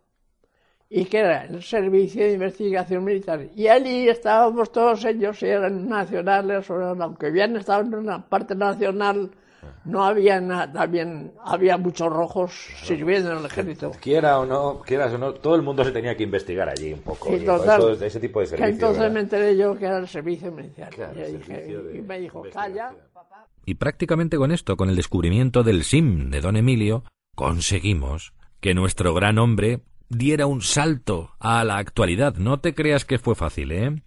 y 0.89 1.05
que 1.07 1.19
era 1.19 1.45
el 1.45 1.63
Servicio 1.63 2.25
de 2.25 2.33
Investigación 2.35 3.05
Militar. 3.05 3.47
Y 3.55 3.69
allí 3.69 4.09
estábamos 4.09 4.71
todos 4.71 5.05
ellos, 5.05 5.43
eran 5.43 5.89
nacionales, 5.89 6.69
aunque 6.71 7.27
habían 7.27 7.57
estado 7.57 7.83
en 7.83 7.95
una 7.95 8.25
parte 8.25 8.55
nacional, 8.55 9.31
no 9.85 10.05
había 10.05 10.41
nada, 10.41 10.73
también 10.73 11.33
había 11.45 11.77
muchos 11.77 12.09
rojos 12.09 12.53
sirviendo 12.85 13.33
en 13.33 13.39
el 13.39 13.47
ejército. 13.47 13.91
Quiera 14.01 14.39
o 14.39 14.47
no, 14.47 14.81
quieras 14.81 15.13
o 15.15 15.19
no, 15.19 15.35
todo 15.35 15.57
el 15.57 15.63
mundo 15.63 15.83
se 15.83 15.91
tenía 15.91 16.17
que 16.17 16.23
investigar 16.23 16.69
allí 16.69 16.93
un 16.93 17.01
poco. 17.01 17.35
Y 17.35 17.41
total, 17.41 18.01
ese 18.01 18.21
tipo 18.21 18.41
de 18.41 18.47
servicio. 18.47 18.73
entonces 18.73 19.13
me 19.13 19.21
enteré 19.21 19.57
yo 19.57 19.77
que 19.77 19.87
era 19.87 19.99
el 19.99 20.07
servicio 20.07 20.53
militar. 20.53 20.91
y, 21.93 22.01
me 22.01 22.21
dijo, 22.21 22.45
calla. 22.53 22.93
Y 23.67 23.75
prácticamente 23.75 24.37
con 24.37 24.53
esto, 24.53 24.77
con 24.77 24.89
el 24.89 24.97
descubrimiento 24.97 25.65
del 25.65 25.83
SIM 25.83 26.31
de 26.31 26.41
don 26.41 26.57
Emilio, 26.57 27.03
conseguimos 27.35 28.33
que 28.61 28.75
nuestro 28.75 29.13
gran 29.13 29.39
hombre 29.39 29.81
diera 30.09 30.47
un 30.47 30.63
salto 30.63 31.33
a 31.41 31.65
la 31.65 31.79
actualidad. 31.79 32.37
No 32.37 32.61
te 32.61 32.75
creas 32.75 33.05
que 33.05 33.19
fue 33.19 33.35
fácil, 33.35 33.73
¿eh? 33.73 34.03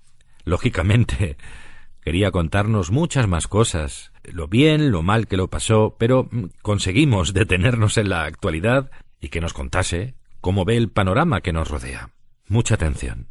Lógicamente, 0.46 1.36
quería 2.02 2.32
contarnos 2.32 2.90
muchas 2.90 3.28
más 3.28 3.50
cosas, 3.50 4.14
lo 4.24 4.48
bien, 4.48 4.92
lo 4.92 5.04
mal 5.04 5.28
que 5.28 5.36
lo 5.36 5.50
pasó, 5.50 5.98
pero 6.00 6.30
mm, 6.32 6.46
conseguimos 6.62 7.34
detenernos 7.34 7.98
en 7.98 8.08
la 8.08 8.24
actualidad 8.24 8.90
y 9.20 9.28
que 9.28 9.42
nos 9.42 9.52
contase 9.52 10.16
cómo 10.40 10.64
ve 10.64 10.78
el 10.78 10.90
panorama 10.90 11.42
que 11.42 11.52
nos 11.52 11.70
rodea. 11.70 12.12
Mucha 12.48 12.76
atención. 12.76 13.28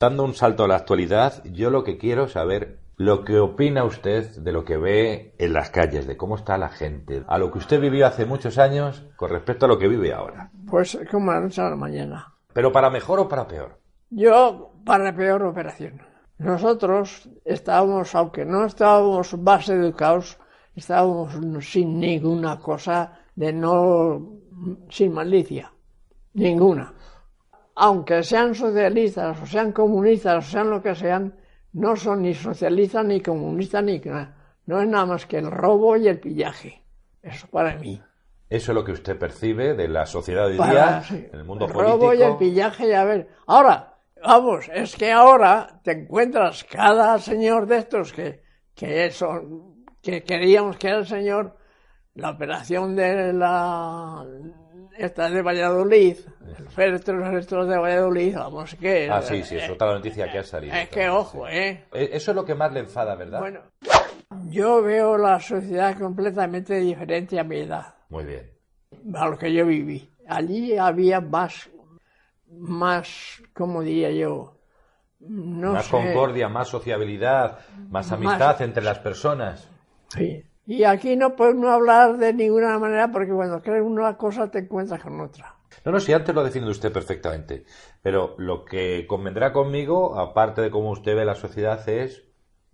Dando 0.00 0.24
un 0.24 0.34
salto 0.34 0.64
a 0.64 0.68
la 0.68 0.76
actualidad, 0.76 1.44
yo 1.44 1.70
lo 1.70 1.84
que 1.84 1.98
quiero 1.98 2.28
saber 2.28 2.78
lo 2.98 3.24
que 3.24 3.38
opina 3.38 3.84
usted 3.84 4.28
de 4.38 4.52
lo 4.52 4.64
que 4.64 4.76
ve 4.76 5.34
en 5.38 5.52
las 5.52 5.70
calles, 5.70 6.06
de 6.06 6.16
cómo 6.16 6.34
está 6.34 6.58
la 6.58 6.68
gente, 6.68 7.22
a 7.28 7.38
lo 7.38 7.52
que 7.52 7.58
usted 7.58 7.80
vivió 7.80 8.06
hace 8.06 8.26
muchos 8.26 8.58
años 8.58 9.06
con 9.14 9.30
respecto 9.30 9.66
a 9.66 9.68
lo 9.68 9.78
que 9.78 9.86
vive 9.86 10.12
ahora. 10.12 10.50
Pues 10.66 10.98
como 11.08 11.32
la 11.32 11.40
noche 11.40 11.62
a 11.62 11.70
la 11.70 11.76
mañana. 11.76 12.34
¿Pero 12.52 12.72
para 12.72 12.90
mejor 12.90 13.20
o 13.20 13.28
para 13.28 13.46
peor? 13.46 13.78
Yo, 14.10 14.72
para 14.84 15.14
peor 15.14 15.44
operación. 15.44 16.02
Nosotros 16.38 17.28
estábamos, 17.44 18.14
aunque 18.16 18.44
no 18.44 18.64
estábamos 18.64 19.38
más 19.38 19.68
educados, 19.68 20.36
estábamos 20.74 21.34
sin 21.64 22.00
ninguna 22.00 22.58
cosa 22.58 23.20
de 23.36 23.52
no, 23.52 24.40
sin 24.90 25.12
malicia. 25.12 25.72
Ninguna. 26.34 26.94
Aunque 27.76 28.24
sean 28.24 28.56
socialistas, 28.56 29.40
o 29.40 29.46
sean 29.46 29.70
comunistas, 29.70 30.48
o 30.48 30.50
sean 30.50 30.68
lo 30.68 30.82
que 30.82 30.96
sean, 30.96 31.34
no 31.72 31.96
son 31.96 32.22
ni 32.22 32.34
socialistas, 32.34 33.04
ni 33.04 33.20
comunistas, 33.20 33.84
ni 33.84 33.98
nada. 33.98 34.36
No 34.66 34.80
es 34.80 34.88
nada 34.88 35.06
más 35.06 35.26
que 35.26 35.38
el 35.38 35.50
robo 35.50 35.96
y 35.96 36.08
el 36.08 36.20
pillaje. 36.20 36.82
Eso 37.22 37.46
para 37.48 37.76
mí. 37.76 38.00
Eso 38.48 38.72
es 38.72 38.74
lo 38.74 38.84
que 38.84 38.92
usted 38.92 39.18
percibe 39.18 39.74
de 39.74 39.88
la 39.88 40.06
sociedad 40.06 40.48
de 40.48 40.58
hoy 40.58 40.70
día, 40.70 41.02
en 41.10 41.34
el 41.34 41.44
mundo 41.44 41.66
el 41.66 41.72
político. 41.72 41.96
robo 41.96 42.14
y 42.14 42.22
el 42.22 42.36
pillaje, 42.36 42.94
a 42.96 43.04
ver. 43.04 43.28
Ahora, 43.46 43.98
vamos, 44.22 44.70
es 44.72 44.96
que 44.96 45.12
ahora 45.12 45.80
te 45.84 45.92
encuentras 45.92 46.64
cada 46.64 47.18
señor 47.18 47.66
de 47.66 47.78
estos 47.78 48.12
que, 48.12 48.42
que 48.74 49.10
son 49.10 49.84
que 50.02 50.22
queríamos 50.22 50.76
que 50.78 50.88
era 50.88 50.98
el 50.98 51.06
señor 51.06 51.56
la 52.14 52.30
operación 52.30 52.96
de 52.96 53.32
la 53.32 54.24
esta 54.98 55.30
de 55.30 55.42
Valladolid, 55.42 56.16
el 56.58 56.68
féretro 56.68 57.38
estos 57.38 57.68
de 57.68 57.76
Valladolid, 57.78 58.34
vamos 58.36 58.74
que 58.74 59.08
Ah, 59.10 59.22
sí, 59.22 59.42
sí, 59.44 59.56
es 59.56 59.70
otra 59.70 59.92
noticia 59.92 60.30
que 60.30 60.38
ha 60.38 60.44
salido. 60.44 60.74
es 60.74 60.88
que 60.88 61.08
ojo, 61.08 61.46
eh. 61.48 61.84
Eh, 61.92 62.10
Eso 62.12 62.32
es 62.32 62.34
lo 62.34 62.44
que 62.44 62.54
más 62.54 62.72
le 62.72 62.80
enfada, 62.80 63.14
¿verdad? 63.14 63.40
Bueno, 63.40 63.60
yo 64.46 64.82
veo 64.82 65.16
la 65.16 65.40
sociedad 65.40 65.96
completamente 65.98 66.74
diferente 66.80 67.38
a 67.38 67.44
mi 67.44 67.58
edad, 67.58 67.94
Muy 68.08 68.24
bien. 68.24 68.50
a 69.14 69.28
lo 69.28 69.38
que 69.38 69.52
yo 69.52 69.64
viví. 69.66 70.10
Allí 70.28 70.76
había 70.76 71.20
más, 71.20 71.70
más, 72.50 73.42
¿cómo 73.54 73.82
diría 73.82 74.10
yo? 74.10 74.56
No 75.20 75.72
más 75.72 75.86
sé. 75.86 75.90
concordia, 75.90 76.48
más 76.48 76.68
sociabilidad, 76.68 77.58
más 77.90 78.06
Más- 78.08 78.12
amistad 78.12 78.62
entre 78.62 78.82
las 78.82 78.98
personas. 78.98 79.68
Sí. 80.08 80.44
Y 80.68 80.84
aquí 80.84 81.16
no 81.16 81.34
podemos 81.34 81.70
hablar 81.70 82.18
de 82.18 82.34
ninguna 82.34 82.78
manera 82.78 83.10
porque 83.10 83.32
cuando 83.32 83.62
crees 83.62 83.82
una 83.82 84.18
cosa 84.18 84.50
te 84.50 84.58
encuentras 84.58 85.02
con 85.02 85.18
otra. 85.18 85.54
No, 85.82 85.92
no, 85.92 85.98
si 85.98 86.12
antes 86.12 86.34
lo 86.34 86.42
ha 86.42 86.44
definido 86.44 86.70
usted 86.70 86.92
perfectamente. 86.92 87.64
Pero 88.02 88.34
lo 88.36 88.66
que 88.66 89.06
convendrá 89.06 89.54
conmigo, 89.54 90.18
aparte 90.18 90.60
de 90.60 90.70
cómo 90.70 90.90
usted 90.90 91.16
ve 91.16 91.24
la 91.24 91.36
sociedad, 91.36 91.88
es 91.88 92.24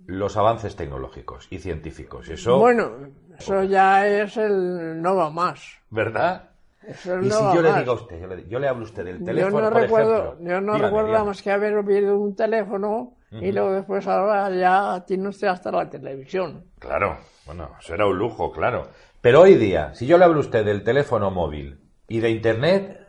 los 0.06 0.36
avances 0.36 0.74
tecnológicos 0.74 1.46
y 1.50 1.58
científicos. 1.60 2.28
Eso, 2.28 2.58
Bueno, 2.58 2.90
eso 3.38 3.62
ya 3.62 4.08
es 4.08 4.36
el 4.38 5.00
no 5.00 5.14
va 5.14 5.30
más. 5.30 5.78
¿verdad? 5.88 6.50
Eso 6.86 7.20
Y 7.20 7.28
no 7.28 7.30
si 7.30 7.50
yo 7.50 7.62
le 7.62 7.72
digo 7.72 7.92
a 7.92 7.94
usted, 7.94 8.20
yo 8.20 8.26
le, 8.26 8.48
yo 8.48 8.58
le 8.58 8.68
hablo 8.68 8.82
a 8.82 8.88
usted 8.88 9.04
del 9.04 9.18
Yo 9.18 9.24
teléfono, 9.24 9.60
no 9.60 9.70
por 9.70 9.82
recuerdo, 9.82 10.14
ejemplo. 10.16 10.36
yo 10.40 10.60
no 10.60 10.72
Dígame, 10.72 10.86
recuerdo 10.86 11.06
dígame. 11.08 11.24
más 11.24 11.42
que 11.42 11.50
haber 11.50 11.74
oído 11.76 12.18
un 12.18 12.34
teléfono 12.36 13.16
y 13.30 13.50
luego 13.52 13.72
después 13.72 14.06
ahora 14.06 14.50
ya 14.50 15.04
tiene 15.06 15.28
usted 15.28 15.48
hasta 15.48 15.70
la 15.72 15.88
televisión. 15.88 16.64
Claro, 16.78 17.18
bueno, 17.46 17.70
eso 17.80 17.94
era 17.94 18.06
un 18.06 18.16
lujo, 18.18 18.52
claro. 18.52 18.88
Pero 19.20 19.40
hoy 19.42 19.54
día, 19.54 19.94
si 19.94 20.06
yo 20.06 20.18
le 20.18 20.24
hablo 20.24 20.36
a 20.38 20.40
usted 20.40 20.64
del 20.64 20.84
teléfono 20.84 21.30
móvil 21.30 21.80
y 22.08 22.20
de 22.20 22.30
Internet, 22.30 23.00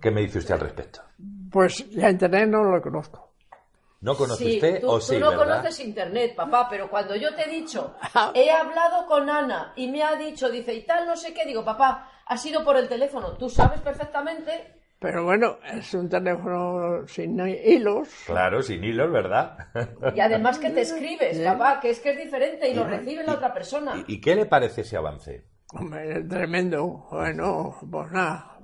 ¿qué 0.00 0.10
me 0.10 0.22
dice 0.22 0.38
usted 0.38 0.54
al 0.54 0.60
respecto? 0.60 1.00
Pues 1.50 1.88
ya 1.90 2.08
internet 2.10 2.48
no 2.48 2.64
lo 2.64 2.80
conozco. 2.80 3.28
¿No 4.00 4.16
conoce 4.16 4.44
Sí, 4.44 4.54
usted 4.54 4.80
tú, 4.80 4.88
o 4.90 4.94
tú 4.94 5.00
sí, 5.00 5.18
no 5.18 5.30
verdad? 5.30 5.60
conoces 5.62 5.78
internet, 5.80 6.34
papá, 6.34 6.66
pero 6.68 6.90
cuando 6.90 7.14
yo 7.14 7.32
te 7.36 7.42
he 7.48 7.52
dicho, 7.52 7.94
he 8.34 8.50
hablado 8.50 9.06
con 9.06 9.30
Ana 9.30 9.72
y 9.76 9.88
me 9.88 10.02
ha 10.02 10.16
dicho, 10.16 10.50
dice, 10.50 10.74
y 10.74 10.84
tal, 10.84 11.06
no 11.06 11.16
sé 11.16 11.32
qué, 11.32 11.44
digo, 11.46 11.64
papá, 11.64 12.10
ha 12.26 12.36
sido 12.36 12.64
por 12.64 12.76
el 12.76 12.88
teléfono, 12.88 13.32
tú 13.36 13.48
sabes 13.48 13.80
perfectamente. 13.80 14.50
Pero 14.98 15.24
bueno, 15.24 15.56
es 15.72 15.92
un 15.94 16.08
teléfono 16.08 17.06
sin 17.08 17.40
hilos. 17.40 18.08
Claro, 18.26 18.62
sin 18.62 18.84
hilos, 18.84 19.10
¿verdad? 19.10 19.58
Y 20.14 20.20
además 20.20 20.60
que 20.60 20.70
te 20.70 20.82
escribes, 20.82 21.40
papá, 21.40 21.80
que 21.80 21.90
es 21.90 21.98
que 21.98 22.10
es 22.12 22.18
diferente 22.18 22.68
y 22.68 22.74
lo 22.74 22.84
recibe 22.84 23.24
la 23.24 23.34
otra 23.34 23.52
persona. 23.52 24.04
¿Y, 24.06 24.14
y 24.14 24.20
qué 24.20 24.36
le 24.36 24.46
parece 24.46 24.82
ese 24.82 24.96
avance? 24.96 25.44
Hombre, 25.72 26.22
tremendo. 26.22 27.08
Bueno, 27.10 27.76
pues 27.90 28.12
nada. 28.12 28.58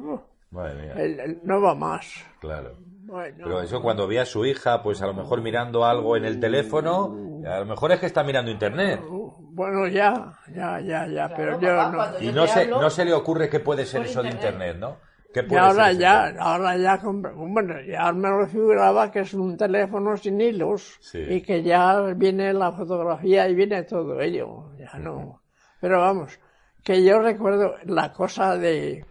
Madre 0.50 0.74
mía, 0.80 0.92
el- 0.96 1.18
el- 1.20 1.40
no 1.42 1.60
va 1.60 1.74
más. 1.74 2.06
claro. 2.40 2.78
Bueno, 3.08 3.36
Pero 3.44 3.62
eso 3.62 3.80
cuando 3.80 4.06
vi 4.06 4.18
a 4.18 4.26
su 4.26 4.44
hija, 4.44 4.82
pues 4.82 5.00
a 5.00 5.06
lo 5.06 5.14
mejor 5.14 5.40
mirando 5.40 5.84
algo 5.86 6.14
en 6.16 6.26
el 6.26 6.38
teléfono, 6.38 7.16
a 7.46 7.60
lo 7.60 7.64
mejor 7.66 7.92
es 7.92 8.00
que 8.00 8.06
está 8.06 8.22
mirando 8.22 8.50
internet. 8.50 9.00
bueno, 9.08 9.88
ya, 9.88 10.34
ya, 10.54 10.78
ya, 10.80 11.06
ya. 11.06 11.28
pero 11.34 11.58
yo 11.58 11.74
papá, 11.74 12.12
no. 12.20 12.24
Y 12.28 12.32
no 12.32 12.46
se, 12.46 12.60
hablo- 12.66 12.80
no 12.82 12.90
se 12.90 13.04
le 13.06 13.14
ocurre 13.14 13.48
qué 13.48 13.60
puede 13.60 13.86
ser 13.86 14.02
eso 14.02 14.22
de 14.22 14.28
internet. 14.28 14.76
¿no? 14.78 14.96
¿Qué 15.32 15.44
Y 15.48 15.54
ahora 15.56 15.86
ser 15.88 15.98
ya, 15.98 16.34
ahora 16.38 16.76
ya, 16.76 17.00
bueno, 17.02 17.74
ya 17.80 18.12
me 18.12 18.28
lo 18.28 18.46
figuraba 18.46 19.10
que 19.10 19.20
es 19.20 19.32
un 19.34 19.56
teléfono 19.56 20.14
sin 20.18 20.38
hilos 20.40 20.98
Sí. 21.00 21.18
y 21.18 21.40
que 21.40 21.62
ya 21.62 22.00
viene 22.14 22.52
la 22.52 22.72
fotografía 22.72 23.48
y 23.48 23.54
viene 23.54 23.84
todo 23.84 24.20
ello, 24.20 24.72
ya 24.78 24.98
no. 24.98 25.40
Pero 25.80 26.00
vamos, 26.00 26.38
que 26.84 27.02
yo 27.02 27.20
recuerdo 27.20 27.74
la 27.84 28.12
cosa 28.12 28.56
de, 28.58 29.04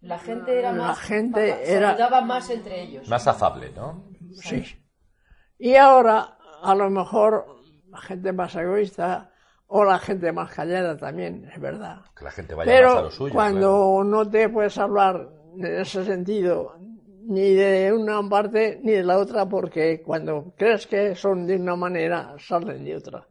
La 0.00 0.18
gente 0.18 0.58
era 0.58 0.72
La 0.72 0.82
más. 0.88 1.00
gente 1.00 1.72
era- 1.72 2.20
más 2.20 2.50
entre 2.50 2.82
ellos. 2.82 3.08
Más 3.08 3.26
afable, 3.26 3.70
¿no? 3.74 4.04
sí. 4.32 4.62
Y 5.58 5.74
ahora, 5.76 6.36
a 6.62 6.74
lo 6.74 6.90
mejor, 6.90 7.46
la 7.90 7.98
gente 7.98 8.32
más 8.32 8.54
egoísta 8.54 9.30
o 9.68 9.84
la 9.84 9.98
gente 9.98 10.30
más 10.32 10.52
callada 10.52 10.96
también, 10.96 11.50
es 11.52 11.58
verdad. 11.60 12.02
Que 12.16 12.24
la 12.24 12.30
gente 12.30 12.54
vaya 12.54 12.70
más 12.70 12.76
a 12.76 12.78
Pero 12.94 13.02
lo 13.04 13.10
suyo. 13.10 13.34
cuando 13.34 14.04
no 14.04 14.28
te 14.28 14.48
puedes 14.50 14.76
hablar 14.78 15.28
en 15.56 15.64
ese 15.80 16.04
sentido 16.04 16.76
ni 17.28 17.54
de 17.54 17.92
una 17.92 18.22
parte 18.28 18.78
ni 18.84 18.92
de 18.92 19.02
la 19.02 19.18
otra 19.18 19.48
porque 19.48 20.02
cuando 20.02 20.52
crees 20.56 20.86
que 20.86 21.16
son 21.16 21.46
de 21.46 21.56
una 21.56 21.74
manera 21.74 22.36
salen 22.38 22.84
de 22.84 22.94
otra 22.96 23.26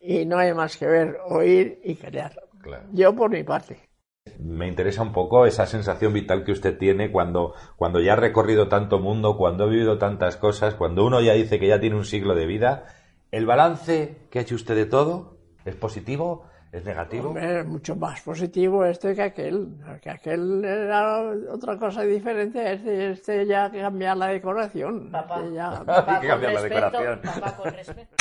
y 0.00 0.24
no 0.24 0.38
hay 0.38 0.54
más 0.54 0.76
que 0.78 0.86
ver, 0.86 1.18
oír 1.28 1.80
y 1.84 1.96
callar. 1.96 2.32
Claro. 2.62 2.84
Yo 2.92 3.14
por 3.14 3.28
mi 3.30 3.42
parte. 3.42 3.90
Me 4.38 4.66
interesa 4.68 5.02
un 5.02 5.12
poco 5.12 5.44
esa 5.44 5.66
sensación 5.66 6.12
vital 6.14 6.44
que 6.44 6.52
usted 6.52 6.78
tiene 6.78 7.12
cuando, 7.12 7.54
cuando 7.76 8.00
ya 8.00 8.14
ha 8.14 8.16
recorrido 8.16 8.68
tanto 8.68 8.98
mundo, 8.98 9.36
cuando 9.36 9.64
ha 9.64 9.66
vivido 9.66 9.98
tantas 9.98 10.38
cosas, 10.38 10.74
cuando 10.74 11.04
uno 11.04 11.20
ya 11.20 11.34
dice 11.34 11.58
que 11.58 11.68
ya 11.68 11.78
tiene 11.78 11.96
un 11.96 12.06
siglo 12.06 12.34
de 12.34 12.46
vida. 12.46 12.84
¿El 13.30 13.44
balance 13.44 14.26
que 14.30 14.38
ha 14.38 14.42
hecho 14.42 14.54
usted 14.54 14.76
de 14.76 14.86
todo 14.86 15.36
es 15.66 15.74
positivo? 15.76 16.46
¿Es 16.72 16.84
negativo? 16.84 17.28
Hombre, 17.28 17.60
es 17.60 17.66
mucho 17.66 17.96
más 17.96 18.20
positivo 18.22 18.84
este 18.84 19.14
que 19.14 19.22
aquel. 19.22 19.68
Que 20.02 20.10
aquel 20.10 20.64
era 20.64 21.20
otra 21.52 21.76
cosa 21.78 22.02
diferente. 22.02 22.72
Este, 22.72 23.10
este 23.10 23.46
ya 23.46 23.70
cambia 23.70 24.14
la 24.14 24.28
decoración. 24.28 25.10
Papá, 25.10 25.40
Este 25.42 25.54
ya- 25.54 25.84
papá, 25.84 26.04
Hay 26.16 26.20
que 26.22 26.28
cambiar 26.28 26.52
la 26.54 26.62
decoración. 26.62 27.20
papá, 27.22 27.56
con 27.56 27.72
respeto. 27.72 28.16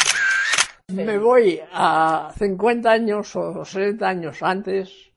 Me 0.90 1.18
voy 1.18 1.62
a 1.72 2.32
50 2.38 2.92
años 2.92 3.36
o 3.38 3.64
60 3.66 4.08
años 4.08 4.44
antes 4.44 5.13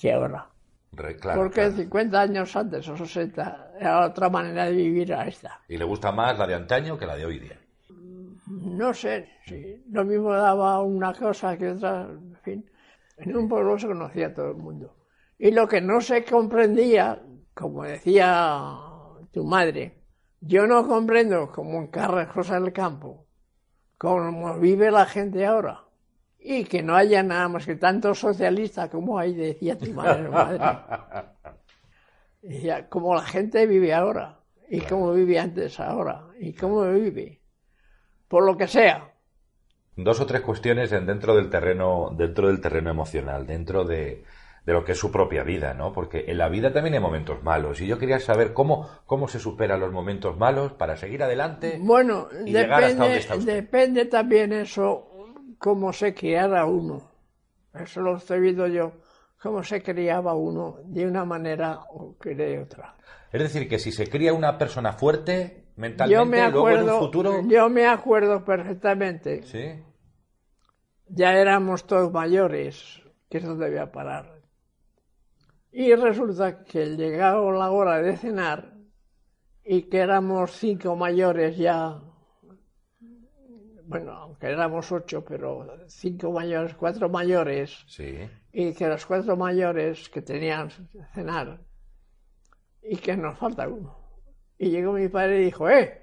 que 0.00 0.12
ahora. 0.12 0.48
Re- 0.92 1.16
claro, 1.16 1.40
Porque 1.42 1.60
claro. 1.62 1.76
50 1.76 2.20
años 2.20 2.56
antes 2.56 2.88
o 2.88 2.96
60 2.96 3.72
era 3.78 4.06
otra 4.06 4.30
manera 4.30 4.64
de 4.66 4.72
vivir 4.72 5.12
a 5.14 5.26
esta. 5.26 5.60
Y 5.68 5.76
le 5.76 5.84
gusta 5.84 6.12
más 6.12 6.38
la 6.38 6.46
de 6.46 6.54
antaño 6.54 6.96
que 6.98 7.06
la 7.06 7.16
de 7.16 7.26
hoy 7.26 7.38
día. 7.38 7.58
No 8.48 8.94
sé, 8.94 9.28
sí. 9.46 9.82
Lo 9.90 10.04
mismo 10.04 10.32
daba 10.32 10.80
una 10.82 11.12
cosa 11.12 11.56
que 11.58 11.70
otra, 11.72 12.02
en 12.02 12.36
fin. 12.42 12.70
En 13.18 13.36
un 13.36 13.48
pueblo 13.48 13.78
se 13.78 13.86
conocía 13.88 14.32
todo 14.32 14.50
el 14.50 14.56
mundo. 14.56 14.94
Y 15.38 15.50
lo 15.50 15.66
que 15.68 15.80
no 15.80 16.00
se 16.00 16.24
comprendía, 16.24 17.20
como 17.54 17.82
decía 17.84 18.78
tu 19.32 19.44
madre, 19.44 20.02
yo 20.40 20.66
no 20.66 20.86
comprendo 20.86 21.50
como 21.50 21.78
en 21.78 21.88
Carrascosa 21.88 22.60
del 22.60 22.72
Campo, 22.72 23.26
cómo 23.98 24.58
vive 24.58 24.90
la 24.90 25.06
gente 25.06 25.44
ahora. 25.44 25.82
Y 26.54 26.64
que 26.64 26.80
no 26.82 26.94
haya 26.94 27.22
nada 27.22 27.48
más 27.48 27.66
que 27.66 27.74
tantos 27.76 28.20
socialistas 28.20 28.88
como 28.90 29.18
hay, 29.18 29.34
decía 29.34 29.76
tu 29.78 29.92
madre. 29.92 30.28
madre. 30.38 30.60
Decía, 32.42 32.88
como 32.88 33.14
la 33.14 33.22
gente 33.22 33.66
vive 33.66 33.92
ahora, 33.92 34.40
y 34.70 34.80
cómo 34.80 35.12
vive 35.12 35.38
antes 35.38 35.78
ahora, 35.80 36.28
y 36.38 36.52
cómo 36.54 36.82
vive, 36.92 37.42
por 38.28 38.44
lo 38.44 38.56
que 38.56 38.68
sea. 38.68 39.12
Dos 39.96 40.20
o 40.20 40.26
tres 40.26 40.42
cuestiones 40.42 40.92
en- 40.92 41.06
dentro 41.06 41.34
del 41.34 41.50
terreno, 41.50 42.14
dentro 42.16 42.46
del 42.48 42.60
terreno 42.60 42.90
emocional, 42.90 43.46
dentro 43.46 43.84
de, 43.84 44.24
de 44.64 44.72
lo 44.72 44.84
que 44.84 44.92
es 44.92 44.98
su 44.98 45.10
propia 45.10 45.42
vida, 45.42 45.74
¿no? 45.74 45.92
Porque 45.92 46.24
en 46.28 46.38
la 46.38 46.48
vida 46.48 46.72
también 46.72 46.94
hay 46.94 47.00
momentos 47.00 47.42
malos. 47.42 47.80
Y 47.80 47.86
yo 47.86 47.98
quería 47.98 48.20
saber 48.20 48.52
cómo, 48.52 48.88
cómo 49.06 49.26
se 49.28 49.40
superan 49.40 49.80
los 49.80 49.92
momentos 49.92 50.36
malos 50.36 50.72
para 50.72 50.96
seguir 50.96 51.22
adelante. 51.22 51.78
Bueno, 51.82 52.28
y 52.44 52.52
llegar 52.52 52.84
hasta 52.84 53.04
donde 53.04 53.18
depende, 53.18 53.18
está 53.20 53.34
usted. 53.36 53.54
depende 53.54 54.04
también 54.06 54.52
eso, 54.52 55.05
cómo 55.58 55.92
se 55.92 56.14
criara 56.14 56.64
uno. 56.66 57.10
Eso 57.74 58.00
lo 58.00 58.16
estoy 58.16 58.40
viendo 58.40 58.66
yo, 58.66 58.92
cómo 59.42 59.62
se 59.62 59.82
criaba 59.82 60.34
uno 60.34 60.78
de 60.84 61.06
una 61.06 61.24
manera 61.24 61.80
o 61.90 62.16
que 62.18 62.34
de 62.34 62.58
otra. 62.60 62.96
Es 63.32 63.40
decir, 63.42 63.68
que 63.68 63.78
si 63.78 63.92
se 63.92 64.08
cría 64.08 64.32
una 64.32 64.56
persona 64.56 64.92
fuerte 64.92 65.66
mentalmente, 65.76 66.14
Yo 66.14 66.24
me 66.24 66.38
luego 66.50 66.68
en 66.70 66.74
un 66.76 66.80
acuerdo, 66.82 66.98
futuro. 67.00 67.42
yo 67.46 67.68
me 67.68 67.86
acuerdo 67.86 68.44
perfectamente, 68.44 69.42
Sí. 69.42 69.82
ya 71.08 71.34
éramos 71.34 71.86
todos 71.86 72.10
mayores, 72.12 73.02
que 73.28 73.38
eso 73.38 73.54
debía 73.56 73.92
parar. 73.92 74.40
Y 75.70 75.94
resulta 75.94 76.64
que 76.64 76.96
llegaba 76.96 77.52
la 77.52 77.70
hora 77.70 78.00
de 78.00 78.16
cenar 78.16 78.72
y 79.64 79.82
que 79.82 79.98
éramos 79.98 80.52
cinco 80.52 80.96
mayores 80.96 81.58
ya, 81.58 82.00
bueno, 83.86 84.12
aunque 84.12 84.48
éramos 84.48 84.90
ocho, 84.92 85.24
pero 85.24 85.66
cinco 85.88 86.32
mayores, 86.32 86.74
cuatro 86.74 87.08
mayores, 87.08 87.84
Sí. 87.88 88.18
y 88.52 88.72
que 88.74 88.88
los 88.88 89.06
cuatro 89.06 89.36
mayores 89.36 90.08
que 90.08 90.22
tenían 90.22 90.70
cenar 91.14 91.60
y 92.82 92.96
que 92.96 93.16
nos 93.16 93.38
falta 93.38 93.68
uno. 93.68 93.96
Y 94.58 94.70
llegó 94.70 94.92
mi 94.92 95.08
padre 95.08 95.42
y 95.42 95.44
dijo, 95.46 95.68
eh, 95.68 96.02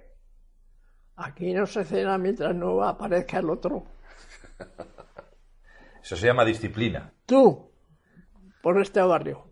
aquí 1.15 1.53
no 1.53 1.65
se 1.65 1.83
cena 1.83 2.17
mientras 2.17 2.55
no 2.55 2.83
aparezca 2.83 3.39
el 3.39 3.49
otro. 3.49 3.83
Eso 6.01 6.15
se 6.15 6.27
llama 6.27 6.45
disciplina. 6.45 7.13
Tú, 7.25 7.71
por 8.61 8.79
este 8.81 9.01
barrio, 9.01 9.47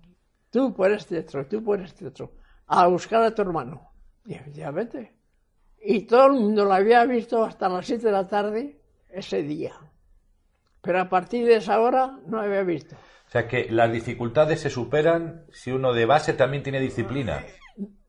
tú 0.50 0.74
por 0.74 0.92
este 0.92 1.20
otro, 1.20 1.46
tú 1.48 1.64
por 1.64 1.82
este 1.82 2.08
otro, 2.08 2.34
a 2.68 2.88
buscar 2.88 3.24
a 3.24 3.34
tu 3.34 3.42
hermano. 3.42 3.92
Y 4.26 4.34
efectivamente. 4.36 5.18
Y 5.84 6.02
todo 6.02 6.28
el 6.28 6.34
mundo 6.34 6.66
lo 6.66 6.74
había 6.74 7.06
visto 7.06 7.44
hasta 7.44 7.68
las 7.70 7.86
siete 7.86 8.08
de 8.08 8.12
la 8.12 8.28
tarde 8.28 8.80
ese 9.10 9.42
día. 9.44 9.74
Pero 10.82 11.00
a 11.02 11.10
partir 11.10 11.46
de 11.46 11.56
esa 11.56 11.80
hora 11.80 12.20
no 12.26 12.40
había 12.40 12.64
visto. 12.64 12.96
O 12.96 13.32
sea 13.32 13.48
que 13.48 13.68
las 13.72 13.92
dificultades 13.92 14.60
se 14.60 14.70
superan 14.70 15.46
si 15.52 15.72
uno 15.72 15.94
de 15.94 16.06
base 16.06 16.34
también 16.34 16.64
tiene 16.64 16.80
disciplina. 16.80 17.44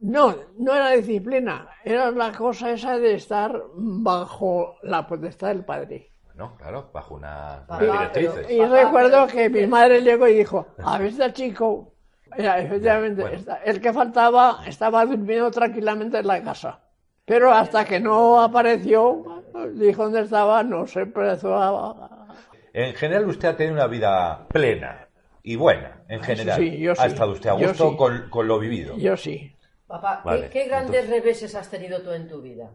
No, 0.00 0.34
no 0.58 0.74
era 0.74 0.90
disciplina, 0.90 1.68
era 1.84 2.10
la 2.10 2.32
cosa 2.32 2.72
esa 2.72 2.98
de 2.98 3.14
estar 3.14 3.62
bajo 3.74 4.76
la 4.82 5.06
potestad 5.06 5.48
del 5.48 5.64
padre. 5.64 6.10
No, 6.34 6.56
claro, 6.56 6.90
bajo 6.92 7.14
una, 7.14 7.64
directrices. 7.78 8.50
Y 8.50 8.58
Papá, 8.58 8.82
recuerdo 8.82 9.26
que 9.28 9.48
mi 9.48 9.66
madre 9.66 10.00
llegó 10.02 10.26
y 10.26 10.34
dijo, 10.38 10.66
a 10.82 10.98
ver 10.98 11.08
este 11.08 11.32
chico, 11.34 11.94
Era, 12.36 12.58
efectivamente, 12.58 13.20
bueno. 13.22 13.36
está- 13.36 13.56
el 13.62 13.80
que 13.80 13.92
faltaba 13.92 14.62
estaba 14.66 15.04
durmiendo 15.06 15.50
tranquilamente 15.50 16.18
en 16.18 16.26
la 16.26 16.42
casa. 16.42 16.81
Pero 17.24 17.52
hasta 17.52 17.84
que 17.84 18.00
no 18.00 18.40
apareció, 18.40 19.42
dijo 19.74 20.04
dónde 20.04 20.22
estaba, 20.22 20.62
no 20.62 20.86
se 20.86 21.00
empezó 21.02 21.56
a... 21.56 22.28
En 22.72 22.94
general 22.94 23.28
usted 23.28 23.48
ha 23.48 23.56
tenido 23.56 23.74
una 23.74 23.86
vida 23.86 24.46
plena 24.48 25.08
y 25.42 25.56
buena, 25.56 26.02
en 26.08 26.20
general. 26.22 26.58
sí, 26.58 26.78
yo 26.78 26.92
Ha 26.92 26.96
sí. 26.96 27.06
estado 27.06 27.32
usted 27.32 27.50
a 27.50 27.52
gusto 27.52 27.90
sí. 27.90 27.96
con, 27.96 28.28
con 28.30 28.48
lo 28.48 28.58
vivido. 28.58 28.96
Yo 28.96 29.16
sí. 29.16 29.54
Papá, 29.86 30.20
¿qué- 30.22 30.28
Vale, 30.28 30.50
¿qué, 30.50 30.64
grandes 30.64 31.08
reveses 31.08 31.54
has 31.54 31.70
tenido 31.70 32.00
tú 32.02 32.10
en 32.12 32.26
tu 32.28 32.40
vida? 32.40 32.70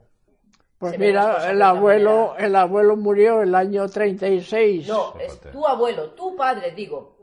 Pues 0.77 0.91
Se 0.91 0.99
mira, 0.99 1.49
el 1.49 1.59
abuelo, 1.63 2.27
manera. 2.29 2.45
el 2.47 2.55
abuelo 2.55 2.95
murió 2.95 3.41
el 3.41 3.55
año 3.55 3.89
36. 3.89 4.87
No, 4.87 5.15
es 5.19 5.41
tu 5.51 5.65
abuelo, 5.65 6.11
tu 6.11 6.35
padre, 6.35 6.71
digo. 6.71 7.16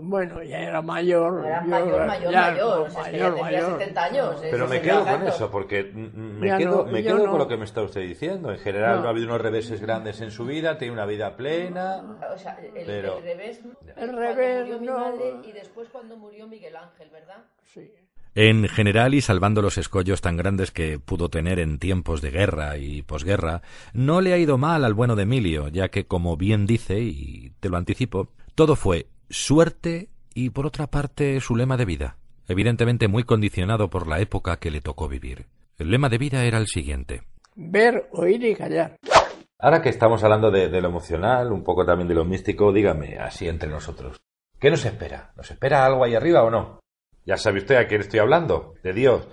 Bueno, 0.00 0.42
ya 0.42 0.58
era 0.60 0.82
mayor. 0.82 1.44
Era 1.46 1.62
yo- 1.62 1.68
mayor, 1.70 2.06
mayor, 2.06 2.32
ya, 2.32 2.40
mayor. 2.50 2.80
O 2.80 2.90
sea, 2.90 3.02
es 3.02 3.08
que 3.10 3.18
ya 3.18 3.30
mayor, 3.30 3.34
tendría 3.38 3.60
mayor. 3.62 3.78
70 3.78 4.04
años. 4.04 4.42
¿eh? 4.42 4.48
Pero 4.50 4.68
me 4.68 4.80
quedo 4.80 4.96
con 4.98 5.04
tanto. 5.06 5.28
eso, 5.28 5.50
porque 5.50 5.82
me 5.94 6.46
Ya 6.48 6.58
quedo, 6.58 6.84
no, 6.86 6.92
me 6.92 7.02
yo 7.02 7.14
quedo 7.16 7.24
no. 7.26 7.30
con 7.30 7.38
lo 7.38 7.48
que 7.48 7.56
me 7.56 7.64
está 7.64 7.82
usted 7.82 8.00
diciendo. 8.02 8.50
En 8.52 8.58
general 8.58 8.96
No. 8.96 9.02
no 9.02 9.06
ha 9.08 9.10
habido 9.10 9.26
unos 9.28 9.40
reveses 9.40 9.80
grandes 9.80 10.20
en 10.20 10.30
su 10.30 10.44
vida, 10.44 10.78
tiene 10.78 10.92
una 10.94 11.06
vida 11.06 11.36
plena. 11.36 12.02
O 12.34 12.38
sea, 12.38 12.54
el, 12.62 12.84
Pero- 12.86 13.18
el 13.18 13.24
revés. 13.24 13.60
El 13.64 13.94
cuando 13.94 14.18
revés, 14.20 14.66
murió 14.66 14.80
mi 14.80 14.86
madre 14.88 15.34
y 15.44 15.52
después 15.52 15.88
cuando 15.90 16.16
murió 16.16 16.46
Miguel 16.48 16.76
Ángel, 16.76 17.08
¿verdad? 17.10 17.44
Sí. 17.72 17.90
En 18.36 18.66
general, 18.68 19.14
y 19.14 19.20
salvando 19.20 19.62
los 19.62 19.78
escollos 19.78 20.20
tan 20.20 20.36
grandes 20.36 20.72
que 20.72 20.98
pudo 20.98 21.28
tener 21.28 21.60
en 21.60 21.78
tiempos 21.78 22.20
de 22.20 22.32
guerra 22.32 22.76
y 22.78 23.02
posguerra, 23.02 23.62
no 23.92 24.20
le 24.20 24.32
ha 24.32 24.38
ido 24.38 24.58
mal 24.58 24.84
al 24.84 24.92
bueno 24.92 25.14
de 25.14 25.22
Emilio, 25.22 25.68
ya 25.68 25.88
que, 25.88 26.06
como 26.08 26.36
bien 26.36 26.66
dice, 26.66 26.98
y 26.98 27.52
te 27.60 27.68
lo 27.68 27.76
anticipo, 27.76 28.30
todo 28.56 28.74
fue 28.74 29.06
suerte 29.30 30.08
y, 30.34 30.50
por 30.50 30.66
otra 30.66 30.86
parte, 30.86 31.40
su 31.40 31.56
lema 31.56 31.76
de 31.76 31.84
vida, 31.84 32.16
evidentemente 32.48 33.08
muy 33.08 33.24
condicionado 33.24 33.90
por 33.90 34.06
la 34.06 34.20
época 34.20 34.58
que 34.58 34.70
le 34.70 34.80
tocó 34.80 35.08
vivir. 35.08 35.46
El 35.78 35.90
lema 35.90 36.08
de 36.08 36.18
vida 36.18 36.44
era 36.44 36.58
el 36.58 36.66
siguiente. 36.66 37.22
Ver, 37.54 38.08
oír 38.12 38.44
y 38.44 38.54
callar. 38.54 38.96
Ahora 39.58 39.80
que 39.80 39.88
estamos 39.88 40.22
hablando 40.24 40.50
de, 40.50 40.68
de 40.68 40.80
lo 40.80 40.88
emocional, 40.88 41.52
un 41.52 41.62
poco 41.62 41.84
también 41.84 42.08
de 42.08 42.14
lo 42.14 42.24
místico, 42.24 42.72
dígame 42.72 43.16
así 43.18 43.48
entre 43.48 43.70
nosotros. 43.70 44.20
¿Qué 44.58 44.70
nos 44.70 44.84
espera? 44.84 45.32
¿Nos 45.36 45.50
espera 45.50 45.84
algo 45.84 46.04
ahí 46.04 46.14
arriba 46.14 46.42
o 46.42 46.50
no? 46.50 46.80
Ya 47.24 47.36
sabe 47.36 47.58
usted 47.58 47.76
a 47.76 47.86
quién 47.86 48.00
estoy 48.00 48.20
hablando, 48.20 48.74
de 48.82 48.92
Dios. 48.92 49.28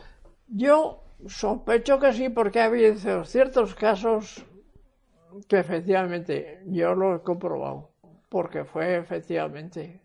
Yo 0.48 1.04
sospecho 1.28 2.00
que 2.00 2.14
sí, 2.14 2.30
porque 2.30 2.62
ha 2.62 2.66
habido 2.66 3.24
ciertos 3.26 3.76
casos 3.76 4.46
que 5.48 5.60
efectivamente 5.60 6.62
yo 6.68 6.94
lo 6.94 7.16
he 7.16 7.22
comprobado, 7.22 7.91
porque 8.32 8.64
fue 8.64 8.96
efectivamente. 8.96 10.02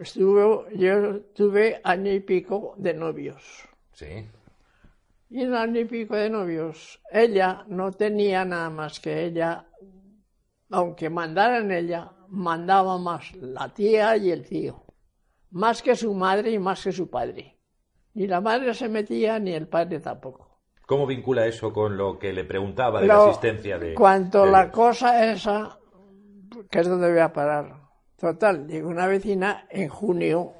Estuve, 0.00 0.76
yo 0.76 1.20
tuve 1.36 1.80
año 1.84 2.10
y 2.10 2.18
pico 2.18 2.74
de 2.78 2.94
novios. 2.94 3.68
Sí. 3.92 4.28
Y 5.30 5.42
en 5.42 5.54
año 5.54 5.80
y 5.80 5.84
pico 5.84 6.16
de 6.16 6.28
novios, 6.28 7.00
ella 7.12 7.64
no 7.68 7.92
tenía 7.92 8.44
nada 8.44 8.70
más 8.70 8.98
que 8.98 9.24
ella, 9.24 9.66
aunque 10.70 11.08
mandara 11.08 11.58
en 11.58 11.70
ella, 11.70 12.10
mandaba 12.28 12.98
más 12.98 13.32
la 13.36 13.68
tía 13.72 14.16
y 14.16 14.32
el 14.32 14.44
tío, 14.44 14.84
más 15.50 15.80
que 15.80 15.94
su 15.94 16.12
madre 16.14 16.50
y 16.50 16.58
más 16.58 16.82
que 16.82 16.90
su 16.90 17.08
padre. 17.08 17.56
Ni 18.14 18.26
la 18.26 18.40
madre 18.40 18.74
se 18.74 18.88
metía 18.88 19.38
ni 19.38 19.52
el 19.52 19.68
padre 19.68 20.00
tampoco. 20.00 20.60
¿Cómo 20.86 21.06
vincula 21.06 21.46
eso 21.46 21.72
con 21.72 21.96
lo 21.96 22.18
que 22.18 22.32
le 22.32 22.44
preguntaba 22.44 23.00
de 23.00 23.06
Lo- 23.06 23.26
la 23.26 23.30
asistencia 23.30 23.78
de... 23.78 23.94
Cuanto 23.94 24.44
de 24.44 24.50
la 24.50 24.70
cosa 24.72 25.30
esa, 25.32 25.78
que 26.72 26.80
es 26.80 26.88
donde 26.88 27.10
voy 27.10 27.20
a 27.20 27.34
parar. 27.34 27.76
Total, 28.16 28.66
llegó 28.66 28.88
una 28.88 29.06
vecina 29.06 29.66
en 29.68 29.90
junio, 29.90 30.54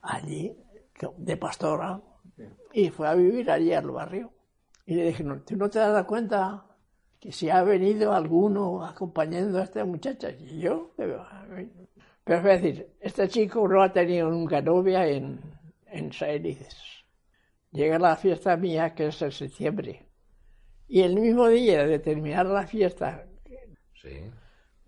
allí, 0.00 0.56
de 1.18 1.36
pastora, 1.36 2.00
y 2.72 2.88
fue 2.88 3.06
a 3.06 3.14
vivir 3.14 3.50
allí 3.50 3.74
al 3.74 3.90
barrio. 3.90 4.32
Y 4.86 4.94
le 4.94 5.04
dije, 5.08 5.22
no, 5.22 5.42
¿tú 5.42 5.54
no 5.56 5.68
te 5.68 5.78
has 5.78 5.92
dado 5.92 6.06
cuenta 6.06 6.64
que 7.20 7.32
si 7.32 7.50
ha 7.50 7.62
venido 7.64 8.14
alguno 8.14 8.82
acompañando 8.82 9.58
a 9.58 9.64
esta 9.64 9.84
muchacha? 9.84 10.30
Y 10.30 10.60
yo, 10.60 10.92
pero 10.96 11.26
es 12.26 12.42
decir, 12.44 12.88
este 12.98 13.28
chico 13.28 13.68
no 13.68 13.82
ha 13.82 13.92
tenido 13.92 14.30
nunca 14.30 14.62
novia 14.62 15.06
en, 15.06 15.38
en. 15.86 16.10
Llega 17.72 17.98
la 17.98 18.16
fiesta 18.16 18.56
mía, 18.56 18.94
que 18.94 19.08
es 19.08 19.20
en 19.20 19.32
septiembre. 19.32 20.08
Y 20.88 21.02
el 21.02 21.14
mismo 21.14 21.46
día 21.48 21.84
de 21.84 21.98
terminar 21.98 22.46
la 22.46 22.66
fiesta, 22.66 23.26
Sí. 24.00 24.18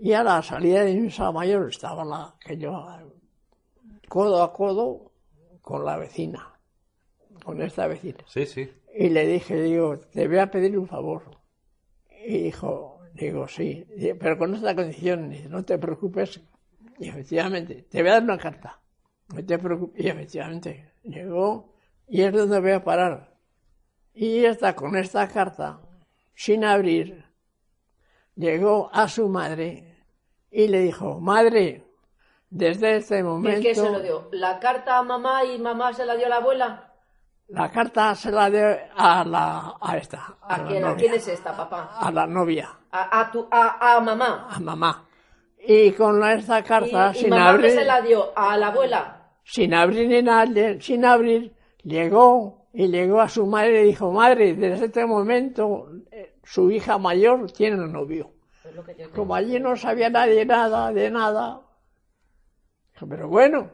Y 0.04 0.12
a 0.12 0.22
la 0.22 0.42
salida 0.42 0.84
de 0.84 0.96
misa 0.96 1.32
mayor 1.32 1.70
estaba 1.70 2.04
la 2.04 2.34
que 2.38 2.58
yo 2.58 2.86
codo 4.06 4.42
a 4.42 4.52
codo 4.52 5.12
con 5.62 5.82
la 5.82 5.96
vecina, 5.96 6.60
con 7.42 7.62
esta 7.62 7.86
vecina. 7.86 8.18
Sí, 8.26 8.44
sí. 8.44 8.70
Y 8.94 9.08
le 9.08 9.26
dije, 9.26 9.62
digo, 9.62 9.98
te 9.98 10.28
voy 10.28 10.36
a 10.36 10.50
pedir 10.50 10.78
un 10.78 10.86
favor. 10.86 11.22
Y 12.26 12.36
dijo, 12.42 13.00
digo, 13.14 13.48
sí, 13.48 13.86
pero 14.20 14.36
con 14.36 14.54
esta 14.54 14.74
condición, 14.74 15.32
no 15.48 15.64
te 15.64 15.78
preocupes. 15.78 16.38
Y 16.98 17.08
efectivamente, 17.08 17.86
te 17.88 18.02
voy 18.02 18.10
a 18.10 18.14
dar 18.14 18.24
una 18.24 18.36
carta. 18.36 18.82
No 19.34 19.42
te 19.42 19.58
preocupes. 19.58 20.04
Y 20.04 20.08
efectivamente, 20.08 20.92
llegó 21.02 21.72
y 22.06 22.20
es 22.20 22.30
donde 22.30 22.60
voy 22.60 22.72
a 22.72 22.84
parar. 22.84 23.38
Y 24.12 24.44
está 24.44 24.76
con 24.76 24.96
esta 24.96 25.26
carta, 25.28 25.80
sin 26.34 26.62
abrir, 26.62 27.24
llegó 28.36 28.90
a 28.92 29.08
su 29.08 29.30
madre 29.30 29.93
y 30.56 30.68
le 30.68 30.80
dijo, 30.80 31.18
madre, 31.20 31.84
desde 32.48 32.96
este 32.96 33.18
¿Y 33.18 33.22
momento... 33.24 33.60
qué 33.60 33.74
se 33.74 33.90
lo 33.90 34.00
dio? 34.00 34.28
¿La 34.32 34.60
carta 34.60 34.98
a 34.98 35.02
mamá 35.02 35.44
y 35.44 35.58
mamá 35.58 35.92
se 35.92 36.06
la 36.06 36.14
dio 36.14 36.26
a 36.26 36.28
la 36.28 36.36
abuela? 36.36 36.92
La 37.48 37.70
carta 37.70 38.14
se 38.14 38.30
la 38.30 38.48
dio 38.48 38.64
a 38.96 39.24
la 39.24 39.74
a 39.80 39.96
esta, 39.98 40.36
a, 40.40 40.54
¿A 40.54 40.58
la 40.58 40.68
quién, 40.68 40.84
¿A 40.84 40.94
quién 40.96 41.14
es 41.14 41.26
esta, 41.28 41.56
papá? 41.56 41.98
a 42.00 42.10
la 42.12 42.26
novia, 42.26 42.70
A, 42.92 43.20
a, 43.20 43.30
tu, 43.32 43.46
a, 43.50 43.96
a 43.96 44.00
mamá. 44.00 44.48
a 44.50 44.60
mamá. 44.60 45.04
Y 45.66 45.90
con 45.92 46.22
esta 46.22 46.60
¿Y, 46.60 46.62
carta, 46.62 47.10
y 47.14 47.18
sin 47.18 47.30
mamá 47.30 47.50
abrir, 47.50 47.66
que 47.66 47.72
se 47.72 47.84
la 47.84 48.00
dio? 48.00 48.32
¿A 48.36 48.56
la 48.56 48.68
abuela? 48.68 49.20
sin 49.42 49.74
abrir 49.74 50.08
ni 50.08 50.22
nada, 50.22 50.80
sin 50.80 51.04
abrir, 51.04 51.52
llegó 51.82 52.68
y 52.72 52.88
llegó 52.88 53.20
a 53.20 53.28
su 53.28 53.44
madre 53.46 53.82
y 53.82 53.86
dijo, 53.88 54.10
madre, 54.12 54.54
desde 54.54 54.86
este 54.86 55.04
momento 55.04 55.88
eh, 56.12 56.36
su 56.44 56.70
hija 56.70 56.96
mayor 56.98 57.50
tiene 57.52 57.76
un 57.82 57.92
novio. 57.92 58.30
Es 58.64 58.74
lo 58.74 58.84
que 58.84 58.94
yo 58.96 59.10
Como 59.10 59.34
allí 59.34 59.60
no 59.60 59.76
sabía 59.76 60.10
nadie 60.10 60.44
nada 60.44 60.92
de 60.92 61.10
nada, 61.10 61.60
pero 63.08 63.28
bueno, 63.28 63.70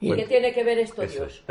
¿Y 0.00 0.14
qué 0.14 0.24
tiene 0.26 0.52
que 0.52 0.64
ver 0.64 0.78
esto, 0.78 1.02
Dios? 1.02 1.44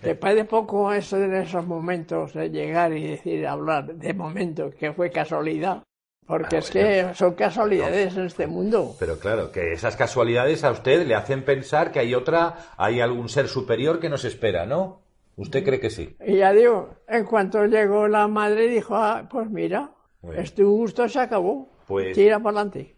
Te 0.00 0.14
parece 0.16 0.44
poco 0.44 0.92
eso 0.92 1.18
en 1.18 1.34
esos 1.34 1.66
momentos 1.66 2.32
de 2.32 2.48
llegar 2.50 2.92
y 2.92 3.08
decir, 3.08 3.46
hablar 3.46 3.94
de 3.94 4.14
momento, 4.14 4.70
que 4.70 4.92
fue 4.92 5.10
casualidad. 5.10 5.82
Porque 6.26 6.56
Ah, 6.56 6.58
es 6.60 6.70
que 6.70 7.14
son 7.14 7.34
casualidades 7.34 8.16
en 8.16 8.26
este 8.26 8.46
mundo. 8.46 8.94
Pero 8.98 9.18
claro, 9.18 9.50
que 9.50 9.72
esas 9.72 9.96
casualidades 9.96 10.64
a 10.64 10.70
usted 10.70 11.06
le 11.06 11.14
hacen 11.14 11.44
pensar 11.44 11.90
que 11.92 11.98
hay 11.98 12.14
otra, 12.14 12.70
hay 12.76 13.00
algún 13.00 13.28
ser 13.28 13.48
superior 13.48 13.98
que 13.98 14.08
nos 14.08 14.24
espera, 14.24 14.64
¿no? 14.64 15.02
¿Usted 15.36 15.64
cree 15.64 15.80
que 15.80 15.90
sí? 15.90 16.16
Y 16.24 16.36
ya 16.36 16.52
digo, 16.52 16.96
en 17.08 17.24
cuanto 17.24 17.66
llegó 17.66 18.06
la 18.06 18.28
madre, 18.28 18.68
dijo, 18.68 18.94
ah, 18.94 19.26
pues 19.28 19.50
mira. 19.50 19.90
Es 20.36 20.54
tu 20.54 20.68
gusto, 20.70 21.08
se 21.08 21.20
acabó. 21.20 21.68
Pues- 21.86 22.14
Tira 22.14 22.38
para 22.38 22.60
adelante. 22.60 22.96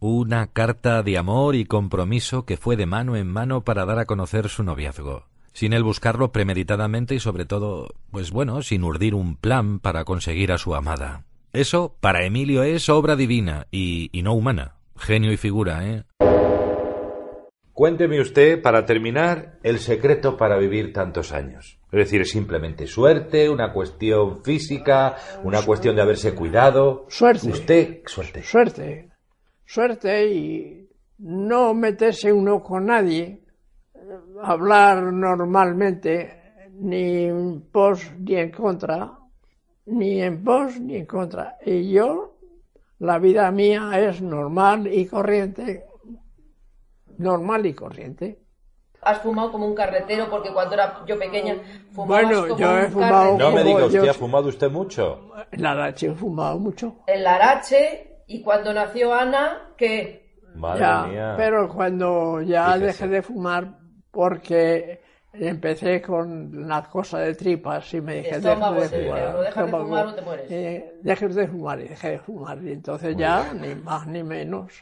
Una 0.00 0.48
carta 0.48 1.02
de 1.02 1.16
amor 1.16 1.54
y 1.54 1.64
compromiso 1.64 2.44
que 2.44 2.56
fue 2.58 2.76
de 2.76 2.84
mano 2.86 3.16
en 3.16 3.26
mano 3.26 3.64
para 3.64 3.86
dar 3.86 3.98
a 3.98 4.04
conocer 4.04 4.48
su 4.50 4.62
noviazgo, 4.62 5.24
sin 5.54 5.72
él 5.72 5.82
buscarlo 5.82 6.30
premeditadamente 6.30 7.14
y 7.14 7.20
sobre 7.20 7.46
todo, 7.46 7.88
pues 8.10 8.30
bueno, 8.30 8.60
sin 8.62 8.84
urdir 8.84 9.14
un 9.14 9.36
plan 9.36 9.78
para 9.80 10.04
conseguir 10.04 10.52
a 10.52 10.58
su 10.58 10.74
amada. 10.74 11.24
Eso, 11.54 11.96
para 12.00 12.24
Emilio, 12.26 12.64
es 12.64 12.88
obra 12.90 13.16
divina 13.16 13.66
y, 13.70 14.10
y 14.12 14.22
no 14.22 14.34
humana. 14.34 14.74
Genio 14.96 15.32
y 15.32 15.36
figura, 15.36 15.86
¿eh? 15.88 16.04
Cuénteme 17.74 18.20
usted, 18.20 18.62
para 18.62 18.86
terminar, 18.86 19.58
el 19.64 19.80
secreto 19.80 20.36
para 20.36 20.56
vivir 20.56 20.92
tantos 20.92 21.32
años. 21.32 21.80
Es 21.90 21.98
decir, 21.98 22.20
¿es 22.20 22.30
simplemente 22.30 22.86
suerte, 22.86 23.50
una 23.50 23.72
cuestión 23.72 24.44
física, 24.44 25.16
una 25.42 25.60
cuestión 25.60 25.96
de 25.96 26.02
haberse 26.02 26.36
cuidado. 26.36 27.04
Suerte. 27.08 27.48
Usted, 27.48 28.02
suerte. 28.06 28.42
Suerte. 28.44 29.08
Suerte 29.66 30.26
y 30.28 30.88
no 31.18 31.74
meterse 31.74 32.32
uno 32.32 32.62
con 32.62 32.86
nadie, 32.86 33.40
hablar 34.40 35.02
normalmente, 35.12 36.68
ni 36.78 37.24
en 37.24 37.60
pos 37.72 38.08
ni 38.20 38.36
en 38.36 38.52
contra, 38.52 39.18
ni 39.86 40.22
en 40.22 40.44
pos 40.44 40.78
ni 40.78 40.98
en 40.98 41.06
contra. 41.06 41.56
Y 41.66 41.90
yo 41.90 42.36
la 43.00 43.18
vida 43.18 43.50
mía 43.50 43.90
es 43.98 44.22
normal 44.22 44.86
y 44.86 45.06
corriente, 45.06 45.86
normal 47.18 47.66
y 47.66 47.74
corriente. 47.74 48.38
Has 49.02 49.18
fumado 49.18 49.52
como 49.52 49.66
un 49.66 49.74
carretero 49.74 50.30
porque 50.30 50.50
cuando 50.52 50.74
era 50.74 51.04
yo 51.06 51.18
pequeña 51.18 51.56
fumabas 51.92 52.24
Bueno, 52.24 52.48
como 52.48 52.58
yo 52.60 52.78
he 52.78 52.84
un 52.86 52.92
fumado- 52.92 53.36
No 53.38 53.50
me 53.50 53.62
diga 53.64 53.84
usted, 53.84 54.02
yo- 54.04 54.10
¿ha 54.10 54.14
fumado 54.14 54.48
usted 54.48 54.70
mucho? 54.70 55.30
En 55.52 55.62
la 55.62 55.74
noche 55.74 56.06
he 56.06 56.14
fumado 56.14 56.58
mucho. 56.58 56.96
El 57.06 57.22
Larache 57.22 58.22
y 58.26 58.40
cuando 58.42 58.72
nació 58.72 59.12
Ana, 59.14 59.74
que 59.76 60.24
Madre 60.54 60.80
Ya, 60.80 61.02
mía. 61.06 61.34
pero 61.36 61.68
cuando 61.68 62.40
ya 62.40 62.66
Fíjese. 62.74 62.86
dejé 62.86 63.08
de 63.08 63.22
fumar 63.22 63.78
porque 64.10 65.02
empecé 65.34 66.00
con 66.00 66.66
la 66.68 66.84
cosa 66.84 67.18
de 67.18 67.34
tripas 67.34 67.92
y 67.92 68.00
me 68.00 68.14
dije 68.18 68.36
sí, 68.36 68.40
de 68.40 68.54
fumar. 68.54 68.74
dejas 68.74 68.90
de 69.66 69.70
fumar 69.70 70.06
o 70.06 70.14
te 70.14 70.22
mueres. 70.22 70.46
eh, 70.50 70.94
dejes 71.02 71.34
de 71.34 71.48
fumar 71.48 71.80
y 71.80 71.88
dejé 71.88 72.10
de 72.12 72.18
fumar 72.20 72.62
y 72.62 72.72
entonces 72.72 73.16
ya 73.16 73.52
ni 73.52 73.74
más 73.74 74.06
ni 74.06 74.22
menos. 74.22 74.72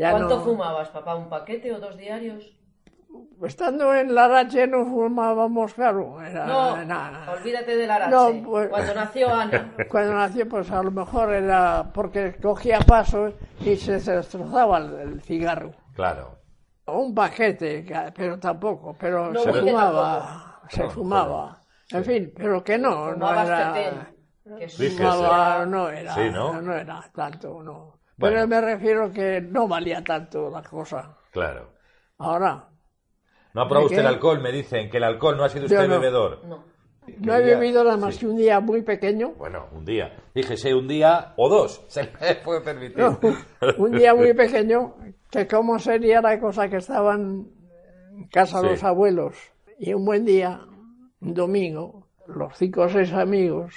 Ya 0.00 0.12
¿cuánto 0.12 0.36
no- 0.38 0.44
fumabas, 0.44 0.88
papá? 0.88 1.14
¿Un 1.14 1.28
paquete 1.28 1.72
o 1.74 1.78
dos 1.78 1.96
diarios? 1.96 2.56
Estando 3.42 3.94
en 3.94 4.14
la 4.14 4.28
rache 4.28 4.66
no 4.66 4.84
fumábamos, 4.86 5.74
claro. 5.74 6.22
Era, 6.22 6.46
No, 6.46 7.32
olvídate 7.32 7.76
del 7.76 7.88
Larache. 7.88 8.10
No, 8.40 8.48
pues- 8.50 8.68
Cuando 8.68 8.94
nació 8.94 9.34
Ana. 9.34 9.74
Cuando 9.90 10.14
nació, 10.14 10.48
pues 10.48 10.70
a 10.70 10.82
lo 10.82 10.90
mejor 10.90 11.32
era 11.34 11.90
porque 11.92 12.36
cogía 12.40 12.78
paso 12.80 13.32
y 13.60 13.76
se 13.76 13.98
destrozaba 13.98 14.78
el, 14.78 14.94
el 15.00 15.20
cigarro. 15.22 15.72
Claro. 15.94 16.38
Un 16.86 17.14
paquete, 17.14 17.84
que- 17.84 18.12
pero 18.16 18.38
tampoco, 18.38 18.96
pero 18.98 19.30
No, 19.32 19.40
se 19.40 19.52
fumaba, 19.52 20.60
se 20.68 20.82
No, 20.84 20.90
fumaba. 20.90 21.60
En 21.92 22.04
fin, 22.04 22.32
pero 22.34 22.62
que 22.64 22.78
no, 22.78 23.14
no 23.14 23.32
era, 23.32 23.74
Fíjese. 24.68 24.90
fumaba, 24.96 25.66
no 25.66 25.90
era, 25.90 26.14
Sí, 26.14 26.30
¿no? 26.32 26.60
no 26.62 26.74
era 26.74 27.02
tanto, 27.14 27.62
no. 27.62 27.99
Bueno. 28.20 28.36
Pero 28.36 28.46
me 28.48 28.60
refiero 28.60 29.10
que 29.12 29.40
no 29.40 29.66
valía 29.66 30.04
tanto 30.04 30.50
la 30.50 30.62
cosa. 30.62 31.16
Claro. 31.32 31.70
Ahora, 32.18 32.68
No 33.54 33.62
ha 33.62 33.68
probado 33.68 33.88
¿De 33.88 33.94
usted 33.94 34.00
el 34.06 34.06
alcohol, 34.14 34.40
me 34.40 34.52
dicen 34.52 34.88
que 34.90 34.98
el 34.98 35.04
alcohol 35.04 35.36
no 35.36 35.44
ha 35.44 35.48
sido 35.48 35.64
usted 35.64 35.88
no. 35.88 35.98
bebedor. 35.98 36.44
No. 36.44 36.64
no 37.18 37.34
he 37.34 37.42
día? 37.42 37.58
bebido 37.58 37.82
nada 37.82 37.96
más 37.96 38.14
Sí. 38.14 38.20
que 38.20 38.26
un 38.28 38.36
día 38.36 38.60
muy 38.60 38.82
pequeño, 38.82 39.30
Bueno, 39.38 39.66
un 39.72 39.84
día. 39.84 40.14
Fíjese, 40.34 40.74
un 40.74 40.86
día 40.86 41.32
o 41.36 41.48
dos. 41.48 41.82
Se 41.88 42.02
le 42.04 42.34
puede 42.44 42.60
permitir. 42.60 42.98
no, 42.98 43.18
un 43.78 43.90
día 43.92 44.14
muy 44.14 44.34
pequeño, 44.34 44.94
que 45.30 45.46
como 45.48 45.78
sería 45.78 46.20
la 46.20 46.38
cosa 46.38 46.68
que 46.68 46.76
estaban 46.76 47.48
en 48.12 48.28
casa 48.28 48.60
Sí. 48.60 48.66
los 48.66 48.84
abuelos. 48.84 49.36
Y 49.78 49.94
un 49.94 50.04
buen 50.04 50.24
día, 50.26 50.60
un 51.20 51.32
domingo, 51.34 52.06
los 52.28 52.54
cinco 52.56 52.82
o 52.82 52.88
seis 52.88 53.12
amigos 53.14 53.74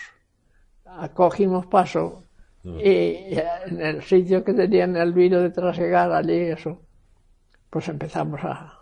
cogimos 1.15 1.65
paso. 1.67 2.23
Y 2.63 3.35
en 3.65 3.81
el 3.81 4.01
sitio 4.03 4.43
que 4.43 4.53
tenían 4.53 4.95
el 4.95 5.13
vino 5.13 5.39
de 5.41 5.49
trasegar 5.49 6.11
allí 6.11 6.33
eso, 6.37 6.81
pues 7.69 7.87
empezamos 7.89 8.39
a 8.43 8.77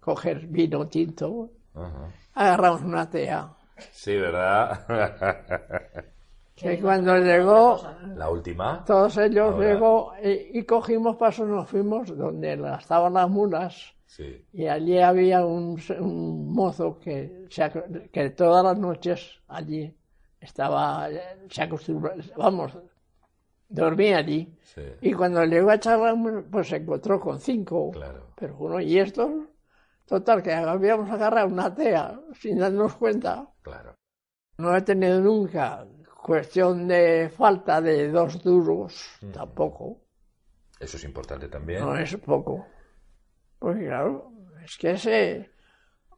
coger 0.00 0.46
vino 0.46 0.86
tinto, 0.86 1.50
Ajá. 1.74 2.10
agarramos 2.34 2.82
una 2.82 3.08
tea. 3.10 3.48
Sí, 3.90 4.16
¿verdad? 4.16 4.84
Que 6.54 6.78
cuando 6.80 7.18
llegó, 7.18 7.80
La 8.14 8.30
última. 8.30 8.84
todos 8.84 9.16
ellos 9.18 9.54
Ahora. 9.54 9.66
llegó 9.72 10.12
y, 10.22 10.60
y 10.60 10.62
cogimos 10.64 11.16
paso, 11.16 11.44
nos 11.44 11.68
fuimos 11.68 12.16
donde 12.16 12.52
estaban 12.78 13.14
las 13.14 13.28
mulas 13.28 13.92
Sí. 14.06 14.44
y 14.52 14.68
allí 14.68 15.00
había 15.00 15.44
un, 15.44 15.80
un 15.98 16.52
mozo 16.52 17.00
que, 17.00 17.46
se 17.50 17.68
que 18.12 18.30
todas 18.30 18.62
las 18.62 18.78
noches 18.78 19.40
allí 19.48 19.92
estaba, 20.40 21.08
se 21.50 21.62
acostumbraba, 21.62 22.22
vamos, 22.36 22.78
dormía 23.68 24.18
allí. 24.18 24.56
Sí. 24.62 24.82
Y 25.00 25.12
cuando 25.12 25.44
llegó 25.44 25.70
a 25.70 25.78
charlar, 25.78 26.14
pues 26.50 26.68
se 26.68 26.76
encontró 26.76 27.20
con 27.20 27.40
cinco. 27.40 27.90
Claro. 27.90 28.32
Pero 28.36 28.56
uno, 28.58 28.80
¿y 28.80 28.98
estos? 28.98 29.30
Total, 30.06 30.42
que 30.42 30.52
habíamos 30.52 31.10
agarrado 31.10 31.48
una 31.48 31.74
tea 31.74 32.20
sin 32.34 32.58
darnos 32.58 32.94
cuenta. 32.94 33.48
Claro. 33.62 33.94
No 34.58 34.76
he 34.76 34.82
tenido 34.82 35.20
nunca 35.20 35.86
cuestión 36.24 36.88
de 36.88 37.28
falta 37.28 37.82
de 37.82 38.10
dos 38.10 38.42
duros, 38.42 39.18
tampoco. 39.32 40.00
Eso 40.80 40.96
es 40.96 41.04
importante 41.04 41.48
también. 41.48 41.80
No 41.80 41.96
es 41.96 42.16
poco. 42.16 42.66
Porque 43.58 43.86
claro, 43.86 44.32
es 44.64 44.76
que 44.78 44.92
ese... 44.92 45.50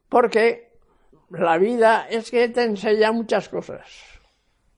Porque 0.07 0.79
la 1.29 1.57
vida 1.57 2.07
es 2.09 2.31
que 2.31 2.47
te 2.47 2.63
enseña 2.63 3.11
muchas 3.11 3.49
cosas. 3.49 3.85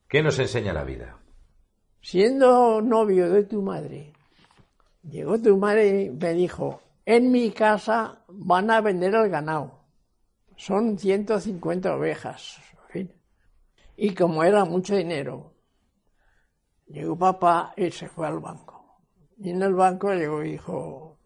¿Qué 0.07 0.23
nos 0.23 0.39
enseña 0.39 0.73
la 0.73 0.83
vida? 0.83 1.18
Siendo 2.01 2.81
novio 2.81 3.29
de 3.29 3.43
tu 3.43 3.61
madre, 3.61 4.13
llegó 5.03 5.39
tu 5.39 5.57
madre 5.57 6.03
y 6.03 6.09
me 6.09 6.33
dijo, 6.33 6.81
en 7.05 7.31
mi 7.31 7.51
casa 7.51 8.23
van 8.27 8.71
a 8.71 8.81
vender 8.81 9.13
el 9.15 9.29
ganado. 9.29 9.79
Son 10.55 10.97
150 10.97 11.95
ovejas. 11.95 12.57
Y 14.01 14.13
como 14.15 14.43
era 14.45 14.63
mucho 14.63 14.95
dinero, 14.95 15.53
llegó 16.87 17.17
papá 17.17 17.73
y 17.75 17.91
se 17.91 18.07
fue 18.07 18.27
al 18.27 18.39
banco. 18.39 19.01
Y 19.37 19.49
en 19.49 19.61
el 19.61 19.73
banco 19.73 20.13
llegó 20.13 20.41
y 20.43 20.51
dijo, 20.51 21.17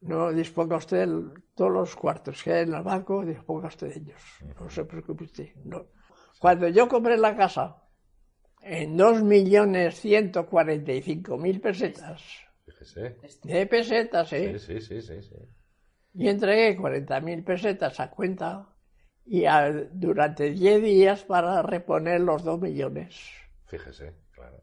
no 0.00 0.32
disponga 0.32 0.76
usted 0.76 1.02
el- 1.02 1.32
todos 1.54 1.70
los 1.70 1.96
cuartos 1.96 2.42
que 2.42 2.52
hay 2.52 2.62
en 2.62 2.74
el 2.74 2.82
banco, 2.82 3.24
disponga 3.26 3.68
usted 3.68 3.88
de 3.88 3.98
ellos. 4.00 4.20
No 4.58 4.70
se 4.70 4.84
preocupe 4.84 5.24
usted. 5.24 5.48
Cuando 6.38 6.68
yo 6.68 6.88
compré 6.88 7.18
la 7.18 7.36
casa, 7.36 7.76
en 8.62 8.96
2.145.000 8.96 11.60
pesetas, 11.60 12.22
Fíjese. 12.66 13.16
de 13.44 13.66
pesetas, 13.66 14.32
¿eh? 14.32 14.58
Sí, 14.58 14.80
sí, 14.80 14.80
sí, 14.80 15.02
sí, 15.02 15.22
sí. 15.22 15.34
Y 16.14 16.28
entregué 16.28 16.76
40.000 16.76 17.44
pesetas 17.44 18.00
a 18.00 18.10
cuenta 18.10 18.66
y 19.26 19.44
a- 19.44 19.70
durante 19.92 20.50
10 20.50 20.82
días 20.82 21.22
para 21.24 21.62
reponer 21.62 22.20
los 22.20 22.42
2 22.44 22.60
millones. 22.60 23.14
Fíjese, 23.66 24.14
claro. 24.32 24.62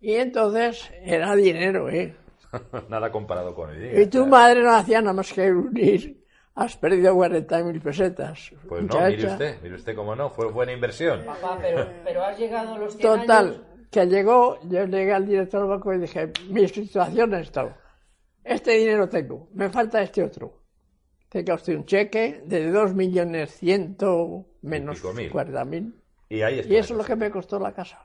Y 0.00 0.14
entonces 0.14 0.90
era 1.02 1.34
dinero, 1.36 1.88
¿eh? 1.90 2.14
Nada 2.88 3.10
comparado 3.12 3.54
con 3.54 3.70
hoy 3.70 3.78
día. 3.78 4.00
Y 4.02 4.06
tu 4.06 4.18
claro. 4.18 4.30
madre 4.30 4.62
no 4.62 4.74
hacía 4.74 5.00
nada 5.00 5.12
más 5.14 5.32
que 5.32 5.50
unir. 5.50 6.24
Has 6.56 6.74
perdido 6.74 7.14
40.000 7.14 7.82
pesetas. 7.82 8.50
Pues 8.66 8.82
no, 8.82 9.00
mire 9.06 9.26
usted, 9.26 9.62
mire 9.62 9.74
usted 9.74 9.94
cómo 9.94 10.16
no, 10.16 10.30
fue 10.30 10.50
buena 10.50 10.72
inversión. 10.72 11.22
Papá, 11.26 11.58
pero, 11.60 11.86
pero 12.02 12.24
has 12.24 12.38
llegado 12.38 12.74
a 12.74 12.78
los 12.78 12.96
100 12.96 13.06
años. 13.06 13.20
Total, 13.26 13.66
que 13.90 14.06
llegó, 14.06 14.58
yo 14.62 14.86
llegué 14.86 15.12
al 15.12 15.26
director 15.26 15.60
del 15.60 15.68
banco 15.68 15.92
y 15.92 15.98
dije, 15.98 16.32
mi 16.48 16.66
situación 16.66 17.34
es 17.34 17.42
esta. 17.42 17.76
Este 18.42 18.70
dinero 18.72 19.06
tengo, 19.06 19.50
me 19.52 19.68
falta 19.68 20.00
este 20.00 20.22
otro. 20.22 20.62
Tenga 21.28 21.54
usted 21.54 21.76
un 21.76 21.84
cheque 21.84 22.40
de 22.46 22.70
2 22.70 22.94
millones 22.94 23.54
ciento 23.54 24.46
menos 24.62 24.96
pico 24.96 25.12
mil. 25.12 25.30
40 25.30 25.64
mil. 25.66 25.94
Y 26.30 26.40
ahí 26.40 26.60
está. 26.60 26.72
Y 26.72 26.76
eso 26.76 26.94
es 26.94 26.98
lo 26.98 27.04
que 27.04 27.16
me 27.16 27.30
costó 27.30 27.58
la 27.58 27.72
casa. 27.72 28.02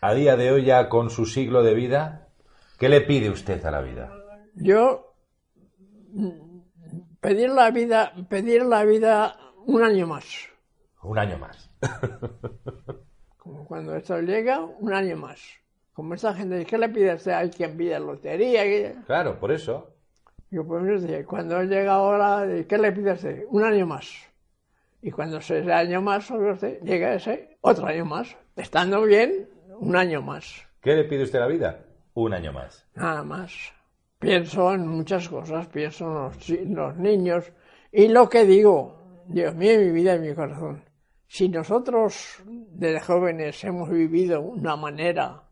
A 0.00 0.14
día 0.14 0.36
de 0.36 0.52
hoy, 0.52 0.66
ya 0.66 0.88
con 0.88 1.10
su 1.10 1.26
siglo 1.26 1.64
de 1.64 1.74
vida, 1.74 2.28
¿qué 2.78 2.88
le 2.88 3.00
pide 3.00 3.28
usted 3.28 3.64
a 3.64 3.72
la 3.72 3.80
vida? 3.80 4.12
Yo 4.54 5.16
pedir 7.24 7.48
la 7.48 7.70
vida, 7.70 8.12
pedir 8.28 8.62
la 8.66 8.84
vida 8.84 9.36
un 9.64 9.82
año 9.82 10.06
más. 10.06 10.26
Un 11.02 11.18
año 11.18 11.38
más. 11.38 11.70
Como 13.38 13.64
cuando 13.64 13.96
esto 13.96 14.20
llega, 14.20 14.60
un 14.60 14.92
año 14.92 15.16
más. 15.16 15.40
Como 15.94 16.12
esta 16.12 16.34
gente 16.34 16.56
dice, 16.56 16.66
¿qué 16.66 16.78
le 16.78 16.88
pide 16.90 17.12
a 17.12 17.14
usted? 17.14 17.32
Hay 17.32 17.48
quien 17.48 17.76
pide 17.78 17.98
lotería. 17.98 19.02
Claro, 19.06 19.40
por 19.40 19.52
eso. 19.52 19.94
Yo 20.50 20.66
pues 20.66 21.02
cuando 21.26 21.62
llega 21.62 21.94
ahora, 21.94 22.46
¿qué 22.68 22.76
le 22.76 22.92
pide 22.92 23.12
a 23.12 23.14
usted? 23.14 23.44
Un 23.48 23.64
año 23.64 23.86
más. 23.86 24.10
Y 25.00 25.10
cuando 25.10 25.40
se 25.40 25.60
ese 25.60 25.72
año 25.72 26.02
más, 26.02 26.30
llega 26.82 27.14
ese, 27.14 27.56
otro 27.62 27.86
año 27.86 28.04
más. 28.04 28.36
Estando 28.54 29.02
bien, 29.02 29.48
un 29.78 29.96
año 29.96 30.20
más. 30.20 30.62
¿Qué 30.82 30.94
le 30.94 31.04
pide 31.04 31.22
usted 31.22 31.38
a 31.38 31.42
la 31.42 31.48
vida? 31.48 31.84
Un 32.12 32.34
año 32.34 32.52
más. 32.52 32.86
Nada 32.94 33.22
más. 33.22 33.72
Pienso 34.24 34.72
en 34.72 34.88
muchas 34.88 35.28
cosas, 35.28 35.66
pienso 35.66 36.06
en 36.06 36.14
los, 36.14 36.48
los 36.70 36.96
niños. 36.96 37.52
Y 37.92 38.08
lo 38.08 38.28
que 38.28 38.44
digo, 38.46 39.22
Dios 39.26 39.54
mío, 39.54 39.78
mi 39.78 39.90
vida 39.90 40.16
y 40.16 40.20
mi 40.20 40.34
corazón. 40.34 40.82
Si 41.26 41.48
nosotros, 41.48 42.42
de 42.46 43.00
jóvenes, 43.00 43.62
hemos 43.64 43.90
vivido 43.90 44.40
una 44.40 44.76
manera, 44.76 45.42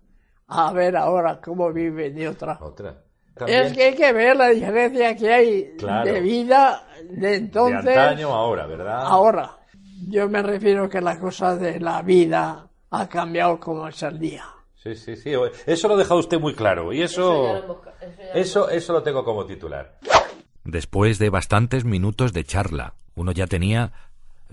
a 0.49 0.73
ver 0.73 0.97
ahora 0.97 1.41
cómo 1.41 1.71
vive 1.73 2.11
de 2.11 2.29
otra. 2.29 2.59
Otra. 2.63 2.91
Es 2.91 3.35
También 3.35 3.73
que 3.75 3.83
hay 3.85 3.95
que 3.95 4.13
ver 4.13 4.37
la 4.37 4.49
diferencia 4.49 5.17
que 5.17 5.33
hay 5.33 5.77
Claro. 5.79 6.11
de 6.13 6.21
vida 6.21 6.87
de 7.11 7.35
entonces 7.37 7.85
de 7.85 7.95
antaño 7.95 8.29
a 8.31 8.37
ahora, 8.37 8.67
¿verdad? 8.67 9.03
ahora. 9.05 9.51
Yo 10.09 10.29
me 10.29 10.43
refiero 10.43 10.89
que 10.89 11.01
la 11.01 11.19
cosa 11.19 11.57
de 11.57 11.79
la 11.79 12.01
vida 12.03 12.69
ha 12.91 13.09
cambiado 13.09 13.59
como 13.61 13.87
es 13.89 14.03
el 14.03 14.19
día. 14.19 14.45
Sí, 14.75 14.95
sí, 14.95 15.15
sí. 15.17 15.33
Eso 15.67 15.89
lo 15.89 15.95
ha 15.95 15.99
dejado 15.99 16.21
used 16.21 16.41
muy 16.41 16.55
claro. 16.55 16.93
Y 16.93 17.03
Eso 17.03 17.45
ya 17.45 17.53
lo 17.67 17.73
eso, 17.75 17.92
eso 18.35 18.69
eso 18.71 18.93
lo 18.93 19.03
tengo 19.03 19.25
como 19.25 19.47
titular. 19.47 19.99
Después 20.65 21.19
de 21.19 21.31
bastantes 21.31 21.85
minutos 21.85 22.33
de 22.33 22.45
charla, 22.45 22.95
uno 23.15 23.33
ya 23.33 23.47
tenía 23.47 23.93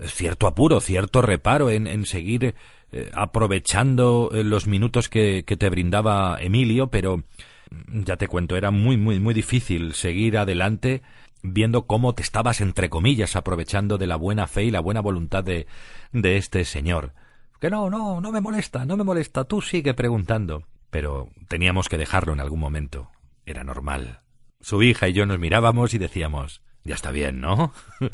cierto 0.06 0.46
apuro, 0.46 0.80
cierto 0.80 1.22
reparo 1.22 1.70
en, 1.70 1.86
en 1.86 2.06
seguir 2.06 2.54
eh, 2.92 3.10
aprovechando 3.14 4.30
eh, 4.32 4.42
los 4.42 4.66
minutos 4.66 5.08
que, 5.08 5.44
que 5.44 5.56
te 5.56 5.70
brindaba 5.70 6.38
Emilio, 6.40 6.88
pero 6.88 7.18
mm, 7.18 8.02
ya 8.02 8.16
te 8.16 8.28
cuento, 8.28 8.56
era 8.56 8.70
muy, 8.70 8.96
muy, 8.96 9.20
muy 9.20 9.34
difícil 9.34 9.94
seguir 9.94 10.38
adelante 10.38 11.02
viendo 11.42 11.86
cómo 11.86 12.14
te 12.14 12.22
estabas, 12.22 12.60
entre 12.60 12.90
comillas, 12.90 13.36
aprovechando 13.36 13.96
de 13.96 14.06
la 14.06 14.16
buena 14.16 14.46
fe 14.46 14.64
y 14.64 14.70
la 14.70 14.80
buena 14.80 15.00
voluntad 15.00 15.44
de, 15.44 15.66
de 16.12 16.36
este 16.36 16.64
señor. 16.64 17.12
Que 17.60 17.70
no, 17.70 17.90
no, 17.90 18.20
no 18.20 18.32
me 18.32 18.40
molesta, 18.40 18.84
no 18.84 18.96
me 18.96 19.04
molesta, 19.04 19.44
tú 19.44 19.60
sigue 19.60 19.94
preguntando. 19.94 20.64
Pero 20.90 21.28
teníamos 21.46 21.88
que 21.88 21.98
dejarlo 21.98 22.32
en 22.32 22.40
algún 22.40 22.58
momento. 22.58 23.08
Era 23.50 23.64
normal. 23.64 24.20
Su 24.60 24.80
hija 24.82 25.08
y 25.08 25.12
yo 25.12 25.26
nos 25.26 25.40
mirábamos 25.40 25.92
y 25.92 25.98
decíamos, 25.98 26.62
ya 26.84 26.94
está 26.94 27.10
bien, 27.10 27.40
¿no? 27.40 27.72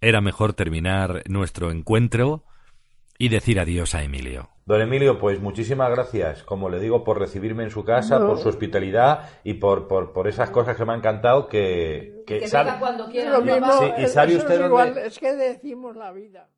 Era 0.00 0.20
mejor 0.20 0.52
terminar 0.52 1.22
nuestro 1.28 1.70
encuentro 1.70 2.42
y 3.18 3.28
decir 3.28 3.60
adiós 3.60 3.94
a 3.94 4.02
Emilio. 4.02 4.50
Don 4.64 4.80
Emilio, 4.80 5.20
pues 5.20 5.40
muchísimas 5.40 5.90
gracias, 5.90 6.42
como 6.42 6.68
le 6.68 6.80
digo, 6.80 7.04
por 7.04 7.20
recibirme 7.20 7.62
en 7.62 7.70
su 7.70 7.84
casa, 7.84 8.18
por 8.18 8.40
su 8.40 8.48
hospitalidad 8.48 9.30
y 9.44 9.54
por, 9.54 9.86
por, 9.86 10.12
por, 10.12 10.26
esas 10.26 10.50
cosas 10.50 10.76
que 10.76 10.84
me 10.84 10.92
ha 10.92 10.96
encantado 10.96 11.46
que... 11.46 12.24
Que, 12.26 12.40
que 12.40 12.48
sabe... 12.48 12.72
cuando 12.80 13.08
quiera. 13.08 13.38
Sí, 13.78 14.02
y 14.02 14.06
sabe 14.08 14.36
usted 14.36 14.60
es, 14.60 14.66
igual, 14.66 14.98
es 14.98 15.18
que 15.20 15.34
decimos 15.34 15.94
la 15.94 16.10
vida. 16.10 16.48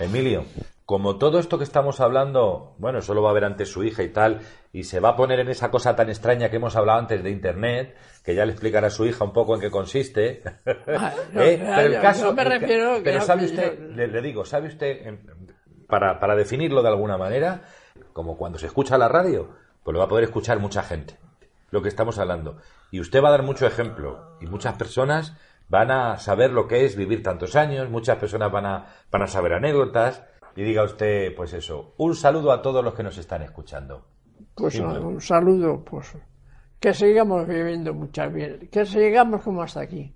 Emilio, 0.00 0.46
como 0.86 1.16
todo 1.16 1.38
esto 1.38 1.58
que 1.58 1.64
estamos 1.64 2.00
hablando, 2.00 2.74
bueno, 2.78 2.98
eso 2.98 3.14
lo 3.14 3.22
va 3.22 3.30
a 3.30 3.34
ver 3.34 3.44
ante 3.44 3.66
su 3.66 3.84
hija 3.84 4.02
y 4.02 4.08
tal, 4.08 4.40
y 4.72 4.84
se 4.84 5.00
va 5.00 5.10
a 5.10 5.16
poner 5.16 5.40
en 5.40 5.48
esa 5.48 5.70
cosa 5.70 5.94
tan 5.94 6.08
extraña 6.08 6.50
que 6.50 6.56
hemos 6.56 6.76
hablado 6.76 6.98
antes 6.98 7.22
de 7.22 7.30
Internet, 7.30 7.96
que 8.24 8.34
ya 8.34 8.44
le 8.44 8.52
explicará 8.52 8.88
a 8.88 8.90
su 8.90 9.06
hija 9.06 9.24
un 9.24 9.32
poco 9.32 9.54
en 9.54 9.60
qué 9.60 9.70
consiste. 9.70 10.42
Ah, 10.88 11.12
no, 11.32 11.42
¿Eh? 11.42 11.58
Pero 11.62 11.94
el 11.94 12.00
caso, 12.00 12.26
no 12.26 12.32
me 12.32 12.44
refiero 12.44 13.00
pero 13.02 13.20
sabe 13.20 13.44
usted, 13.44 13.78
le, 13.94 14.08
le, 14.08 14.22
digo, 14.22 14.44
sabe 14.44 14.68
usted, 14.68 15.18
para, 15.86 16.18
para 16.18 16.34
definirlo 16.34 16.82
de 16.82 16.88
alguna 16.88 17.16
manera, 17.16 17.62
como 18.12 18.36
cuando 18.36 18.58
se 18.58 18.66
escucha 18.66 18.98
la 18.98 19.08
radio, 19.08 19.50
pues 19.84 19.92
lo 19.92 20.00
va 20.00 20.06
a 20.06 20.08
poder 20.08 20.24
escuchar 20.24 20.58
mucha 20.58 20.82
gente, 20.82 21.16
lo 21.70 21.80
que 21.82 21.88
estamos 21.88 22.18
hablando. 22.18 22.58
Y 22.90 23.00
usted 23.00 23.22
va 23.22 23.28
a 23.28 23.32
dar 23.32 23.42
mucho 23.42 23.66
ejemplo, 23.66 24.36
y 24.40 24.46
muchas 24.46 24.74
personas 24.74 25.34
van 25.68 25.90
a 25.90 26.18
saber 26.18 26.50
lo 26.50 26.66
que 26.66 26.84
es 26.84 26.96
vivir 26.96 27.22
tantos 27.22 27.56
años, 27.56 27.88
muchas 27.88 28.18
personas 28.18 28.50
van 28.50 28.66
a, 28.66 28.86
van 29.10 29.22
a 29.22 29.26
saber 29.26 29.54
anécdotas, 29.54 30.22
y 30.56 30.62
diga 30.62 30.84
usted, 30.84 31.34
pues 31.34 31.52
eso, 31.52 31.94
un 31.98 32.14
saludo 32.14 32.52
a 32.52 32.62
todos 32.62 32.84
los 32.84 32.94
que 32.94 33.02
nos 33.02 33.18
están 33.18 33.42
escuchando. 33.42 34.06
Pues 34.54 34.78
un 34.78 35.20
saludo, 35.20 35.84
pues 35.84 36.14
que 36.82 36.92
sigamos 36.92 37.46
viviendo 37.46 37.94
muchas 37.94 38.32
bien, 38.34 38.68
que 38.70 38.84
sigamos 38.84 39.42
como 39.42 39.62
hasta 39.62 39.80
aquí. 39.80 40.12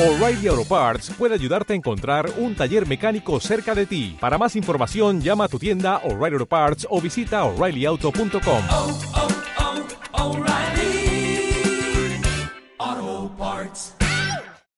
O'Reilly 0.00 0.48
Auto 0.48 0.64
Parts 0.64 1.10
puede 1.18 1.34
ayudarte 1.34 1.74
a 1.74 1.76
encontrar 1.76 2.30
un 2.38 2.54
taller 2.54 2.86
mecánico 2.86 3.38
cerca 3.38 3.74
de 3.74 3.84
ti. 3.84 4.16
Para 4.18 4.38
más 4.38 4.56
información, 4.56 5.20
llama 5.20 5.44
a 5.44 5.48
tu 5.48 5.58
tienda 5.58 5.98
O'Reilly 5.98 6.34
Auto 6.34 6.46
Parts 6.46 6.86
o 6.88 7.00
visita 7.00 7.44
oreillyauto.com. 7.44 8.62